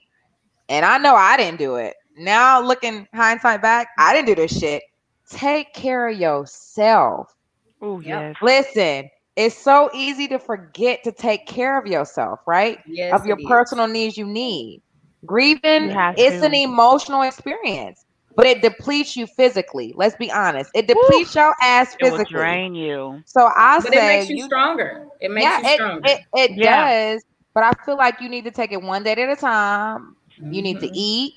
[0.69, 1.95] And I know I didn't do it.
[2.17, 4.83] Now looking hindsight back, I didn't do this shit.
[5.29, 7.33] Take care of yourself.
[7.81, 8.23] Oh Yep.
[8.23, 8.35] yes.
[8.41, 12.79] Listen, it's so easy to forget to take care of yourself, right?
[12.85, 13.13] Yes.
[13.13, 13.47] of your it is.
[13.47, 14.81] personal needs you need.
[15.25, 16.45] Grieving, You have it's to.
[16.45, 18.02] an emotional experience,
[18.35, 19.93] but it depletes you physically.
[19.95, 20.71] Let's be honest.
[20.73, 21.99] It depletes your ass physically.
[21.99, 22.29] It will physically.
[22.29, 23.23] drain you.
[23.25, 25.07] So I But it say makes you, stronger.
[25.19, 26.03] It makes yeah, you stronger.
[26.03, 26.61] it, it Yeah.
[26.61, 27.23] does.
[27.53, 30.15] But I feel like you need to take it one day at a time.
[30.49, 30.97] You need to Mhm.
[30.97, 31.33] eat,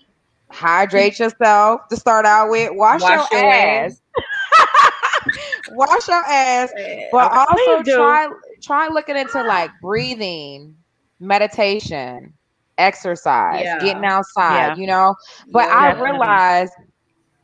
[0.50, 2.70] hydrate yourself to start out with.
[2.74, 4.00] Wash, Wash your, your ass.
[5.66, 6.72] Wash your ass.
[6.72, 6.72] ass.
[7.10, 8.28] But also try
[8.62, 10.76] try looking into like breathing,
[11.20, 12.35] meditation,
[12.78, 13.78] exercise, Yeah.
[13.80, 14.74] getting outside, Yeah.
[14.76, 15.14] you know.
[15.50, 16.10] But Yeah, I definitely.
[16.10, 16.72] realized,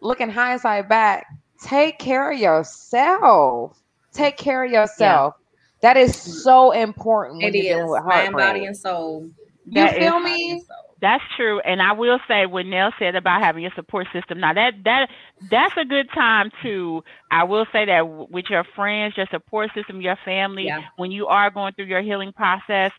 [0.01, 1.27] looking hindsight back,
[1.63, 3.79] take care of yourself.
[4.13, 5.35] Take care of yourself.
[5.83, 6.43] That is mm.
[6.43, 9.31] so important when It you're is dealing with mind, body, and soul.
[9.71, 10.63] You That is- feel Body me?
[11.01, 14.39] That's true, and I will say what Nell said about having a support system.
[14.39, 15.09] Now that that
[15.51, 17.03] that's a good time to.
[17.31, 20.83] I will say that with your friends, your support system, your family, Yeah.
[20.97, 22.93] when you are going through your healing process,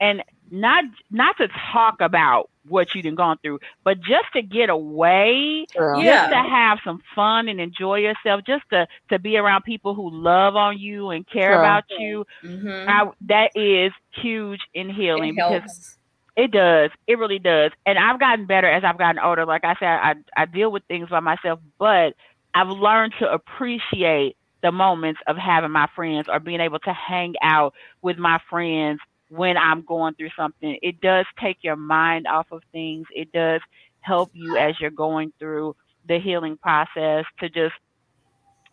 [0.00, 4.68] and not not to talk about what you've been gone through, but just to get
[4.70, 6.00] away, True.
[6.02, 6.28] Yeah.
[6.28, 10.10] just to have some fun and enjoy yourself, just to to be around people who
[10.10, 11.58] love on you and care True.
[11.58, 12.26] about you.
[12.44, 12.88] Mhm.
[12.88, 15.98] I, that is huge in healing It because helps.
[16.36, 16.90] it does.
[17.06, 17.72] It really does.
[17.86, 19.46] And I've gotten better as I've gotten older.
[19.46, 22.14] Like I said, I, I deal with things by myself, but
[22.54, 27.34] I've learned to appreciate the moments of having my friends or being able to hang
[27.42, 27.72] out
[28.02, 29.00] with my friends
[29.30, 30.76] when I'm going through something.
[30.82, 33.06] It does take your mind off of things.
[33.14, 33.60] It does
[34.00, 35.76] help you as you're going through
[36.08, 37.74] the healing process to just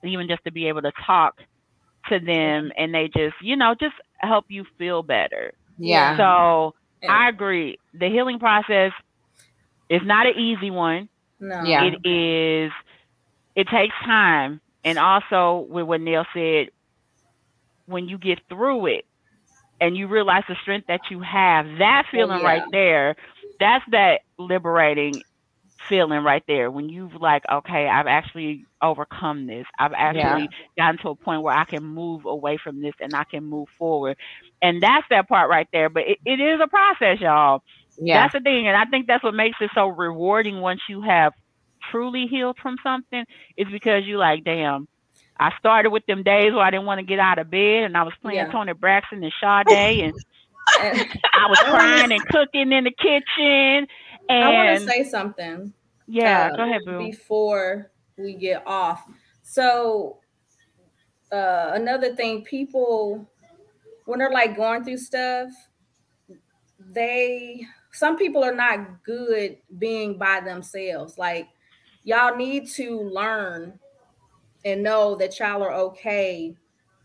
[0.03, 1.39] even just to be able to talk
[2.09, 5.53] to them and they just, you know, just help you feel better.
[5.77, 6.17] Yeah.
[6.17, 7.77] So And- I agree.
[7.93, 8.91] The healing process
[9.89, 11.09] is not an easy one.
[11.39, 11.63] no.
[11.63, 11.83] Yeah.
[11.85, 12.71] It is.
[13.55, 16.69] It takes time, and also with what Neil said,
[17.87, 19.05] when you get through it,
[19.79, 22.45] and you realize the strength that you have, that oh, feeling yeah.
[22.45, 23.15] right there,
[23.59, 25.21] that's that liberating
[25.87, 26.69] feeling right there.
[26.69, 29.65] When you've like, okay, I've actually overcome this.
[29.79, 33.23] I've actually gotten to a point where I can move away from this and I
[33.23, 34.17] can move forward.
[34.61, 35.89] And that's that part right there.
[35.89, 37.63] But it, it is a process, y'all.
[37.99, 38.21] Yeah.
[38.21, 38.67] That's the thing.
[38.67, 41.33] And I think that's what makes it so rewarding once you have
[41.91, 43.23] truly healed from something,
[43.55, 44.87] is because you like, damn,
[45.39, 47.95] I started with them days where I didn't want to get out of bed and
[47.97, 48.51] I was playing Yeah.
[48.51, 50.13] Toni Braxton and Sade and
[50.81, 53.87] And I was crying and cooking in the kitchen.
[54.29, 55.73] I want to say something.
[56.07, 56.99] yeah, uh, go ahead, Boo.
[56.99, 59.03] before we get off.
[59.43, 60.17] So
[61.31, 63.29] uh another thing, people
[64.05, 65.49] when they're like going through stuff,
[66.79, 71.17] they some people are not good being by themselves.
[71.17, 71.47] Like
[72.03, 73.79] y'all need to learn
[74.67, 76.55] and know that y'all are okay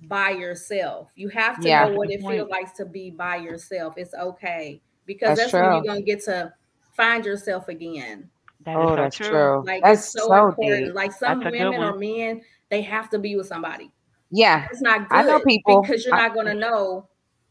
[0.09, 1.10] by yourself.
[1.14, 1.89] You have to Yeah.
[1.89, 3.94] know what it feels like to be by yourself.
[3.97, 6.52] It's okay because That's that's, when you're gonna get to
[6.97, 8.28] find yourself again.
[8.64, 9.28] That oh, is Oh, so that's true.
[9.28, 9.64] true.
[9.64, 10.86] Like That's it's so, so important.
[10.86, 10.94] deep.
[10.94, 13.90] Like some That's women or men, they have to be with somebody.
[14.30, 14.66] Yeah.
[14.70, 17.09] It's not good I know people- because you're not gonna know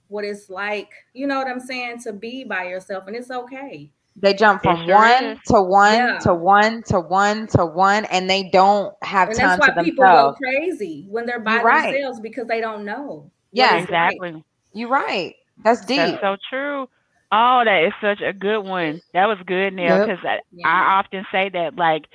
[0.09, 0.91] what it's like.
[1.13, 2.01] You know what I'm saying?
[2.01, 3.91] To be by yourself, and it's okay.
[4.15, 5.39] They jump from sure one is.
[5.47, 6.19] to one Yeah.
[6.21, 9.83] to one to one to one, and they don't have And time that's to why
[9.83, 11.99] people go crazy when they're by You're right.
[11.99, 13.31] themselves because they don't know.
[13.53, 14.21] what Yeah, it's like.
[14.21, 14.43] Exactly.
[14.73, 15.35] You're right.
[15.63, 16.19] That's deep.
[16.19, 16.87] That's so true.
[17.31, 19.01] Oh, that is such a good one.
[19.13, 19.99] That was good, Neil, Yep.
[19.99, 20.67] because I, Yeah.
[20.67, 22.05] I often say that, like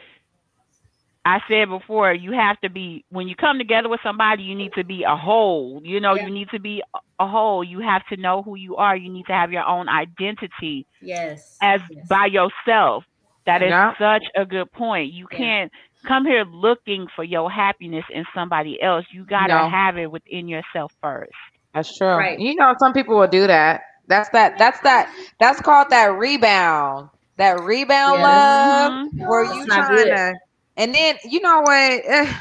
[1.27, 4.73] I said before, you have to be when you come together with somebody, you need
[4.75, 5.81] to be a whole.
[5.85, 6.27] You know, Yeah.
[6.27, 7.65] you need to be a- a whole.
[7.65, 8.97] You have to know who you are.
[8.97, 11.59] You need to have your own identity Yes.
[11.61, 12.07] as yes.
[12.09, 13.05] by yourself.
[13.47, 13.93] That is Yeah.
[13.99, 15.13] such a good point.
[15.13, 15.39] You Yeah.
[15.39, 15.73] can't
[16.05, 19.05] come here looking for your happiness in somebody else.
[19.11, 19.69] You gotta No.
[19.69, 21.33] have it within yourself first.
[21.75, 22.07] That's true.
[22.17, 22.39] Right.
[22.39, 23.83] You know, some people will do that.
[24.09, 24.59] That's that.
[24.59, 25.09] That's that.
[25.41, 27.11] That's called that rebound.
[27.39, 28.27] That rebound Yeah.
[28.29, 29.29] love, Mhm.
[29.29, 30.17] where That's you not trying good.
[30.17, 30.35] to,
[30.77, 32.03] and then you know what?
[32.05, 32.33] Eh,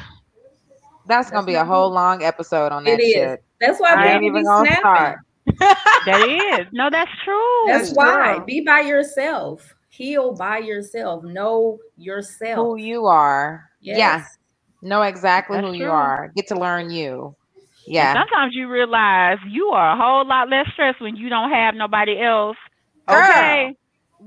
[1.07, 3.13] that's gonna be a whole long episode on that It is.
[3.13, 3.43] shit.
[3.61, 4.79] That's why I people ain't be even gonna snapping.
[4.81, 5.19] start.
[6.05, 6.67] That is.
[6.71, 7.63] No, that's true.
[7.67, 8.35] That's That's why.
[8.37, 8.45] true.
[8.45, 9.73] Be by yourself.
[9.89, 11.23] Heal by yourself.
[11.23, 12.57] Know yourself.
[12.57, 13.63] Who you are?
[13.81, 13.97] Yeah.
[13.97, 14.37] Yes.
[14.81, 16.31] Know exactly That's who you are.
[16.35, 17.35] Get to learn you.
[17.55, 18.13] And Yeah.
[18.13, 22.19] sometimes you realize you are a whole lot less stressed when you don't have nobody
[22.21, 22.57] else.
[23.07, 23.17] Girl.
[23.29, 23.75] Okay.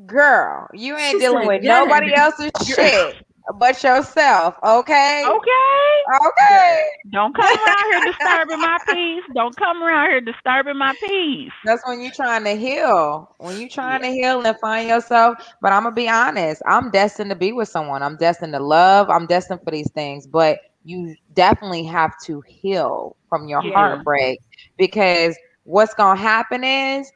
[0.07, 3.17] Girl, you ain't She dealing with "Yeah." nobody else's shit
[3.57, 4.55] but yourself.
[4.65, 5.29] Okay.
[5.29, 6.03] Okay.
[6.23, 6.85] Okay.
[7.11, 9.25] Don't come around here disturbing my peace.
[9.35, 11.53] Don't come around here disturbing my peace.
[11.65, 13.35] That's when you're trying to heal.
[13.39, 15.39] When you're trying to heal and find yourself.
[15.61, 16.62] But I'm gonna be honest.
[16.66, 18.03] I'm destined to be with someone.
[18.03, 19.11] I'm destined to love.
[19.11, 20.27] I'm destined for these things.
[20.27, 23.73] But you definitely have to heal from your Yeah.
[23.73, 24.41] heartbreak
[24.79, 27.11] because what's gonna happen is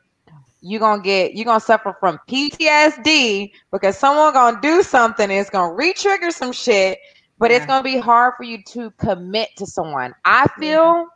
[0.62, 5.50] you're gonna get you're gonna suffer from PTSD because someone gonna do something and it's
[5.50, 6.98] gonna re-trigger some shit,
[7.38, 10.14] but it's gonna be hard for you to commit to someone.
[10.24, 10.60] I mm-hmm.
[10.60, 11.06] feel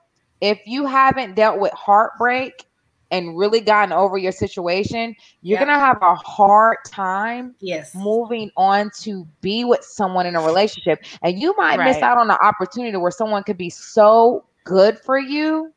[0.41, 2.67] if you haven't dealt with heartbreak
[3.13, 5.67] and really gotten over your situation, you're Yeah.
[5.67, 7.95] gonna have a hard time Yes.
[7.95, 11.05] moving on to be with someone in a relationship.
[11.23, 15.19] And you might miss out on the opportunity where someone could be so good for
[15.21, 15.73] you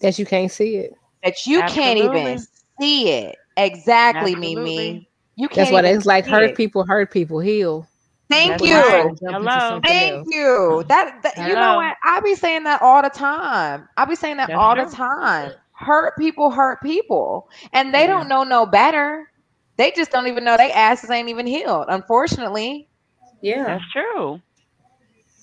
[0.00, 0.94] That you can't see it.
[1.24, 2.38] that you can't even
[2.82, 3.36] see it.
[3.56, 4.76] Exactly, Absolutely.
[4.76, 5.08] Mimi.
[5.36, 5.56] You can't.
[5.56, 6.26] That's what it's like.
[6.26, 6.56] Hurt it.
[6.56, 7.86] people, hurt people, heal.
[8.28, 8.74] Thank That's you.
[8.76, 9.10] right.
[9.20, 9.80] Hello.
[9.84, 10.28] Thank else.
[10.30, 10.84] you.
[10.88, 11.76] That, that you know Hello.
[11.76, 11.96] what?
[12.02, 13.88] I be saying that all the time.
[13.96, 14.86] I be saying that That's all true.
[14.86, 15.52] the time.
[15.72, 17.48] Hurt people hurt people.
[17.72, 19.30] And they don't know no better.
[19.76, 21.86] They just don't even know they asses ain't even healed.
[21.88, 22.88] Unfortunately.
[23.42, 23.64] Yeah.
[23.64, 24.40] That's true.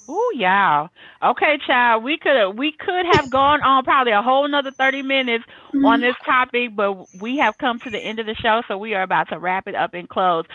[0.10, 0.88] Ooh, yeah.
[1.24, 2.04] Okay, child.
[2.04, 5.86] We could we could have gone on probably a whole nother thirty minutes mm-hmm.
[5.86, 8.96] on this topic, but we have come to the end of the show, so we
[8.96, 10.46] are about to wrap it up and close.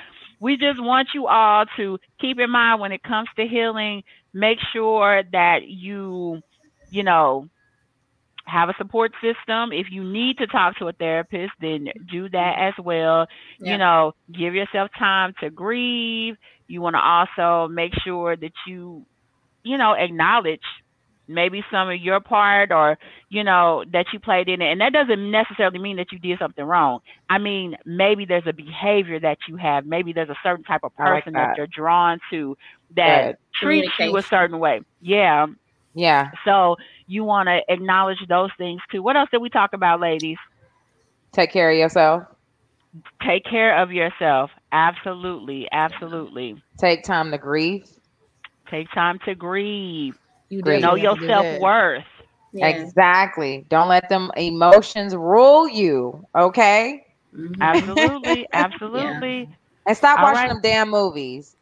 [0.41, 4.03] We just want you all to keep in mind when it comes to healing,
[4.33, 6.43] make sure that you,
[6.91, 7.49] you know,
[8.45, 9.73] have a support system.
[9.73, 13.27] If you need to talk to a therapist, then do that as well.
[13.61, 13.73] Yeah.
[13.73, 16.37] You know, give yourself time to grieve.
[16.67, 19.07] You want to also make sure that you,
[19.65, 20.61] you know, acknowledge
[21.27, 22.99] maybe some of your part or,
[23.31, 24.71] you know, that you played in it.
[24.71, 27.01] And that doesn't necessarily mean that you did something wrong.
[27.31, 29.87] I mean, maybe there's a behavior that you have.
[29.87, 31.49] Maybe there's a certain type of I like person that.
[31.49, 31.57] that.
[31.57, 32.57] you're drawn to
[32.97, 33.37] that Good.
[33.61, 34.83] treats you a certain way.
[35.01, 35.47] Yeah.
[35.95, 36.31] Yeah.
[36.45, 36.77] So
[37.07, 39.03] you want to acknowledge those things too.
[39.03, 40.39] What else did we talk about, ladies?
[41.33, 42.25] Take care of yourself.
[43.27, 44.51] Take care of yourself.
[44.73, 45.69] Absolutely.
[45.73, 46.63] Absolutely.
[46.79, 47.89] Take time to grieve.
[48.71, 50.15] Take time to grieve.
[50.51, 50.83] You Great.
[50.83, 51.53] Know definitely your have to do that.
[51.53, 52.05] self worth.
[52.53, 52.67] Yeah.
[52.69, 53.67] Exactly.
[53.69, 56.25] Don't let them emotions rule you.
[56.37, 57.05] Okay.
[57.35, 57.57] Mhm.
[57.61, 58.47] Absolutely.
[58.53, 59.49] Absolutely.
[59.87, 60.49] And stop All watching right.
[60.49, 61.57] them damn movies.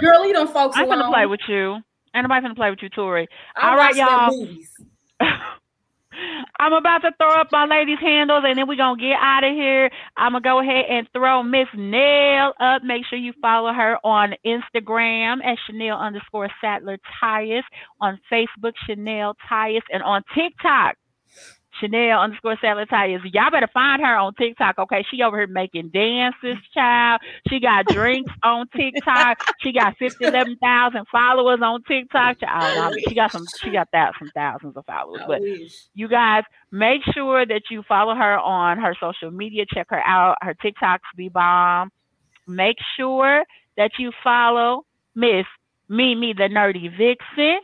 [0.00, 1.00] Girl, leave them folks I'm alone.
[1.00, 1.74] gonna play with you.
[2.14, 3.28] Ain't nobody gonna play with you, Tori.
[3.56, 4.32] I All right, y'all.
[6.58, 9.52] I'm about to throw up my ladies' handles and then we're gonna get out of
[9.52, 9.90] here.
[10.16, 12.82] I'm gonna go ahead and throw Miss Nell up.
[12.82, 17.62] Make sure you follow her on Instagram at Chanel underscore Sattler Tyus,
[18.00, 20.96] on Facebook, Chanel Tyus, and on TikTok.
[21.80, 23.20] Chanel underscore Sattler Tyus.
[23.32, 25.04] Y'all better find her on TikTok, okay?
[25.10, 27.20] She over here making dances, child.
[27.48, 29.38] She got drinks on TikTok.
[29.60, 32.40] She got 50, 11,000 followers on TikTok.
[32.40, 35.22] Child, she got some, she got that, some thousands of followers.
[35.26, 35.42] But
[35.94, 40.36] you guys make sure that you follow her on her social media check her out
[40.42, 41.90] her tiktoks be bomb
[42.46, 43.44] make sure
[43.76, 44.84] that you follow
[45.14, 45.46] miss
[45.88, 47.60] mimi the nerdy vixen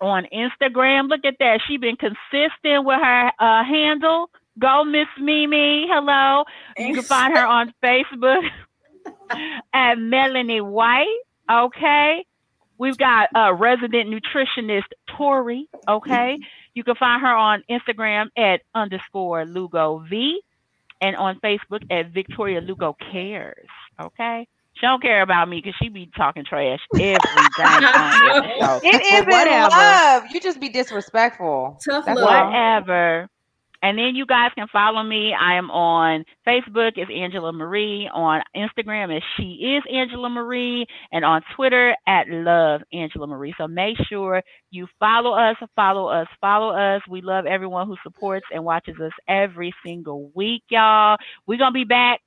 [0.00, 1.08] on instagram.
[1.08, 1.60] Look at that.
[1.66, 4.30] She's been consistent with her uh, handle.
[4.58, 5.86] Go miss mimi.
[5.88, 6.44] Hello.
[6.76, 8.42] You can find her on facebook
[9.72, 11.06] at melanie white
[11.50, 12.24] okay?
[12.78, 14.84] We've got uh, resident nutritionist
[15.16, 16.38] tori okay?
[16.74, 20.40] You can find her on Instagram at underscore Lugo V
[21.00, 23.68] and on Facebook at Victoria Lugo Cares.
[24.00, 24.46] Okay.
[24.80, 27.18] She don't care about me because she be talking trash every
[27.56, 27.82] time.
[27.86, 28.80] every show.
[28.82, 29.70] It is But whatever.
[29.70, 30.24] love.
[30.30, 31.78] You just be disrespectful.
[31.84, 32.46] Tough That's love.
[32.52, 33.28] Whatever.
[33.80, 35.32] And then you guys can follow me.
[35.40, 41.24] I am on Facebook as Angela Marie, on Instagram as She Is Angela Marie, and
[41.24, 43.54] on Twitter at Love Angela Marie.
[43.56, 44.42] So make sure
[44.72, 47.02] you follow us, follow us, follow us.
[47.08, 51.16] We love everyone who supports and watches us every single week, y'all.
[51.46, 52.20] We're gonna be back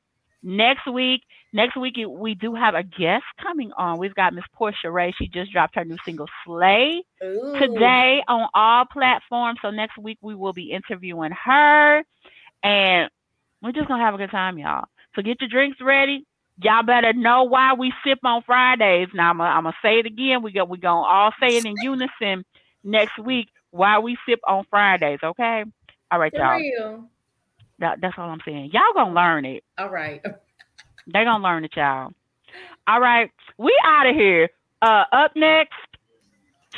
[0.44, 1.22] next week.
[1.54, 3.98] Next week we do have a guest coming on.
[3.98, 5.14] We've got Miss Portia Ray.
[5.18, 7.54] She just dropped her new single Slay Ooh.
[7.60, 9.60] today on all platforms.
[9.62, 12.04] So next week we will be interviewing her,
[12.64, 13.10] and
[13.62, 14.86] we're just gonna have a good time, y'all.
[15.16, 16.26] So get your drinks ready.
[16.64, 19.10] Y'all better know why we sip on Fridays.
[19.14, 20.44] Now I'm gonna, say it again.
[20.44, 22.46] We go we gonna all say it in unison
[22.84, 23.48] next week.
[23.72, 25.20] Why we sip on Fridays?
[25.22, 25.66] Okay.
[26.12, 26.58] All right, y'all.
[26.58, 27.06] real.
[27.80, 28.70] That, that's all I'm saying.
[28.74, 29.64] Y'all gonna learn it.
[29.78, 30.24] All right.
[31.08, 32.12] They gonna learn it, y'all.
[32.88, 34.50] All right, we out of here.
[34.82, 35.74] Uh, up next,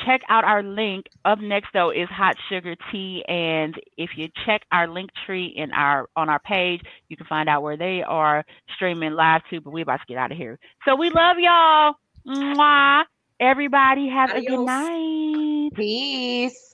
[0.06, 1.08] check out our link.
[1.26, 5.72] Up next though is hot sugar tea, and if you check our link tree in
[5.72, 8.44] our on our page, you can find out where they are
[8.76, 9.62] streaming live too.
[9.62, 10.60] But we about to get out of here.
[10.86, 11.96] So we love y'all.
[12.28, 13.04] Mwah.
[13.40, 15.72] Everybody have a good night.
[15.76, 16.74] Peace.